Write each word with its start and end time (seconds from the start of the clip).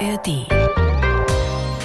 ARD. 0.00 0.46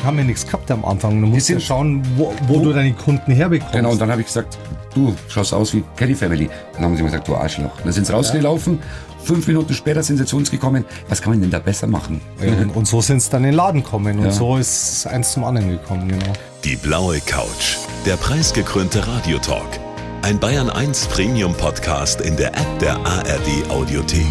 haben 0.03 0.17
ja 0.17 0.23
nichts 0.23 0.45
gehabt 0.45 0.69
am 0.71 0.85
Anfang. 0.85 1.19
Du 1.19 1.27
musst 1.27 1.49
ja 1.49 1.59
schauen, 1.59 2.01
wo, 2.15 2.33
wo 2.47 2.59
du 2.59 2.71
deine 2.73 2.93
Kunden 2.93 3.31
herbekommst. 3.31 3.73
Genau, 3.73 3.91
und 3.91 3.99
dann 3.99 4.09
habe 4.11 4.21
ich 4.21 4.27
gesagt, 4.27 4.57
du 4.93 5.13
schaust 5.27 5.53
aus 5.53 5.73
wie 5.73 5.83
Kelly 5.97 6.15
Family. 6.15 6.49
Dann 6.73 6.83
haben 6.85 6.95
sie 6.95 7.01
mir 7.03 7.09
gesagt, 7.09 7.27
du 7.27 7.35
Arschloch. 7.35 7.71
Dann 7.83 7.91
sind 7.91 8.05
sie 8.07 8.13
rausgelaufen. 8.13 8.79
Fünf 9.23 9.47
Minuten 9.47 9.73
später 9.73 10.03
sind 10.03 10.17
sie 10.17 10.25
zu 10.25 10.37
uns 10.37 10.51
gekommen. 10.51 10.85
Was 11.09 11.21
kann 11.21 11.31
man 11.33 11.41
denn 11.41 11.49
da 11.49 11.57
besser 11.59 11.87
machen? 11.87 12.21
Ja, 12.39 12.53
und, 12.53 12.69
und 12.75 12.87
so 12.87 13.01
sind 13.01 13.17
es 13.17 13.29
dann 13.29 13.43
in 13.43 13.51
den 13.51 13.55
Laden 13.55 13.83
gekommen. 13.83 14.19
Und 14.19 14.25
Ja. 14.25 14.31
so 14.31 14.57
ist 14.57 15.07
eins 15.07 15.31
zum 15.33 15.43
anderen 15.43 15.69
gekommen, 15.71 16.07
genau. 16.07 16.33
Die 16.63 16.75
blaue 16.75 17.19
Couch. 17.21 17.77
Der 18.05 18.17
preisgekrönte 18.17 19.05
Radiotalk. 19.07 19.79
Ein 20.21 20.39
Bayern 20.39 20.69
1 20.69 21.07
Premium 21.07 21.53
Podcast 21.55 22.21
in 22.21 22.35
der 22.37 22.49
App 22.55 22.79
der 22.79 22.95
ARD 22.97 23.69
Audiothek. 23.69 24.25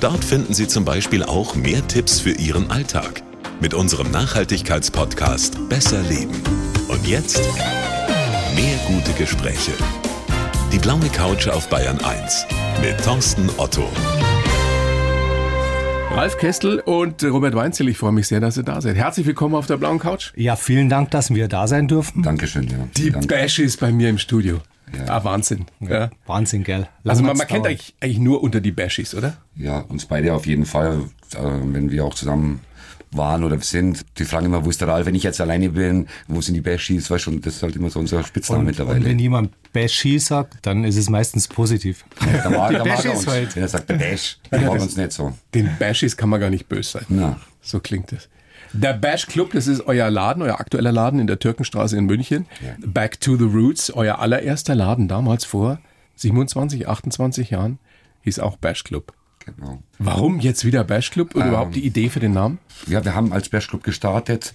Dort 0.00 0.24
finden 0.24 0.54
Sie 0.54 0.68
zum 0.68 0.84
Beispiel 0.84 1.24
auch 1.24 1.56
mehr 1.56 1.86
Tipps 1.88 2.20
für 2.20 2.30
Ihren 2.30 2.70
Alltag 2.70 3.22
mit 3.60 3.74
unserem 3.74 4.12
Nachhaltigkeitspodcast 4.12 5.68
Besser 5.68 6.00
Leben. 6.02 6.40
Und 6.86 7.04
jetzt 7.04 7.40
mehr 8.54 8.78
gute 8.86 9.12
Gespräche. 9.18 9.72
Die 10.72 10.78
blaue 10.78 11.08
Couch 11.08 11.48
auf 11.48 11.68
Bayern 11.68 11.98
1 12.00 12.46
mit 12.80 13.02
Thorsten 13.02 13.50
Otto. 13.56 13.88
Ralf 16.12 16.38
Kestel 16.38 16.78
und 16.78 17.24
Robert 17.24 17.56
Weinzel, 17.56 17.88
ich 17.88 17.98
freue 17.98 18.12
mich 18.12 18.28
sehr, 18.28 18.38
dass 18.38 18.56
ihr 18.56 18.62
da 18.62 18.80
seid. 18.80 18.94
Herzlich 18.94 19.26
willkommen 19.26 19.56
auf 19.56 19.66
der 19.66 19.78
blauen 19.78 19.98
Couch. 19.98 20.30
Ja, 20.36 20.54
vielen 20.54 20.88
Dank, 20.88 21.10
dass 21.10 21.34
wir 21.34 21.48
da 21.48 21.66
sein 21.66 21.88
dürfen. 21.88 22.22
Dankeschön, 22.22 22.68
ja. 22.68 22.76
Die 22.96 23.10
Danke. 23.10 23.26
Bash 23.26 23.58
ist 23.58 23.80
bei 23.80 23.90
mir 23.90 24.10
im 24.10 24.18
Studio. 24.18 24.60
Ja. 24.96 25.04
Ah, 25.18 25.24
Wahnsinn. 25.24 25.66
Ja. 25.80 26.10
Wahnsinn, 26.26 26.64
gell? 26.64 26.88
Also 27.04 27.22
Lang 27.22 27.22
man, 27.22 27.28
hat's 27.30 27.38
man 27.38 27.46
kennt 27.48 27.66
eigentlich, 27.66 27.94
eigentlich 28.00 28.18
nur 28.18 28.42
unter 28.42 28.60
die 28.60 28.72
Bashies, 28.72 29.14
oder? 29.14 29.36
Ja, 29.56 29.78
uns 29.80 30.06
beide 30.06 30.32
auf 30.34 30.46
jeden 30.46 30.66
Fall, 30.66 31.02
äh, 31.34 31.38
wenn 31.42 31.90
wir 31.90 32.04
auch 32.04 32.14
zusammen 32.14 32.60
waren 33.10 33.42
oder 33.42 33.58
sind. 33.60 34.04
Die 34.18 34.24
fragen 34.26 34.46
immer, 34.46 34.64
wo 34.66 34.70
ist 34.70 34.82
der 34.82 34.88
Ralf, 34.88 35.06
wenn 35.06 35.14
ich 35.14 35.22
jetzt 35.22 35.40
alleine 35.40 35.70
bin, 35.70 36.08
wo 36.26 36.42
sind 36.42 36.54
die 36.54 36.60
Bashies, 36.60 37.10
weißt 37.10 37.26
du, 37.26 37.30
und 37.30 37.46
das 37.46 37.56
ist 37.56 37.62
halt 37.62 37.74
immer 37.74 37.88
so 37.88 37.98
unser 38.00 38.22
Spitzname 38.22 38.60
Und, 38.60 38.66
mittlerweile. 38.66 38.98
und 38.98 39.04
wenn 39.06 39.18
jemand 39.18 39.50
Bashi 39.72 40.18
sagt, 40.18 40.58
dann 40.62 40.84
ist 40.84 40.96
es 40.96 41.08
meistens 41.08 41.48
positiv. 41.48 42.04
der 42.20 42.50
mag, 42.50 42.70
der 42.70 42.78
mag 42.84 42.84
Bashies 42.84 43.04
er 43.06 43.16
uns. 43.16 43.26
halt. 43.26 43.56
Wenn 43.56 43.62
er 43.62 43.68
sagt, 43.68 43.88
der 43.88 43.94
Bash, 43.94 44.38
der 44.50 44.60
mag 44.60 44.80
uns 44.80 44.96
nicht 44.96 45.12
so. 45.12 45.32
Den 45.54 45.70
Bashies 45.78 46.16
kann 46.18 46.28
man 46.28 46.38
gar 46.40 46.50
nicht 46.50 46.68
böse 46.68 46.90
sein. 46.98 47.04
Na, 47.08 47.40
So 47.62 47.80
klingt 47.80 48.12
es. 48.12 48.28
Der 48.72 48.92
Bash 48.92 49.26
Club, 49.26 49.52
das 49.52 49.66
ist 49.66 49.86
euer 49.86 50.10
Laden, 50.10 50.42
euer 50.42 50.60
aktueller 50.60 50.92
Laden 50.92 51.20
in 51.20 51.26
der 51.26 51.38
Türkenstraße 51.38 51.96
in 51.96 52.06
München. 52.06 52.46
Back 52.78 53.20
to 53.20 53.36
the 53.36 53.44
Roots, 53.44 53.90
euer 53.90 54.18
allererster 54.18 54.74
Laden 54.74 55.08
damals 55.08 55.44
vor 55.44 55.78
27, 56.16 56.88
28 56.88 57.50
Jahren, 57.50 57.78
hieß 58.22 58.38
auch 58.40 58.56
Bash 58.56 58.84
Club. 58.84 59.12
genau. 59.44 59.82
Warum 59.98 60.40
jetzt 60.40 60.64
wieder 60.64 60.84
Bash 60.84 61.10
Club 61.10 61.34
und 61.34 61.46
überhaupt 61.46 61.74
die 61.74 61.84
Idee 61.84 62.08
für 62.08 62.20
den 62.20 62.32
Namen? 62.32 62.58
Ja, 62.86 63.04
wir 63.04 63.14
haben 63.14 63.32
als 63.32 63.48
Bash 63.48 63.68
Club 63.68 63.82
gestartet, 63.84 64.52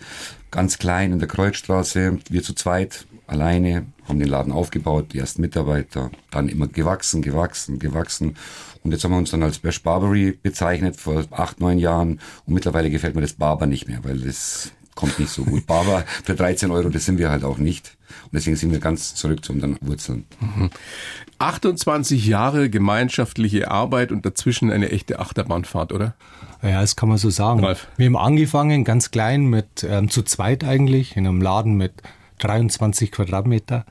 ganz 0.52 0.78
klein 0.78 1.12
in 1.14 1.20
der 1.20 1.28
Kreuzstraße, 1.28 2.20
wir 2.30 2.44
zu 2.44 2.54
zweit, 2.54 3.06
alleine, 3.28 3.86
haben 4.08 4.20
den 4.20 4.28
Laden 4.28 4.52
aufgebaut, 4.52 5.14
die 5.14 5.20
ersten 5.20 5.42
Mitarbeiter, 5.42 6.12
dann 6.32 6.50
immer 6.50 6.68
gewachsen, 6.68 7.22
gewachsen, 7.22 7.80
gewachsen. 7.80 8.36
Und 8.84 8.92
jetzt 8.92 9.04
haben 9.04 9.12
wir 9.12 9.18
uns 9.18 9.32
dann 9.32 9.44
als 9.44 9.60
Bash 9.60 9.82
Barbary 9.82 10.38
bezeichnet 10.42 10.98
vor 10.98 11.24
acht, 11.32 11.60
neun 11.60 11.80
Jahren. 11.80 12.20
Und 12.46 12.54
mittlerweile 12.54 12.90
gefällt 12.90 13.16
mir 13.16 13.22
das 13.22 13.34
Barber 13.34 13.66
nicht 13.66 13.88
mehr, 13.88 14.04
weil 14.04 14.20
das 14.20 14.72
kommt 14.96 15.20
nicht 15.20 15.32
so 15.32 15.44
gut. 15.44 15.66
Barber 15.68 16.06
für 16.24 16.36
13 16.36 16.72
Euro, 16.72 16.90
das 16.90 17.06
sind 17.06 17.18
wir 17.18 17.30
halt 17.30 17.44
auch 17.44 17.58
nicht. 17.58 17.98
Und 18.26 18.34
deswegen 18.34 18.56
sind 18.56 18.72
wir 18.72 18.80
ganz 18.80 19.16
zurück 19.16 19.44
zu 19.44 19.54
unseren 19.54 19.78
Wurzeln. 19.82 20.26
28 21.40 22.26
Jahre 22.26 22.70
gemeinschaftliche 22.70 23.72
Arbeit 23.72 24.12
und 24.12 24.26
dazwischen 24.26 24.72
eine 24.72 24.92
echte 24.92 25.20
Achterbahnfahrt, 25.20 25.92
oder? 25.92 26.14
Ja, 26.62 26.80
das 26.82 26.96
kann 26.96 27.10
man 27.10 27.18
so 27.18 27.30
sagen. 27.30 27.64
Ralf. 27.64 27.88
Wir 27.98 28.06
haben 28.06 28.16
angefangen 28.16 28.84
ganz 28.86 29.12
klein 29.12 29.46
mit 29.46 29.86
ähm, 29.88 30.10
zu 30.10 30.24
zweit 30.24 30.64
eigentlich 30.64 31.18
in 31.18 31.28
einem 31.28 31.42
Laden 31.42 31.76
mit 31.76 31.94
23 32.44 33.12
Quadratmeter 33.12 33.86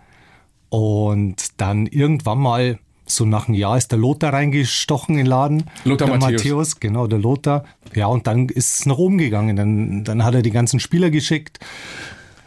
und 0.68 1.60
dann 1.60 1.86
irgendwann 1.86 2.38
mal 2.38 2.78
so 3.04 3.24
nach 3.24 3.48
einem 3.48 3.56
Jahr 3.56 3.76
ist 3.76 3.92
der 3.92 3.98
Lothar 3.98 4.32
reingestochen 4.32 5.14
in 5.14 5.24
den 5.24 5.26
Laden. 5.26 5.64
Lothar 5.84 6.08
der 6.08 6.18
Matthäus. 6.18 6.80
genau, 6.80 7.06
der 7.06 7.18
Lothar. 7.18 7.64
Ja, 7.94 8.06
und 8.06 8.26
dann 8.26 8.48
ist 8.48 8.80
es 8.80 8.86
nach 8.86 8.96
oben 8.96 9.18
gegangen. 9.18 9.56
Dann, 9.56 10.04
dann 10.04 10.24
hat 10.24 10.34
er 10.34 10.42
die 10.42 10.50
ganzen 10.50 10.80
Spieler 10.80 11.10
geschickt. 11.10 11.58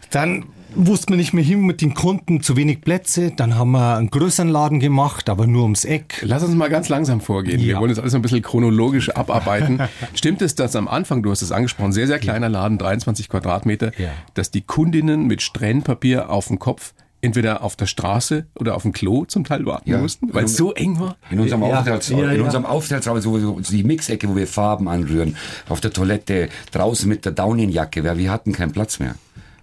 Dann 0.10 0.46
wusste 0.76 1.12
man 1.12 1.20
nicht 1.20 1.34
mehr 1.34 1.44
hin 1.44 1.62
mit 1.62 1.82
den 1.82 1.94
Kunden, 1.94 2.42
zu 2.42 2.56
wenig 2.58 2.82
Plätze. 2.82 3.32
Dann 3.36 3.56
haben 3.56 3.72
wir 3.72 3.96
einen 3.98 4.10
größeren 4.10 4.50
Laden 4.50 4.80
gemacht, 4.80 5.30
aber 5.30 5.48
nur 5.48 5.64
ums 5.64 5.86
Eck. 5.86 6.22
Lass 6.24 6.44
uns 6.44 6.54
mal 6.56 6.70
ganz 6.70 6.90
langsam 6.90 7.22
vorgehen. 7.22 7.60
Wir 7.62 7.74
Ja. 7.74 7.80
wollen 7.80 7.90
das 7.90 8.00
alles 8.00 8.14
ein 8.16 8.22
bisschen 8.22 8.42
chronologisch 8.42 9.10
abarbeiten. 9.10 9.80
Stimmt 10.14 10.42
es, 10.42 10.56
dass 10.56 10.76
am 10.76 10.88
Anfang, 10.88 11.24
du 11.24 11.32
hast 11.32 11.42
es 11.42 11.52
angesprochen, 11.52 11.92
sehr, 11.94 12.08
sehr 12.08 12.20
kleiner 12.20 12.50
Laden, 12.50 12.78
23 12.78 13.30
Quadratmeter, 13.30 13.92
Ja. 13.98 14.10
dass 14.34 14.52
die 14.52 14.62
Kundinnen 14.62 15.28
mit 15.28 15.42
Strähnpapier 15.42 16.30
auf 16.30 16.48
dem 16.48 16.60
Kopf 16.60 16.94
entweder 17.22 17.64
auf 17.64 17.76
der 17.76 17.88
Straße 17.88 18.46
oder 18.54 18.76
auf 18.76 18.84
dem 18.84 18.92
Klo 18.92 19.26
zum 19.26 19.46
Teil 19.46 19.66
warten 19.66 19.90
Ja. 19.90 19.98
mussten, 19.98 20.32
weil 20.34 20.46
es 20.46 20.56
so 20.56 20.74
eng 20.74 21.00
war? 21.00 21.16
In 21.32 21.40
unserem, 21.40 21.62
Ja, 21.64 21.68
Aufenthaltsraum, 21.80 22.20
ja, 22.20 22.32
in 22.32 22.38
ja. 22.40 22.44
unserem 22.44 22.66
Aufenthaltsraum, 22.68 23.20
so, 23.20 23.40
so 23.40 23.60
die 23.72 23.84
Mixecke, 23.84 24.30
wo 24.30 24.36
wir 24.36 24.46
Farben 24.46 24.88
anrühren, 24.88 25.36
auf 25.68 25.82
der 25.82 25.92
Toilette, 25.92 26.50
draußen 26.72 27.10
mit 27.10 27.26
der 27.26 27.32
Daunenjacke, 27.32 28.04
weil 28.04 28.18
wir 28.20 28.30
hatten 28.32 28.52
keinen 28.52 28.74
Platz 28.74 29.00
mehr. 29.00 29.16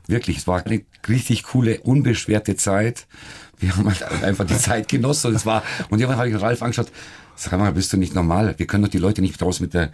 Wirklich, 0.06 0.38
es 0.38 0.46
war 0.46 0.64
eine 0.64 0.82
richtig 1.08 1.44
coole, 1.44 1.80
unbeschwerte 1.80 2.56
Zeit. 2.56 3.06
Wir 3.58 3.76
haben 3.76 3.86
halt 3.86 4.02
einfach 4.22 4.44
die 4.44 4.58
Zeit 4.58 4.88
genossen 4.88 5.28
und 5.28 5.36
es 5.36 5.46
war, 5.46 5.62
und 5.90 6.00
irgendwann 6.00 6.18
habe 6.18 6.28
ich 6.28 6.40
Ralf 6.40 6.62
angeschaut, 6.62 6.90
sag 7.36 7.58
mal, 7.58 7.72
bist 7.72 7.92
du 7.92 7.96
nicht 7.96 8.14
normal? 8.14 8.54
Wir 8.56 8.66
können 8.66 8.84
doch 8.84 8.90
die 8.90 8.98
Leute 8.98 9.22
nicht 9.22 9.40
draußen 9.40 9.64
mit 9.64 9.74
der 9.74 9.90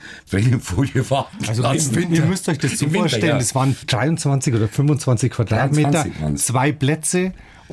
Folie 0.61 1.11
warten. 1.11 1.37
Also 1.47 1.63
lassen. 1.63 1.95
ihr, 1.95 2.11
ihr 2.11 2.25
müsst 2.25 2.49
euch 2.49 2.59
das 2.59 2.79
so 2.79 2.87
Im 2.87 2.93
Winter, 2.93 3.09
vorstellen, 3.09 3.29
ja. 3.29 3.39
das 3.39 3.55
waren 3.55 3.77
23 3.87 4.55
oder 4.55 4.69
25 4.69 5.33
Quadratmeter, 5.33 5.91
23 5.91 6.23
waren's. 6.23 6.47
zwei 6.47 6.73
Plätze 6.73 7.33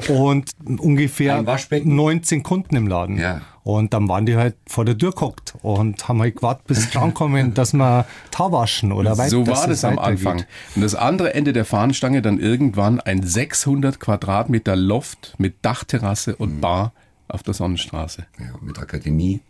und 0.09 0.51
ungefähr 0.79 1.35
Ein 1.37 1.45
Waschbecken. 1.45 1.95
19 1.95 2.43
Kunden 2.43 2.75
im 2.75 2.87
Laden. 2.87 3.17
Ja. 3.17 3.41
Und 3.63 3.93
dann 3.93 4.07
waren 4.07 4.25
die 4.27 4.35
halt 4.35 4.55
vor 4.67 4.85
der 4.85 4.95
Tür 4.97 5.11
gehockt 5.11 5.55
und 5.63 6.07
haben 6.07 6.21
halt 6.21 6.35
gewartet, 6.35 6.67
bis 6.67 6.83
sie 6.83 6.89
drankommen, 6.91 7.53
dass 7.55 7.73
wir 7.73 8.05
Tar 8.29 8.51
waschen 8.51 8.91
oder 8.91 9.17
weiter. 9.17 9.29
So 9.31 9.47
war 9.47 9.61
es 9.63 9.81
das 9.81 9.85
am. 9.85 9.97
Anfang. 9.97 10.45
Und 10.75 10.81
das 10.81 10.93
andere 10.93 11.33
Ende 11.33 11.51
der 11.51 11.65
Fahnenstange 11.65 12.21
dann 12.21 12.39
irgendwann 12.39 12.99
ein 12.99 13.23
600 13.23 13.99
Quadratmeter 13.99 14.75
Loft 14.75 15.33
mit 15.39 15.55
Dachterrasse 15.63 16.31
Mhm. 16.31 16.35
und 16.37 16.61
Bar 16.61 16.93
auf 17.27 17.41
der 17.41 17.55
Sonnenstraße. 17.55 18.25
Ja, 18.39 18.53
mit 18.61 18.77
Akademie. 18.77 19.41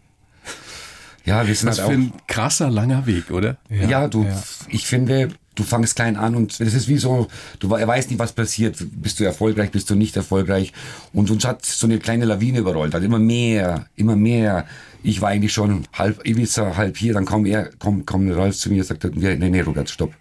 Ja, 1.26 1.46
wir 1.48 1.56
sind 1.56 1.68
Das 1.70 1.80
halt 1.80 1.90
für 1.90 1.94
auch. 1.96 1.98
ein 2.00 2.14
krasser 2.28 2.70
langer 2.70 3.06
Weg, 3.08 3.32
oder? 3.32 3.58
Ja, 3.70 4.08
du, 4.08 4.24
ja. 4.24 4.42
ich 4.70 4.86
finde, 4.86 5.30
du 5.56 5.64
fangst 5.64 5.96
klein 5.96 6.16
an 6.18 6.36
und 6.36 6.60
das 6.60 6.74
ist 6.74 6.88
wie 6.88 6.98
so, 6.98 7.28
du 7.60 7.70
we- 7.70 7.88
weißt 7.88 8.10
nicht, 8.10 8.20
was 8.20 8.34
passiert. 8.34 8.78
Bist 8.92 9.20
du 9.20 9.24
erfolgreich, 9.24 9.72
bist 9.72 9.90
du 9.90 9.96
nicht 9.96 10.16
erfolgreich? 10.16 10.74
Und 11.14 11.32
uns 11.32 11.46
hat 11.46 11.66
so 11.66 11.88
eine 11.88 12.00
kleine 12.00 12.26
Lawine 12.26 12.60
überrollt, 12.60 12.94
halt 12.94 13.04
immer 13.04 13.20
mehr, 13.20 13.88
immer 13.96 14.16
mehr. 14.16 14.66
Ich 15.04 15.22
war 15.22 15.30
eigentlich 15.30 15.54
schon 15.54 15.88
halb 15.94 16.26
Ibiza, 16.28 16.76
halb 16.78 16.98
hier, 16.98 17.14
dann 17.14 17.26
kommt 17.26 17.48
er, 17.48 17.70
kommt, 17.80 18.06
kommt 18.08 18.36
Ralf 18.36 18.58
zu 18.58 18.70
mir, 18.70 18.84
sagt, 18.84 19.04
er, 19.04 19.12
nee, 19.12 19.36
nee, 19.50 19.62
Robert, 19.62 19.90
stopp. 19.90 20.14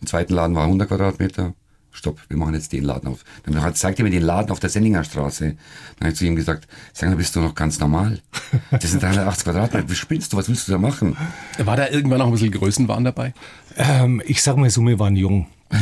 Im 0.00 0.06
zweiten 0.06 0.34
Laden 0.34 0.56
war 0.56 0.64
100 0.64 0.88
Quadratmeter. 0.88 1.54
Stopp, 1.94 2.18
wir 2.28 2.38
machen 2.38 2.54
jetzt 2.54 2.72
den 2.72 2.84
Laden 2.84 3.06
auf. 3.10 3.22
Dann 3.44 3.60
hat, 3.60 3.76
zeigt 3.76 3.98
er 4.00 4.04
mir 4.06 4.10
den 4.10 4.22
Laden 4.22 4.50
auf 4.50 4.58
der 4.60 4.70
Sendinger 4.70 5.04
Straße. 5.04 5.44
Dann 5.44 6.00
habe 6.00 6.08
ich 6.12 6.16
zu 6.16 6.24
ihm 6.24 6.34
gesagt, 6.36 6.66
sag 6.94 7.10
mal, 7.10 7.16
bist 7.16 7.36
du 7.36 7.40
noch 7.40 7.54
ganz 7.54 7.78
normal? 7.80 8.18
Das 8.70 8.90
sind 8.90 9.02
380 9.02 9.44
Quadratmeter, 9.44 9.90
wie 9.90 9.94
spinnst 9.94 10.32
du, 10.32 10.38
was 10.38 10.48
willst 10.48 10.66
du 10.68 10.72
da 10.72 10.78
machen? 10.78 11.18
War 11.58 11.76
da 11.76 11.88
irgendwann 11.90 12.20
noch 12.20 12.26
ein 12.28 12.32
bisschen 12.32 12.50
Größenwahn 12.50 13.04
dabei? 13.04 13.34
Ähm, 13.76 14.22
ich 14.26 14.42
sag 14.42 14.56
mal 14.56 14.70
so, 14.70 14.82
wir 14.82 14.98
waren 14.98 15.16
jung. 15.16 15.46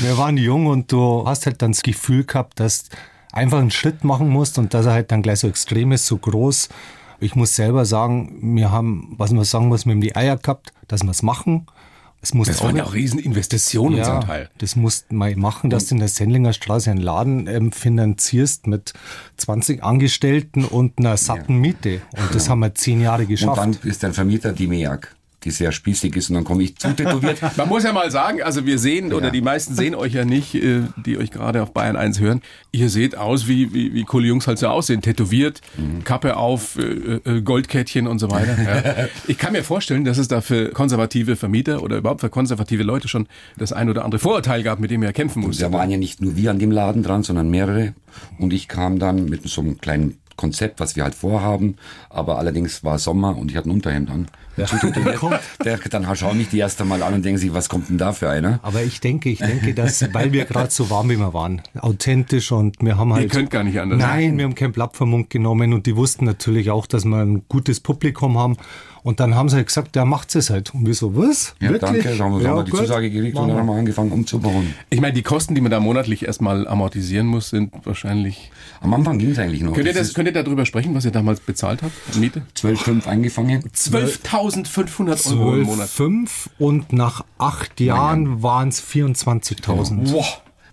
wir 0.00 0.18
waren 0.18 0.36
jung 0.36 0.66
und 0.66 0.92
du 0.92 1.24
hast 1.26 1.46
halt 1.46 1.62
dann 1.62 1.72
das 1.72 1.82
Gefühl 1.82 2.24
gehabt, 2.24 2.60
dass 2.60 2.84
du 2.88 2.96
einfach 3.32 3.58
einen 3.58 3.70
Schritt 3.70 4.04
machen 4.04 4.28
musst 4.28 4.58
und 4.58 4.74
dass 4.74 4.86
er 4.86 4.92
halt 4.92 5.10
dann 5.12 5.22
gleich 5.22 5.40
so 5.40 5.48
extrem 5.48 5.92
ist, 5.92 6.06
so 6.06 6.18
groß. 6.18 6.68
Ich 7.20 7.36
muss 7.36 7.54
selber 7.54 7.84
sagen, 7.84 8.56
wir 8.56 8.70
haben, 8.70 9.14
was 9.18 9.30
man 9.32 9.44
sagen 9.44 9.68
muss, 9.68 9.84
wir 9.86 9.92
haben 9.92 10.00
die 10.00 10.16
Eier 10.16 10.36
gehabt, 10.36 10.72
dass 10.88 11.02
wir 11.02 11.10
es 11.10 11.22
machen. 11.22 11.66
Es 12.22 12.34
muss 12.34 12.48
Das 12.48 12.62
waren 12.62 12.76
ja 12.76 12.84
auch 12.84 12.92
Rieseninvestitionen 12.92 14.04
zum 14.04 14.20
Teil. 14.20 14.50
das 14.58 14.76
musst 14.76 15.10
mal 15.10 15.34
machen, 15.36 15.70
dass 15.70 15.86
du 15.86 15.94
in 15.94 16.00
der 16.00 16.08
Sendlinger 16.08 16.52
Straße 16.52 16.90
einen 16.90 17.00
Laden 17.00 17.46
ähm, 17.46 17.72
finanzierst 17.72 18.66
mit 18.66 18.92
20 19.38 19.82
Angestellten 19.82 20.66
und 20.66 20.98
einer 20.98 21.16
satten 21.16 21.56
Miete. 21.56 22.02
Und 22.18 22.34
das 22.34 22.50
haben 22.50 22.58
wir 22.60 22.74
zehn 22.74 23.00
Jahre 23.00 23.22
Und 23.22 23.28
geschafft. 23.28 23.56
dann 23.56 23.74
ist 23.84 24.02
dein 24.02 24.12
Vermieter 24.12 24.52
die 24.52 24.66
Meag, 24.66 25.14
die 25.44 25.50
sehr 25.50 25.72
spießig 25.72 26.16
ist 26.16 26.28
und 26.30 26.34
dann 26.34 26.44
komme 26.44 26.62
ich 26.62 26.76
zu 26.76 26.94
tätowiert. 26.94 27.38
Man 27.56 27.68
muss 27.68 27.84
ja 27.84 27.92
mal 27.92 28.10
sagen, 28.10 28.42
also 28.42 28.66
wir 28.66 28.78
sehen, 28.78 29.12
oder 29.12 29.26
Ja. 29.26 29.30
die 29.30 29.40
meisten 29.40 29.74
sehen 29.74 29.94
euch 29.94 30.12
ja 30.12 30.24
nicht, 30.24 30.54
äh, 30.54 30.82
die 31.04 31.18
euch 31.18 31.30
gerade 31.30 31.62
auf 31.62 31.72
Bayern 31.72 31.96
1 31.96 32.20
hören. 32.20 32.42
Ihr 32.72 32.88
seht 32.90 33.16
aus, 33.16 33.48
wie, 33.48 33.72
wie, 33.72 33.94
wie 33.94 34.04
coole 34.04 34.26
Jungs 34.28 34.46
halt 34.46 34.58
so 34.58 34.68
aussehen. 34.68 35.00
Tätowiert, 35.02 35.60
Kappe 36.04 36.36
auf, 36.36 36.76
äh, 36.78 36.82
äh, 37.24 37.40
Goldkettchen 37.42 38.06
und 38.06 38.18
so 38.18 38.30
weiter. 38.30 38.56
Ja. 38.62 39.06
Ich 39.26 39.38
kann 39.38 39.52
mir 39.52 39.62
vorstellen, 39.64 40.04
dass 40.04 40.18
es 40.18 40.28
da 40.28 40.40
für 40.40 40.70
konservative 40.70 41.36
Vermieter 41.36 41.82
oder 41.82 41.96
überhaupt 41.98 42.20
für 42.20 42.30
konservative 42.30 42.82
Leute 42.82 43.08
schon 43.08 43.26
das 43.56 43.72
ein 43.72 43.88
oder 43.88 44.04
andere 44.04 44.18
Vorurteil 44.18 44.62
gab, 44.62 44.80
mit 44.80 44.90
dem 44.90 45.02
ihr 45.02 45.12
kämpfen 45.12 45.40
musstet. 45.42 45.66
Da 45.66 45.72
waren 45.72 45.90
ja 45.90 45.96
nicht 45.96 46.20
nur 46.20 46.36
wir 46.36 46.50
an 46.50 46.58
dem 46.58 46.70
Laden 46.70 47.02
dran, 47.02 47.22
sondern 47.22 47.48
mehrere. 47.50 47.94
Und 48.38 48.52
ich 48.52 48.68
kam 48.68 48.98
dann 48.98 49.26
mit 49.26 49.48
so 49.48 49.60
einem 49.60 49.78
kleinen 49.78 50.18
Konzept, 50.40 50.80
was 50.80 50.96
wir 50.96 51.04
halt 51.04 51.14
vorhaben. 51.14 51.76
Aber 52.08 52.38
allerdings 52.38 52.82
war 52.82 52.98
Sommer 52.98 53.36
und 53.36 53.50
ich 53.50 53.56
hatte 53.56 53.68
ein 53.68 53.72
Unterhemd 53.72 54.10
an. 54.10 54.26
Ja. 54.56 54.66
Der, 55.64 55.78
dann 55.78 56.16
schauen 56.16 56.38
mich 56.38 56.48
die 56.48 56.58
erste 56.58 56.84
Mal 56.84 57.02
an 57.02 57.14
und 57.14 57.24
denken 57.24 57.38
sich, 57.38 57.52
was 57.54 57.68
kommt 57.68 57.88
denn 57.88 57.98
da 57.98 58.12
für 58.12 58.28
einer? 58.28 58.58
Aber 58.62 58.82
ich 58.82 59.00
denke, 59.00 59.28
ich 59.28 59.38
denke, 59.38 59.74
dass, 59.74 60.02
weil 60.12 60.32
wir 60.32 60.44
gerade 60.44 60.70
so 60.70 60.90
warm 60.90 61.08
wie 61.10 61.16
wir 61.16 61.32
waren, 61.32 61.62
authentisch 61.78 62.52
und 62.52 62.76
wir 62.80 62.96
haben 62.96 63.12
halt. 63.12 63.24
Ihr 63.24 63.28
könnt 63.28 63.50
gar 63.50 63.62
nicht 63.62 63.78
anders. 63.78 63.98
Nein, 63.98 64.36
wir 64.38 64.44
haben 64.44 64.54
kein 64.54 64.72
Blatt 64.72 64.96
vom 64.96 65.10
Mund 65.10 65.30
genommen 65.30 65.72
und 65.72 65.86
die 65.86 65.96
wussten 65.96 66.24
natürlich 66.24 66.70
auch, 66.70 66.86
dass 66.86 67.04
wir 67.04 67.18
ein 67.18 67.44
gutes 67.48 67.80
Publikum 67.80 68.38
haben. 68.38 68.56
Und 69.02 69.18
dann 69.20 69.34
haben 69.34 69.48
sie 69.48 69.56
halt 69.56 69.66
gesagt, 69.66 69.94
der 69.94 70.04
macht 70.04 70.34
es 70.34 70.50
halt. 70.50 70.74
Und 70.74 70.86
wir 70.86 70.94
so, 70.94 71.16
was? 71.16 71.54
Ja, 71.60 71.70
Wirklich? 71.70 71.80
danke. 72.02 72.08
Dann 72.16 72.18
haben 72.20 72.34
wir, 72.38 72.42
Ja, 72.42 72.48
haben 72.50 72.56
wir 72.58 72.64
die 72.64 72.70
gut. 72.70 72.80
Zusage 72.80 73.10
gekriegt 73.10 73.36
und 73.36 73.48
dann 73.48 73.56
haben 73.56 73.66
wir 73.66 73.74
angefangen 73.74 74.12
umzubauen. 74.12 74.74
Ich 74.90 75.00
meine, 75.00 75.14
die 75.14 75.22
Kosten, 75.22 75.54
die 75.54 75.60
man 75.60 75.70
da 75.70 75.80
monatlich 75.80 76.26
erstmal 76.26 76.68
amortisieren 76.68 77.26
muss, 77.26 77.50
sind 77.50 77.72
wahrscheinlich. 77.84 78.50
Am 78.80 78.92
Anfang 78.94 79.18
ging 79.18 79.30
es 79.30 79.38
eigentlich 79.38 79.62
noch. 79.62 79.72
Könnt 79.72 79.86
ihr, 79.86 79.92
Das 79.94 80.08
das, 80.08 80.14
könnt 80.14 80.28
ihr 80.28 80.32
darüber 80.32 80.66
sprechen, 80.66 80.94
was 80.94 81.04
ihr 81.04 81.10
damals 81.12 81.40
bezahlt 81.40 81.82
habt? 81.82 82.16
Miete? 82.16 82.42
12,5 82.56 83.06
angefangen. 83.06 83.62
12.500 83.74 85.32
Euro 85.38 85.54
im 85.56 85.62
Monat. 85.62 85.88
12,5 85.88 86.28
und 86.58 86.92
nach 86.92 87.24
acht 87.38 87.80
Jahren 87.80 88.42
waren 88.42 88.68
es 88.68 88.82
24.000. 88.82 90.12
Boah. 90.12 90.24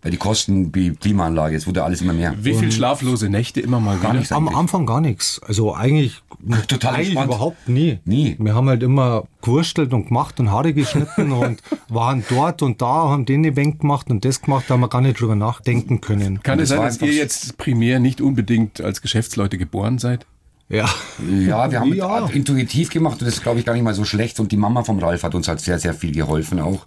Weil 0.07 0.11
die 0.11 0.17
Kosten, 0.17 0.71
die 0.71 0.91
Klimaanlage, 0.91 1.57
es 1.57 1.67
wurde 1.67 1.83
alles 1.83 2.01
immer 2.01 2.13
mehr. 2.13 2.33
Wie 2.39 2.53
viel 2.53 2.71
schlaflose 2.71 3.27
Nächte 3.29 3.59
immer 3.59 3.81
mal 3.81 3.97
Gar 3.97 4.11
wieder? 4.11 4.19
nicht. 4.21 4.31
Am. 4.31 4.47
Anfang 4.47 4.85
gar 4.85 5.01
nichts. 5.01 5.41
Also 5.45 5.75
eigentlich, 5.75 6.21
Total 6.69 6.93
eigentlich 6.93 7.07
entspannt. 7.09 7.27
überhaupt 7.27 7.67
nie. 7.67 7.99
Nie. 8.05 8.37
Wir 8.39 8.55
haben 8.55 8.69
halt 8.69 8.83
immer 8.83 9.25
gewurstelt 9.41 9.91
und 9.91 10.07
gemacht 10.07 10.39
und 10.39 10.49
Haare 10.49 10.73
geschnitten 10.73 11.31
und 11.33 11.61
waren 11.89 12.23
dort 12.29 12.61
und 12.61 12.81
da, 12.81 13.09
haben 13.09 13.25
den 13.25 13.43
Event 13.43 13.81
gemacht 13.81 14.09
und 14.09 14.23
das 14.23 14.41
gemacht, 14.41 14.63
da 14.69 14.75
haben 14.75 14.79
wir 14.79 14.87
gar 14.87 15.01
nicht 15.01 15.19
drüber 15.19 15.35
nachdenken 15.35 15.99
können. 15.99 16.41
Kann 16.41 16.57
es 16.61 16.69
sein, 16.69 16.79
dass 16.83 17.01
ihr 17.01 17.11
jetzt 17.11 17.57
primär 17.57 17.99
nicht 17.99 18.21
unbedingt 18.21 18.79
als 18.79 19.01
Geschäftsleute 19.01 19.57
geboren 19.57 19.97
seid? 19.99 20.25
Ja. 20.69 20.85
Ja, 21.29 21.71
wir 21.71 21.79
haben 21.79 21.93
Ja. 21.93 22.25
intuitiv 22.27 22.89
gemacht 22.89 23.21
und 23.21 23.27
das 23.27 23.35
ist, 23.37 23.43
glaube 23.43 23.59
ich, 23.59 23.65
gar 23.65 23.73
nicht 23.73 23.83
mal 23.83 23.93
so 23.93 24.03
schlecht. 24.03 24.39
Und 24.41 24.51
die 24.51 24.57
Mama 24.57 24.83
vom 24.83 24.99
Ralf 24.99 25.23
hat 25.23 25.33
uns 25.33 25.47
halt 25.47 25.61
sehr, 25.61 25.79
sehr 25.79 25.93
viel 25.93 26.13
geholfen 26.13 26.59
auch. 26.59 26.85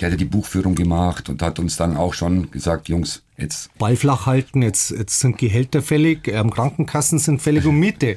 Der 0.00 0.06
hat 0.06 0.12
ja 0.12 0.16
die 0.16 0.24
Buchführung 0.24 0.76
gemacht 0.76 1.28
und 1.28 1.42
hat 1.42 1.58
uns 1.58 1.76
dann 1.76 1.96
auch 1.96 2.14
schon 2.14 2.50
gesagt, 2.52 2.88
Jungs, 2.88 3.22
jetzt 3.36 3.76
Ball 3.76 3.96
flach 3.96 4.26
halten, 4.26 4.62
jetzt, 4.62 4.92
jetzt 4.92 5.18
sind 5.18 5.36
Gehälter 5.38 5.82
fällig, 5.82 6.28
ähm, 6.28 6.50
Krankenkassen 6.50 7.18
sind 7.18 7.42
fällig 7.42 7.66
und 7.66 7.76
Miete. 7.80 8.14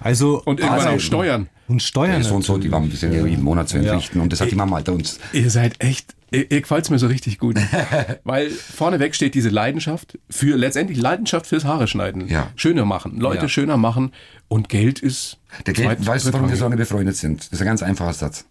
Also 0.00 0.40
Und 0.44 0.60
irgendwann 0.60 0.80
Also- 0.86 0.96
auch 0.96 1.00
Steuern. 1.00 1.48
und 1.66 1.82
Steuern. 1.82 2.22
so 2.22 2.36
und 2.36 2.42
so, 2.44 2.56
die 2.58 2.70
waren 2.70 2.84
ein 2.84 2.90
bisschen 2.90 3.12
jeden 3.12 3.42
Monat 3.42 3.68
zu 3.68 3.78
entrichten. 3.78 4.20
Und 4.20 4.32
das 4.32 4.40
hat 4.40 4.52
die 4.52 4.54
Mama 4.54 4.76
halt 4.76 4.88
uns 4.88 5.18
Ihr 5.32 5.50
seid 5.50 5.74
echt, 5.82 6.14
ihr, 6.34 6.60
gefällt's 6.60 6.90
mir 6.90 6.98
so 6.98 7.06
richtig 7.06 7.38
gut. 7.38 7.56
Weil 8.24 8.50
vorneweg 8.50 9.14
steht 9.14 9.34
diese 9.34 9.48
Leidenschaft 9.48 10.18
für, 10.30 10.56
letztendlich 10.56 10.98
Leidenschaft 10.98 11.46
fürs 11.46 11.64
Haare 11.64 11.86
schneiden. 11.86 12.28
Ja. 12.28 12.50
Schöner 12.56 12.84
machen, 12.84 13.18
Leute 13.18 13.42
Ja. 13.42 13.48
schöner 13.48 13.76
machen 13.76 14.12
und 14.48 14.68
Geld 14.68 15.00
ist. 15.00 15.38
Der 15.66 15.74
Geld, 15.74 16.06
weißt 16.06 16.26
du, 16.26 16.32
warum 16.32 16.48
wir 16.48 16.56
so 16.56 16.64
lange 16.64 16.76
befreundet 16.76 17.16
sind? 17.16 17.40
Das 17.40 17.52
ist 17.52 17.60
ein 17.60 17.66
ganz 17.66 17.82
einfacher 17.82 18.12
Satz. 18.12 18.44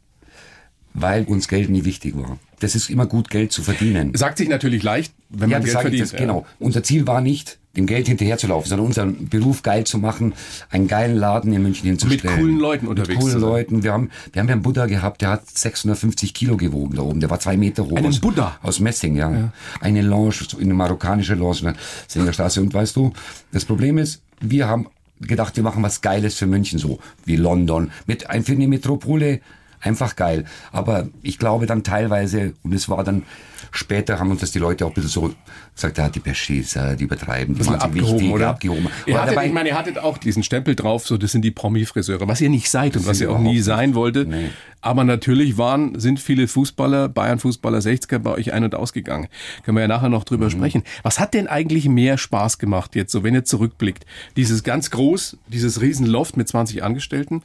Weil 0.94 1.24
uns 1.24 1.48
Geld 1.48 1.70
nie 1.70 1.86
wichtig 1.86 2.16
war. 2.16 2.38
Das 2.60 2.76
ist 2.76 2.90
immer 2.90 3.08
gut, 3.08 3.30
Geld 3.30 3.52
zu 3.52 3.64
verdienen. 3.64 4.16
Sagt 4.16 4.38
sich 4.38 4.48
natürlich 4.48 4.84
leicht, 4.84 5.14
wenn 5.30 5.50
ja, 5.50 5.58
man 5.58 5.64
das 5.64 5.72
Geld 5.74 5.82
verdient. 5.82 6.04
das, 6.04 6.12
genau. 6.14 6.46
Unser 6.60 6.84
Ziel 6.84 7.08
war 7.08 7.20
nicht, 7.20 7.58
dem 7.76 7.88
Geld 7.88 8.08
hinterherzulaufen, 8.08 8.70
sondern 8.70 8.86
unseren 8.86 9.30
Beruf 9.30 9.64
geil 9.64 9.84
zu 9.86 9.98
machen, 9.98 10.34
einen 10.70 10.88
geilen 10.88 11.16
Laden 11.16 11.52
in 11.54 11.64
München 11.64 11.88
hinzustellen. 11.88 12.40
coolen 12.40 12.60
Leuten 12.60 12.88
unterwegs 12.88 13.24
Mit 13.24 13.34
coolen. 13.34 13.42
Leuten. 13.42 13.84
Wir 13.84 13.94
haben, 13.94 14.12
wir 14.32 14.42
haben 14.42 14.48
ja 14.48 14.54
einen 14.54 14.62
Buddha 14.62 14.86
gehabt, 14.86 15.22
der 15.22 15.30
hat 15.30 15.50
650 15.50 16.36
Kilo 16.36 16.56
gewogen 16.56 16.96
da 16.96 17.02
oben. 17.02 17.20
Der 17.20 17.32
war 17.32 17.40
zwei 17.40 17.58
Meter 17.58 17.86
hoch. 17.86 17.98
Einen 17.98 18.08
aus, 18.08 18.20
Buddha? 18.20 18.60
Aus 18.62 18.80
Messing, 18.80 19.16
ja. 19.16 19.52
Eine 19.80 20.02
Lounge, 20.04 20.36
eine 20.60 20.74
marokkanische 20.74 21.34
Lounge 21.34 21.60
in 21.60 21.66
der 21.66 21.76
Singerstraße. 22.08 22.62
Und 22.62 22.74
weißt 22.74 22.96
du, 22.96 23.12
das 23.52 23.66
Problem 23.66 23.98
ist, 23.98 24.22
wir 24.40 24.68
haben 24.68 24.88
gedacht, 25.20 25.56
wir 25.56 25.64
machen 25.64 25.82
was 25.82 26.02
Geiles 26.02 26.36
für 26.36 26.46
München, 26.46 26.78
so 26.78 27.00
wie 27.26 27.38
London. 27.38 27.92
Mit, 28.06 28.24
für 28.44 28.52
eine 28.52 28.68
Metropole 28.68 29.40
einfach 29.84 30.16
geil. 30.16 30.46
Aber 30.72 31.08
ich 31.22 31.38
glaube 31.38 31.66
dann 31.68 31.84
teilweise, 31.84 32.54
und 32.64 32.74
es 32.74 32.90
war 32.90 33.04
dann 33.04 33.24
später, 33.72 34.20
haben 34.20 34.30
uns 34.32 34.42
das 34.42 34.52
die 34.52 34.60
Leute 34.60 34.86
auch 34.86 34.90
ein 34.90 34.94
bisschen 34.94 35.10
so 35.10 35.34
gesagt, 35.74 35.98
ja, 35.98 36.08
die 36.10 36.20
Beschießer, 36.20 36.96
die 36.96 37.06
übertreiben, 37.06 37.56
die 37.56 37.64
sie 37.64 37.70
abgehoben, 37.72 38.16
wichtig, 38.20 38.32
oder? 38.32 38.50
abgehoben. 38.50 38.88
Ihr 39.08 39.16
Aber 39.16 39.24
hattet, 39.24 39.36
dabei- 39.36 39.48
ich 39.48 39.54
meine, 39.54 39.70
ihr 39.70 39.78
hattet 39.78 39.98
auch 39.98 40.18
diesen 40.20 40.44
Stempel 40.44 40.76
drauf, 40.76 41.08
so 41.08 41.18
das 41.18 41.32
sind 41.32 41.42
die 41.44 41.52
Promi-Friseure, 41.52 42.28
was 42.28 42.40
ihr 42.42 42.50
nicht 42.50 42.70
seid 42.70 42.96
und 42.96 43.08
was 43.08 43.18
sind 43.18 43.30
ihr 43.30 43.34
auch 43.36 43.40
nie 43.40 43.54
nicht. 43.56 43.64
sein 43.64 43.96
wolltet. 43.96 44.28
Nee. 44.30 44.50
Aber 44.82 45.04
natürlich 45.04 45.58
waren, 45.58 45.98
sind 46.00 46.20
viele 46.20 46.48
Fußballer, 46.48 47.10
Bayern-Fußballer, 47.10 47.80
60er 47.80 48.20
bei 48.20 48.32
euch 48.32 48.54
ein- 48.54 48.64
und 48.66 48.76
ausgegangen. 48.76 49.28
Können 49.64 49.78
wir 49.78 49.82
ja 49.82 49.88
nachher 49.88 50.10
noch 50.10 50.22
Mhm. 50.22 50.26
drüber 50.26 50.50
sprechen. 50.52 50.84
Was 51.02 51.20
hat 51.20 51.34
denn 51.34 51.48
eigentlich 51.48 51.88
mehr 51.90 52.18
Spaß 52.20 52.60
gemacht 52.60 52.94
jetzt, 52.96 53.12
so 53.12 53.24
wenn 53.24 53.34
ihr 53.34 53.46
zurückblickt? 53.46 54.06
Dieses 54.36 54.64
ganz 54.64 54.92
groß, 54.92 55.38
dieses 55.48 55.82
Riesenloft 55.82 56.38
mit 56.38 56.48
20 56.48 56.84
Angestellten 56.84 57.42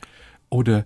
oder 0.50 0.84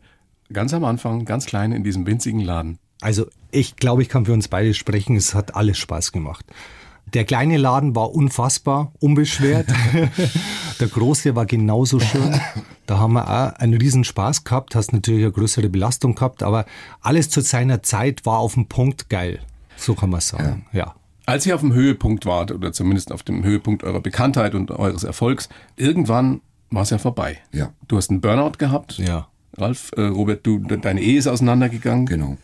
ganz 0.52 0.75
am 0.75 0.84
Anfang, 0.84 1.25
ganz 1.25 1.46
klein 1.46 1.72
in 1.72 1.84
diesem 1.84 2.06
winzigen 2.06 2.40
Laden? 2.40 2.78
Also 3.00 3.26
ich 3.50 3.76
glaube, 3.76 4.02
ich 4.02 4.08
kann 4.08 4.26
für 4.26 4.32
uns 4.32 4.49
beide 4.49 4.75
sprechen, 4.75 5.16
es 5.16 5.34
hat 5.34 5.56
alles 5.56 5.78
Spaß 5.78 6.12
gemacht. 6.12 6.46
Der 7.14 7.25
kleine 7.25 7.58
Laden 7.58 7.94
war 7.94 8.14
unfassbar, 8.14 8.93
unbeschwert. 9.00 9.66
Der 10.81 10.88
große 10.88 11.34
war 11.34 11.44
genauso 11.44 12.00
schön. 12.00 12.40
Da 12.87 12.99
haben 12.99 13.12
wir 13.12 13.28
auch 13.28 13.58
einen 13.58 13.75
riesen 13.75 14.04
Spaß 14.04 14.44
gehabt, 14.44 14.75
hast 14.75 14.93
natürlich 14.93 15.25
eine 15.25 15.32
größere 15.32 15.69
Belastung 15.69 16.14
gehabt, 16.14 16.43
aber 16.43 16.64
alles 17.00 17.28
zu 17.28 17.40
seiner 17.40 17.82
Zeit 17.82 18.25
war 18.25 18.38
auf 18.38 18.55
dem 18.55 18.66
Punkt 18.66 19.10
geil. 19.10 19.40
So 19.76 19.94
kann 19.94 20.10
man 20.10 20.20
sagen, 20.20 20.66
ja. 20.72 20.94
Als 21.26 21.44
ihr 21.44 21.55
auf 21.55 21.60
dem 21.60 21.72
Höhepunkt 21.72 22.25
wart, 22.25 22.50
oder 22.50 22.72
zumindest 22.72 23.12
auf 23.12 23.22
dem 23.22 23.44
Höhepunkt 23.44 23.84
eurer 23.84 24.00
Bekanntheit 24.00 24.55
und 24.55 24.70
eures 24.70 25.05
Erfolgs, 25.05 25.48
irgendwann 25.76 26.40
war 26.70 26.82
es 26.82 26.90
ja 26.90 26.98
vorbei. 26.98 27.38
Ja. 27.52 27.72
Du 27.88 27.96
hast 27.96 28.10
einen 28.10 28.20
Burnout 28.20 28.58
gehabt. 28.58 28.98
Ja. 28.98 29.28
Ralf, 29.58 29.90
äh, 29.96 30.02
Robert, 30.02 30.46
du, 30.46 30.58
de- 30.58 30.78
deine 30.81 31.00
Ehe 31.00 31.19
ist 31.19 31.26
auseinandergegangen. 31.26 32.06
Genau. 32.06 32.37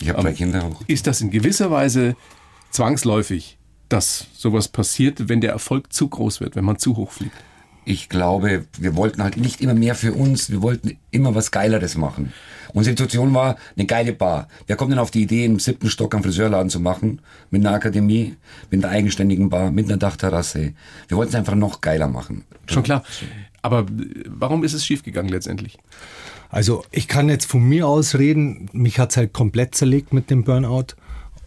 Ich 0.00 0.08
habe 0.08 0.22
drei 0.22 0.32
Kinder 0.32 0.64
auch. 0.64 0.82
Ist 0.86 1.06
das 1.06 1.20
in 1.20 1.30
gewisser 1.30 1.70
Weise 1.70 2.14
zwangsläufig, 2.70 3.58
dass 3.88 4.26
sowas 4.34 4.68
passiert, 4.68 5.28
wenn 5.28 5.40
der 5.40 5.50
Erfolg 5.52 5.92
zu 5.92 6.08
groß 6.08 6.40
wird, 6.40 6.56
wenn 6.56 6.64
man 6.64 6.78
zu 6.78 6.96
hoch 6.96 7.10
fliegt? 7.12 7.32
Ich 7.84 8.10
glaube, 8.10 8.66
wir 8.78 8.96
wollten 8.96 9.22
halt 9.22 9.38
nicht 9.38 9.62
immer 9.62 9.72
mehr 9.72 9.94
für 9.94 10.12
uns, 10.12 10.50
wir 10.50 10.60
wollten 10.60 10.98
immer 11.10 11.34
was 11.34 11.50
Geileres 11.50 11.96
machen. 11.96 12.34
Unsere 12.74 12.92
Situation 12.92 13.32
war 13.32 13.56
eine 13.76 13.86
geile 13.86 14.12
Bar. 14.12 14.46
Wer 14.66 14.76
kommt 14.76 14.92
denn 14.92 14.98
auf 14.98 15.10
die 15.10 15.22
Idee, 15.22 15.46
im 15.46 15.58
siebten 15.58 15.88
Stock 15.88 16.14
einen 16.14 16.22
Friseurladen 16.22 16.68
zu 16.68 16.80
machen? 16.80 17.22
Mit 17.50 17.64
einer 17.64 17.74
Akademie, 17.74 18.36
mit 18.70 18.84
einer 18.84 18.92
eigenständigen 18.92 19.48
Bar, 19.48 19.70
mit 19.70 19.86
einer 19.86 19.96
Dachterrasse. 19.96 20.74
Wir 21.08 21.16
wollten 21.16 21.30
es 21.30 21.34
einfach 21.34 21.54
noch 21.54 21.80
geiler 21.80 22.08
machen. 22.08 22.44
Schon 22.66 22.82
klar. 22.82 23.02
Aber 23.62 23.80
äh, 23.80 23.84
warum 24.26 24.64
ist 24.64 24.72
es 24.74 24.84
schiefgegangen 24.86 25.30
letztendlich? 25.30 25.78
Also 26.50 26.84
ich 26.90 27.08
kann 27.08 27.28
jetzt 27.28 27.44
von 27.46 27.62
mir 27.62 27.86
aus 27.86 28.14
reden, 28.14 28.68
mich 28.72 28.98
hat's 28.98 29.16
halt 29.16 29.32
komplett 29.34 29.74
zerlegt 29.74 30.12
mit 30.14 30.30
dem 30.30 30.44
Burnout 30.44 30.94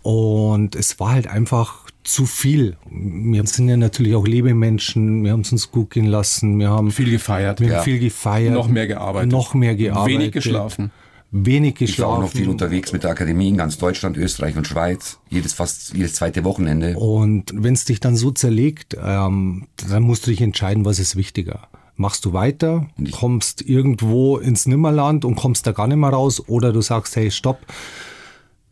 und 0.04 0.76
es 0.76 1.00
war 1.00 1.12
halt 1.12 1.28
einfach 1.28 1.86
zu 2.04 2.26
viel. 2.26 2.78
Wir 2.90 3.46
sind 3.46 3.70
ja 3.70 3.78
natürlich 3.78 4.16
auch 4.16 4.26
Lebemenschen, 4.28 5.24
wir 5.24 5.32
haben 5.32 5.42
es 5.42 5.52
uns 5.52 5.72
gut 5.72 5.92
gehen 5.92 6.06
lassen, 6.06 6.60
wir 6.60 6.70
haben 6.70 6.92
Viel 6.92 7.10
gefeiert. 7.12 7.60
wir 7.62 7.68
Ja. 7.70 7.78
haben 7.78 7.84
viel 7.84 8.00
gefeiert, 8.00 8.54
Noch 8.54 8.68
mehr 8.68 8.88
gearbeitet. 8.88 9.32
noch 9.32 9.54
mehr 9.54 9.76
gearbeitet, 9.76 10.20
Wenig 10.20 10.32
geschlafen. 10.32 10.92
wenig 11.32 11.76
Ich 11.80 12.00
war 12.00 12.08
auch 12.08 12.18
geschlafen 12.18 12.22
noch 12.22 12.32
viel 12.32 12.50
unterwegs 12.50 12.92
mit 12.92 13.04
der 13.04 13.12
Akademie 13.12 13.48
in 13.50 13.58
ganz 13.58 13.78
Deutschland, 13.78 14.18
Österreich 14.18 14.56
und 14.58 14.68
Schweiz. 14.68 15.20
Jedes 15.30 15.54
fast 15.54 15.94
jedes 15.96 16.14
zweite 16.16 16.44
Wochenende. 16.44 16.98
Und 16.98 17.52
wenn 17.56 17.74
es 17.74 17.86
dich 17.86 18.00
dann 18.00 18.16
so 18.16 18.32
zerlegt, 18.32 18.98
ähm, 19.04 19.68
dann 19.90 20.04
musst 20.04 20.26
du 20.26 20.32
dich 20.32 20.42
entscheiden, 20.42 20.86
was 20.86 20.98
ist 21.00 21.16
wichtiger. 21.16 21.68
Machst 22.02 22.26
du 22.26 22.34
weiter, 22.34 22.88
kommst 23.12 23.62
irgendwo 23.62 24.38
ins 24.38 24.66
Nimmerland 24.66 25.24
und 25.24 25.36
kommst 25.36 25.68
da 25.68 25.72
gar 25.72 25.86
nicht 25.86 25.98
mehr 25.98 26.10
raus, 26.10 26.42
oder 26.50 26.74
du 26.74 26.82
sagst, 26.82 27.16
hey, 27.16 27.30
stopp, 27.30 27.60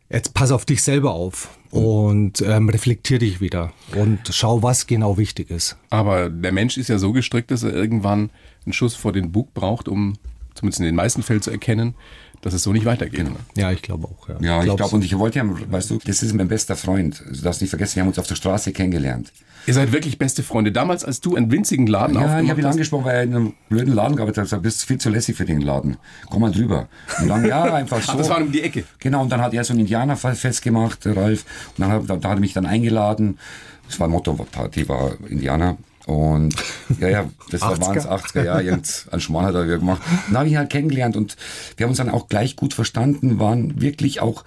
jetzt 0.08 0.34
pass 0.34 0.50
auf 0.50 0.64
dich 0.64 0.82
selber 0.82 1.12
auf 1.12 1.48
und 1.70 2.42
ähm, 2.42 2.68
reflektier 2.68 3.20
dich 3.20 3.40
wieder 3.40 3.72
und 3.94 4.18
schau, 4.32 4.64
was 4.64 4.88
genau 4.88 5.16
wichtig 5.16 5.48
ist. 5.48 5.76
Aber 5.90 6.28
der 6.28 6.50
Mensch 6.50 6.76
ist 6.76 6.88
ja 6.88 6.98
so 6.98 7.12
gestrickt, 7.12 7.52
dass 7.52 7.62
er 7.62 7.72
irgendwann 7.72 8.30
einen 8.66 8.72
Schuss 8.72 8.96
vor 8.96 9.12
den 9.12 9.30
Bug 9.30 9.54
braucht, 9.54 9.86
um 9.86 10.14
zumindest 10.54 10.80
in 10.80 10.86
den 10.86 10.94
meisten 10.94 11.22
Fällen 11.22 11.42
zu 11.42 11.50
erkennen, 11.50 11.94
dass 12.42 12.54
es 12.54 12.62
so 12.62 12.72
nicht 12.72 12.86
weitergeht. 12.86 13.24
Ne? 13.24 13.36
Ja, 13.56 13.70
ich 13.70 13.82
glaube 13.82 14.08
auch. 14.08 14.28
Ja, 14.28 14.36
Ja, 14.40 14.64
ich 14.64 14.76
glaube, 14.76 14.94
und 14.94 15.04
ich 15.04 15.18
wollte 15.18 15.38
ja, 15.38 15.44
weißt 15.46 15.90
du, 15.90 15.98
das 16.04 16.22
ist 16.22 16.34
mein 16.34 16.48
bester 16.48 16.76
Freund. 16.76 17.22
Du 17.30 17.40
darfst 17.42 17.60
nicht 17.60 17.70
vergessen, 17.70 17.96
wir 17.96 18.02
haben 18.02 18.08
uns 18.08 18.18
auf 18.18 18.26
der 18.26 18.36
Straße 18.36 18.72
kennengelernt. 18.72 19.32
Ihr 19.66 19.74
seid 19.74 19.92
wirklich 19.92 20.16
beste 20.18 20.42
Freunde. 20.42 20.72
Damals, 20.72 21.04
als 21.04 21.20
du 21.20 21.36
einen 21.36 21.50
winzigen 21.50 21.86
Laden 21.86 22.14
Ja, 22.14 22.20
ich 22.22 22.26
aufgemacht 22.26 22.50
habe 22.50 22.60
ihn 22.60 22.66
hast, 22.66 22.72
angesprochen, 22.72 23.04
weil 23.04 23.14
er 23.14 23.22
in 23.24 23.34
einem 23.34 23.54
blöden 23.68 23.94
Laden 23.94 24.16
gearbeitet 24.16 24.38
hat. 24.38 24.44
Ich 24.44 24.50
gesagt, 24.50 24.62
bist 24.62 24.84
viel 24.84 24.98
zu 24.98 25.10
lässig 25.10 25.36
für 25.36 25.44
den 25.44 25.60
Laden. 25.60 25.98
Komm 26.30 26.40
mal 26.40 26.50
drüber. 26.50 26.88
Und 27.20 27.28
dann, 27.28 27.44
ja, 27.44 27.64
einfach 27.74 28.00
so. 28.00 28.12
Ach, 28.12 28.16
das 28.16 28.30
war 28.30 28.40
um 28.40 28.50
die 28.50 28.62
Ecke. 28.62 28.84
Genau, 29.00 29.22
und 29.22 29.30
dann 29.30 29.42
hat 29.42 29.52
er 29.52 29.62
so 29.62 29.74
ein 29.74 29.78
Indianerfest 29.78 30.62
gemacht, 30.62 31.04
der 31.04 31.16
Ralf. 31.16 31.44
Und 31.76 31.82
dann 31.82 31.92
hat, 31.92 32.02
da, 32.08 32.16
da 32.16 32.30
hat 32.30 32.38
er 32.38 32.40
mich 32.40 32.54
dann 32.54 32.64
eingeladen. 32.64 33.38
Das 33.86 34.00
war 34.00 34.08
Motto-Party, 34.08 34.88
war 34.88 35.12
Indianer. 35.28 35.76
Und 36.06 36.54
ja, 36.98 37.08
ja, 37.08 37.30
das 37.50 37.60
war 37.60 37.72
80er. 37.74 37.80
waren 37.80 37.98
es 37.98 38.06
80er, 38.08 38.44
ja, 38.44 38.60
irgend 38.60 39.06
ein 39.12 39.20
Schmarrn 39.20 39.46
hat 39.46 39.54
er 39.54 39.64
wieder 39.64 39.78
gemacht. 39.78 40.02
Und 40.06 40.28
dann 40.28 40.38
habe 40.38 40.46
ich 40.46 40.52
ihn 40.52 40.58
halt 40.58 40.70
kennengelernt 40.70 41.16
und 41.16 41.36
wir 41.76 41.84
haben 41.84 41.90
uns 41.90 41.98
dann 41.98 42.10
auch 42.10 42.28
gleich 42.28 42.56
gut 42.56 42.74
verstanden, 42.74 43.38
waren 43.38 43.80
wirklich 43.80 44.20
auch, 44.20 44.44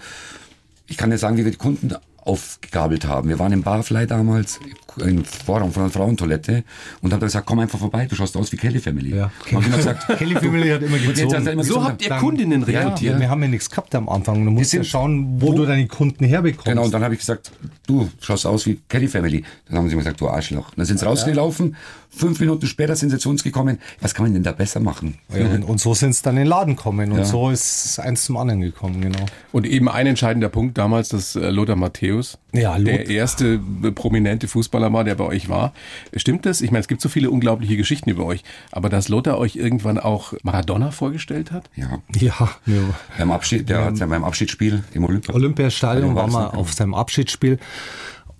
ich 0.87 0.97
kann 0.97 1.09
dir 1.09 1.17
sagen, 1.17 1.37
wie 1.37 1.45
wir 1.45 1.51
die 1.51 1.57
Kunden 1.57 1.93
aufgegabelt 2.25 3.05
haben. 3.07 3.29
Wir 3.29 3.37
waren 3.39 3.51
im 3.51 3.63
Barfly 3.63 4.07
damals, 4.07 4.59
im 5.03 5.25
Vorraum 5.25 5.71
von 5.73 5.83
einer 5.83 5.91
Frauentoilette 5.91 6.63
und 7.01 7.11
habe 7.11 7.19
dann 7.19 7.27
gesagt, 7.27 7.45
komm 7.45 7.59
einfach 7.59 7.79
vorbei, 7.79 8.05
du 8.05 8.15
schaust 8.15 8.37
aus 8.37 8.51
wie 8.51 8.57
Kelly 8.57 8.79
Family. 8.79 9.15
Ja. 9.15 9.31
Und 9.51 9.65
immer 9.65 9.77
gesagt, 9.77 10.07
Kelly 10.17 10.35
Family 10.35 10.69
hat 10.69 10.81
immer 10.83 10.95
Und 10.95 11.03
jetzt 11.17 11.21
hat 11.23 11.33
er 11.33 11.39
gezogen. 11.39 11.47
immer 11.49 11.63
So 11.63 11.83
habt 11.83 12.01
ihr 12.01 12.09
dann- 12.09 12.19
Kundinnen 12.19 12.61
Ja, 12.69 12.81
rekrutiert. 12.81 13.19
wir 13.19 13.29
haben 13.29 13.41
ja 13.41 13.47
nichts 13.47 13.69
gehabt 13.69 13.93
am 13.95 14.07
Anfang. 14.07 14.45
Du 14.45 14.51
musst 14.51 14.69
sind- 14.71 14.81
ja 14.83 14.83
schauen, 14.85 15.41
wo, 15.41 15.53
du 15.53 15.65
deine 15.65 15.87
Kunden 15.87 16.23
herbekommst. 16.25 16.65
Genau, 16.65 16.83
und 16.85 16.93
dann 16.93 17.03
habe 17.03 17.13
ich 17.15 17.19
gesagt, 17.19 17.51
du 17.87 18.09
schaust 18.21 18.45
aus 18.45 18.65
wie 18.65 18.79
Kelly 18.87 19.07
Family. 19.07 19.43
Dann 19.67 19.77
haben 19.79 19.89
sie 19.89 19.95
mir 19.95 20.01
gesagt, 20.03 20.21
du 20.21 20.29
Arschloch. 20.29 20.71
Dann 20.75 20.85
sind 20.85 20.99
sie 20.99 21.05
rausgelaufen, 21.05 21.75
fünf 22.15 22.39
Minuten 22.39 22.67
später 22.67 22.95
sind 22.95 23.09
sie 23.09 23.17
zu 23.17 23.29
uns 23.29 23.43
gekommen. 23.43 23.79
Was 24.01 24.13
kann 24.13 24.25
man 24.25 24.33
denn 24.33 24.43
da 24.43 24.51
besser 24.51 24.79
machen? 24.79 25.15
ja, 25.35 25.45
und, 25.47 25.63
und 25.63 25.79
so 25.79 25.93
sind 25.93 26.13
sie 26.15 26.21
dann 26.23 26.35
in 26.35 26.43
den 26.43 26.47
Laden 26.47 26.75
gekommen. 26.75 27.11
Und 27.11 27.17
Ja. 27.19 27.25
so 27.25 27.49
ist 27.49 27.99
eins 27.99 28.25
zum 28.25 28.37
anderen 28.37 28.61
gekommen, 28.61 29.01
genau. 29.01 29.25
Und 29.51 29.65
eben 29.65 29.89
ein 29.89 30.07
entscheidender 30.07 30.49
Punkt 30.49 30.77
damals, 30.77 31.09
dass 31.09 31.35
äh, 31.35 31.49
Lothar 31.49 31.75
Matthäus 31.75 32.37
Ja, 32.53 32.77
Lothar. 32.77 32.83
der 32.97 33.07
erste 33.09 33.59
äh, 33.83 33.91
prominente 33.91 34.47
Fußballer 34.47 34.91
war, 34.93 35.03
der 35.03 35.15
bei 35.15 35.25
euch 35.25 35.49
war. 35.49 35.73
Stimmt 36.15 36.45
das? 36.45 36.61
Ich 36.61 36.71
meine, 36.71 36.81
es 36.81 36.87
gibt 36.87 37.01
so 37.01 37.09
viele 37.09 37.29
unglaubliche 37.31 37.77
Geschichten 37.77 38.09
über 38.09 38.25
euch, 38.25 38.43
aber 38.71 38.89
dass 38.89 39.09
Lothar 39.09 39.37
euch 39.37 39.55
irgendwann 39.55 39.97
auch 39.97 40.33
Maradona 40.43 40.91
vorgestellt 40.91 41.51
hat? 41.51 41.69
Ja. 41.75 41.99
Ja, 42.19 42.49
wir 42.65 42.83
Beim 43.17 43.31
Abschied, 43.31 43.69
der 43.69 43.85
hat 43.85 43.97
ja 43.97 44.05
beim 44.05 44.23
Abschiedsspiel 44.23 44.83
im 44.93 45.03
Olympia. 45.05 45.33
Olympiastadion 45.33 46.15
war 46.15 46.27
noch, 46.27 46.53
auf 46.53 46.73
seinem 46.73 46.93
Abschiedsspiel. 46.93 47.57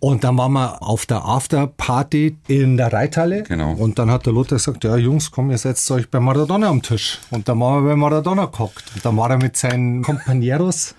Und 0.04 0.26
dann 0.26 0.38
waren 0.38 0.52
wir 0.52 0.84
auf 0.84 1.06
der 1.06 1.24
Afterparty 1.24 2.36
in 2.50 2.76
der 2.76 2.92
Reithalle. 2.92 3.44
Genau. 3.44 3.72
Und 3.72 4.00
dann 4.00 4.12
hat 4.12 4.26
der 4.26 4.34
Lothar 4.34 4.58
gesagt, 4.58 4.84
ja 4.84 4.98
Jungs, 4.98 5.32
komm, 5.32 5.50
ihr 5.50 5.58
setzt 5.58 5.90
euch 5.92 6.10
bei 6.10 6.20
Maradona 6.20 6.68
am 6.68 6.82
Tisch. 6.82 7.20
Und 7.30 7.48
dann 7.48 7.62
waren 7.62 7.86
wir 7.86 7.92
bei 7.92 7.96
Maradona 7.96 8.48
gehockt. 8.48 8.84
Und 8.94 9.06
dann 9.06 9.16
war 9.16 9.30
er 9.30 9.38
mit 9.38 9.56
seinen 9.56 10.02
Companeros. 10.02 10.94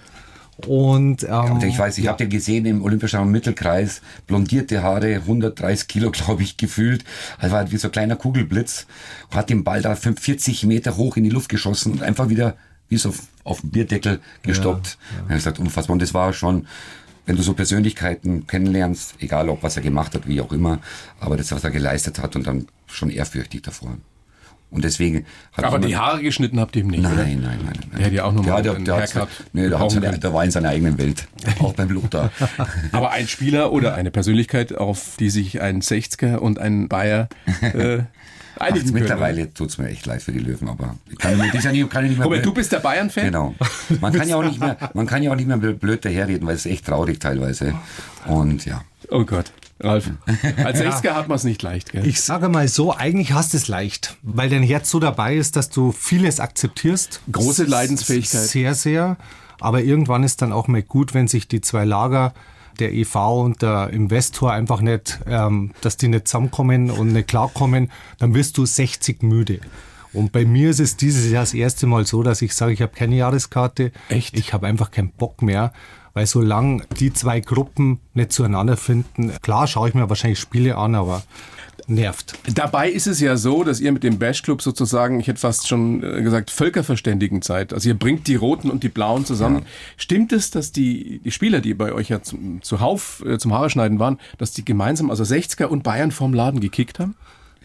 Und, 0.67 1.23
ähm, 1.25 1.53
Und 1.53 1.65
ich 1.65 1.79
weiß, 1.79 1.99
ich 1.99 2.09
habe 2.09 2.17
den 2.17 2.31
gesehen 2.31 2.65
im 2.65 2.83
Olympiastadion 2.83 3.31
Mittelkreis, 3.31 4.01
blondierte 4.27 4.83
Haare, 4.83 5.17
130 5.17 5.87
Kilo, 5.87 6.11
glaube 6.11 6.43
ich, 6.43 6.57
gefühlt. 6.57 7.05
Also 7.37 7.55
war 7.55 7.71
wie 7.71 7.77
so 7.77 7.89
ein 7.89 7.93
kleiner 7.93 8.17
Kugelblitz. 8.17 8.87
Hat 9.35 9.51
den 9.51 9.65
Ball 9.65 9.83
da 9.83 9.97
40 9.97 10.65
Meter 10.65 10.97
hoch 10.97 11.19
in 11.19 11.25
die 11.25 11.31
Luft 11.31 11.51
geschossen 11.51 11.93
und 11.93 12.03
einfach 12.03 12.31
wieder 12.31 12.57
wie 12.89 12.97
so 12.97 13.13
auf 13.45 13.61
dem 13.61 13.71
Bierdeckel 13.71 14.21
gestoppt. 14.45 14.87
Ja, 14.87 14.93
ja. 14.95 15.17
Ich 15.17 15.23
habe 15.25 15.35
gesagt, 15.35 15.59
unfassbar. 15.59 15.93
Und 15.93 16.01
das 16.01 16.15
war 16.15 16.33
schon, 16.33 16.67
wenn 17.27 17.37
du 17.37 17.43
so 17.43 17.55
Persönlichkeiten 17.55 18.47
kennenlernst, 18.47 19.15
egal 19.21 19.49
ob 19.49 19.63
was 19.63 19.77
er 19.77 19.83
gemacht 19.83 20.15
hat, 20.15 20.29
wie 20.29 20.41
auch 20.41 20.53
immer, 20.53 20.79
aber 21.21 21.37
das, 21.37 21.53
was 21.53 21.65
er 21.65 21.71
geleistet 21.71 22.19
hat 22.19 22.37
und 22.37 22.47
dann 22.47 22.67
schon 22.87 23.11
ehrfürchtig 23.11 23.63
davor. 23.63 23.97
Und 24.75 24.83
deswegen 24.83 25.25
hat 25.53 25.65
Aber 25.65 25.79
die 25.79 25.97
Haare 25.97 26.21
geschnitten 26.21 26.59
habt 26.59 26.75
ihr 26.75 26.83
ihm 26.83 26.89
nicht. 26.89 27.03
Nein, 27.05 27.13
oder? 27.13 27.23
nein, 27.23 27.41
nein, 27.43 27.59
nein. 27.65 27.91
Der 27.97 28.07
hat 28.07 28.13
ja 28.13 28.25
auch 28.25 28.33
noch 28.33 28.45
mal 28.45 28.61
der, 28.61 28.75
einen 28.75 28.85
der, 28.85 28.97
Haircut 28.97 29.29
nee, 29.53 29.69
der, 29.69 30.19
der 30.19 30.35
war 30.35 30.45
in 30.45 30.51
seiner 30.51 30.71
eigenen 30.71 30.99
Welt. 30.99 31.29
Auch 31.61 31.75
beim 31.75 31.91
Lothar. 31.91 32.33
Aber 32.93 33.13
ein 33.13 33.29
Spieler 33.29 33.71
oder 33.73 33.95
eine 33.95 34.11
Persönlichkeit, 34.11 34.75
auf 34.75 35.17
die 35.21 35.31
sich 35.31 35.61
ein 35.61 35.81
60er 35.81 36.39
und 36.39 36.59
ein 36.59 36.89
Bayer 36.89 37.29
äh, 37.61 37.99
einigen 38.59 38.85
können. 38.87 38.95
mittlerweile 39.01 39.53
tut's 39.53 39.79
mir 39.79 39.89
echt 39.89 40.07
leid 40.07 40.23
für 40.23 40.33
die 40.33 40.39
Löwen, 40.39 40.69
aber 40.69 40.97
ich 41.11 41.19
kann, 41.19 41.37
mir- 41.37 41.51
das 41.53 41.65
ja 41.65 41.73
nicht, 41.73 41.89
kann 41.91 42.05
ich 42.05 42.11
nicht 42.11 42.19
mehr. 42.19 42.27
Robert, 42.27 42.45
du 42.47 42.53
bist 42.55 42.73
der 42.73 42.81
Bayern-Fan? 42.81 43.25
Genau. 43.27 43.55
Man 44.01 44.13
kann 44.13 44.29
ja 44.29 44.37
auch 44.37 44.45
nicht 44.45 44.61
mehr, 44.61 44.77
man 44.95 45.07
kann 45.07 45.23
ja 45.23 45.31
auch 45.33 45.37
nicht 45.37 45.47
mehr 45.49 45.57
blöd 45.57 46.05
daherreden, 46.05 46.47
weil 46.47 46.55
es 46.57 46.67
ist 46.67 46.73
echt 46.73 46.87
traurig 46.87 47.21
teilweise. 47.21 47.75
Und 48.27 48.65
ja. 48.65 48.83
Oh 49.11 49.25
Gott, 49.25 49.53
Ralf. 49.81 50.11
Als 50.65 50.81
60er 50.81 51.11
hat 51.15 51.29
man 51.29 51.37
es 51.37 51.45
nicht 51.45 51.63
leicht, 51.63 51.93
gell? 51.93 52.07
Ich 52.07 52.21
sage 52.23 52.49
mal 52.49 52.69
so, 52.69 52.97
eigentlich 52.97 53.33
hast 53.33 53.53
du 53.53 53.59
es 53.59 53.69
leicht, 53.69 54.17
weil 54.23 54.49
dein 54.49 54.63
Herz 54.63 54.91
so 54.91 54.99
dabei 54.99 55.37
ist, 55.37 55.57
dass 55.57 55.69
du 55.69 55.93
vieles 55.93 56.41
akzeptierst. 56.41 57.21
Große 57.31 57.65
Leidensfähigkeit. 57.65 58.43
Sehr, 58.43 58.75
sehr. 58.75 59.17
Aber 59.61 59.83
irgendwann 59.83 60.25
ist 60.25 60.43
dann 60.43 60.53
auch 60.53 60.69
mal 60.69 60.83
gut, 60.83 61.13
wenn 61.15 61.29
sich 61.29 61.49
die 61.49 61.61
zwei 61.61 61.85
Lager, 61.85 62.33
der 62.81 62.93
EV 62.93 63.43
und 63.43 63.63
der 63.63 63.91
Investor 63.91 64.53
einfach 64.53 64.81
nicht, 64.81 65.21
ähm, 65.27 65.73
dass 65.81 65.97
die 65.97 66.09
nicht 66.09 66.29
zusammenkommen 66.29 66.91
und 66.91 67.13
nicht 67.13 67.29
klarkommen, 67.29 67.91
dann 68.19 68.35
wirst 68.35 68.59
du 68.59 68.67
60 68.67 69.23
müde. 69.23 69.61
Und 70.13 70.31
bei 70.31 70.45
mir 70.45 70.71
ist 70.71 70.81
es 70.81 70.97
dieses 70.97 71.31
Jahr 71.31 71.43
das 71.43 71.55
erste 71.55 71.87
Mal 71.87 72.07
so, 72.07 72.23
dass 72.23 72.41
ich 72.41 72.55
sage, 72.55 72.73
ich 72.73 72.83
habe 72.83 72.93
keine 72.95 73.17
Jahreskarte. 73.17 73.91
Echt? 74.09 74.39
Ich 74.39 74.53
habe 74.53 74.67
einfach 74.67 74.91
keinen 74.91 75.11
Bock 75.11 75.43
mehr. 75.43 75.73
Weil 76.15 76.27
solange 76.27 76.85
die 77.01 77.13
zwei 77.13 77.41
Gruppen 77.41 77.99
nicht 78.15 78.33
zueinander 78.33 78.77
finden, 78.77 79.33
klar 79.43 79.67
schaue 79.67 79.89
ich 79.89 79.95
mir 79.97 80.09
wahrscheinlich 80.09 80.39
Spiele 80.39 80.79
an, 80.79 80.95
aber 80.95 81.25
nervt. 81.89 82.35
Dabei 82.55 82.91
ist 82.91 83.07
es 83.07 83.21
ja 83.21 83.37
so, 83.37 83.65
dass 83.65 83.81
ihr 83.81 83.93
mit 83.93 84.03
dem 84.03 84.19
Bash 84.19 84.43
Club 84.43 84.63
sozusagen, 84.63 85.21
ich 85.21 85.27
hätte 85.27 85.41
fast 85.41 85.69
schon 85.69 86.03
äh, 86.03 86.23
gesagt, 86.23 86.51
Völkerverständigen 86.51 87.43
seid. 87.43 87.73
Also 87.73 87.89
ihr 87.89 87.99
bringt 87.99 88.27
die 88.27 88.37
Roten 88.37 88.71
und 88.71 88.83
die 88.83 88.89
Blauen 88.89 89.25
zusammen. 89.25 89.67
Stimmt 89.97 90.33
es, 90.33 90.51
dass 90.51 90.73
die, 90.73 91.21
die 91.25 91.31
Spieler, 91.31 91.61
die 91.61 91.75
bei 91.75 91.93
euch 91.93 92.09
ja 92.09 92.23
zum, 92.23 92.63
zuhauf 92.63 93.23
äh, 93.27 93.39
zum 93.39 93.53
Haare 93.53 93.71
schneiden 93.71 93.99
waren, 93.99 94.19
dass 94.39 94.53
die 94.53 94.65
gemeinsam, 94.65 95.11
also 95.11 95.25
60er 95.25 95.67
und 95.67 95.83
Bayern 95.83 96.11
vom 96.11 96.35
Laden 96.35 96.61
gekickt 96.61 96.99
haben? 96.99 97.15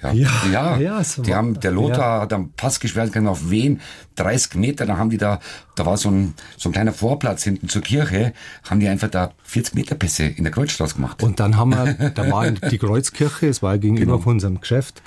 Ja, 0.02 0.12
Ja, 0.14 0.30
ja, 0.52 0.78
ja, 0.78 1.04
so 1.04 1.22
die 1.22 1.36
haben, 1.36 1.60
der 1.60 1.72
Lothar 1.72 2.22
hat 2.22 2.34
am 2.34 2.52
Pass 2.54 2.80
gesperrt 2.80 3.12
können 3.12 3.28
auf 3.28 3.50
wen, 3.50 3.82
30 4.16 4.56
Meter, 4.56 4.86
da 4.86 4.98
haben 4.98 5.10
die 5.10 5.18
da, 5.18 5.40
da 5.76 5.86
war 5.86 5.98
so 5.98 6.10
ein, 6.10 6.34
so 6.58 6.70
ein 6.70 6.72
kleiner 6.74 6.94
Vorplatz 6.94 7.44
hinten 7.44 7.70
zur 7.70 7.82
Kirche, 7.82 8.34
haben 8.70 8.80
die 8.80 8.88
einfach 8.88 9.10
da 9.10 9.32
40 9.44 9.76
Meter 9.76 9.96
Pässe 9.96 10.24
in 10.24 10.44
der 10.44 10.52
Kreuzstraße 10.54 10.96
gemacht. 10.96 11.22
Und 11.24 11.40
dann 11.40 11.58
haben 11.58 11.72
wir, 11.72 12.12
da 12.16 12.30
war 12.32 12.50
die 12.50 12.78
Kreuzkirche, 12.78 13.48
es 13.48 13.62
war 13.62 13.78
gegenüber 13.78 14.20
von 14.20 14.34
unserem 14.34 14.60
Geschäft. 14.60 15.02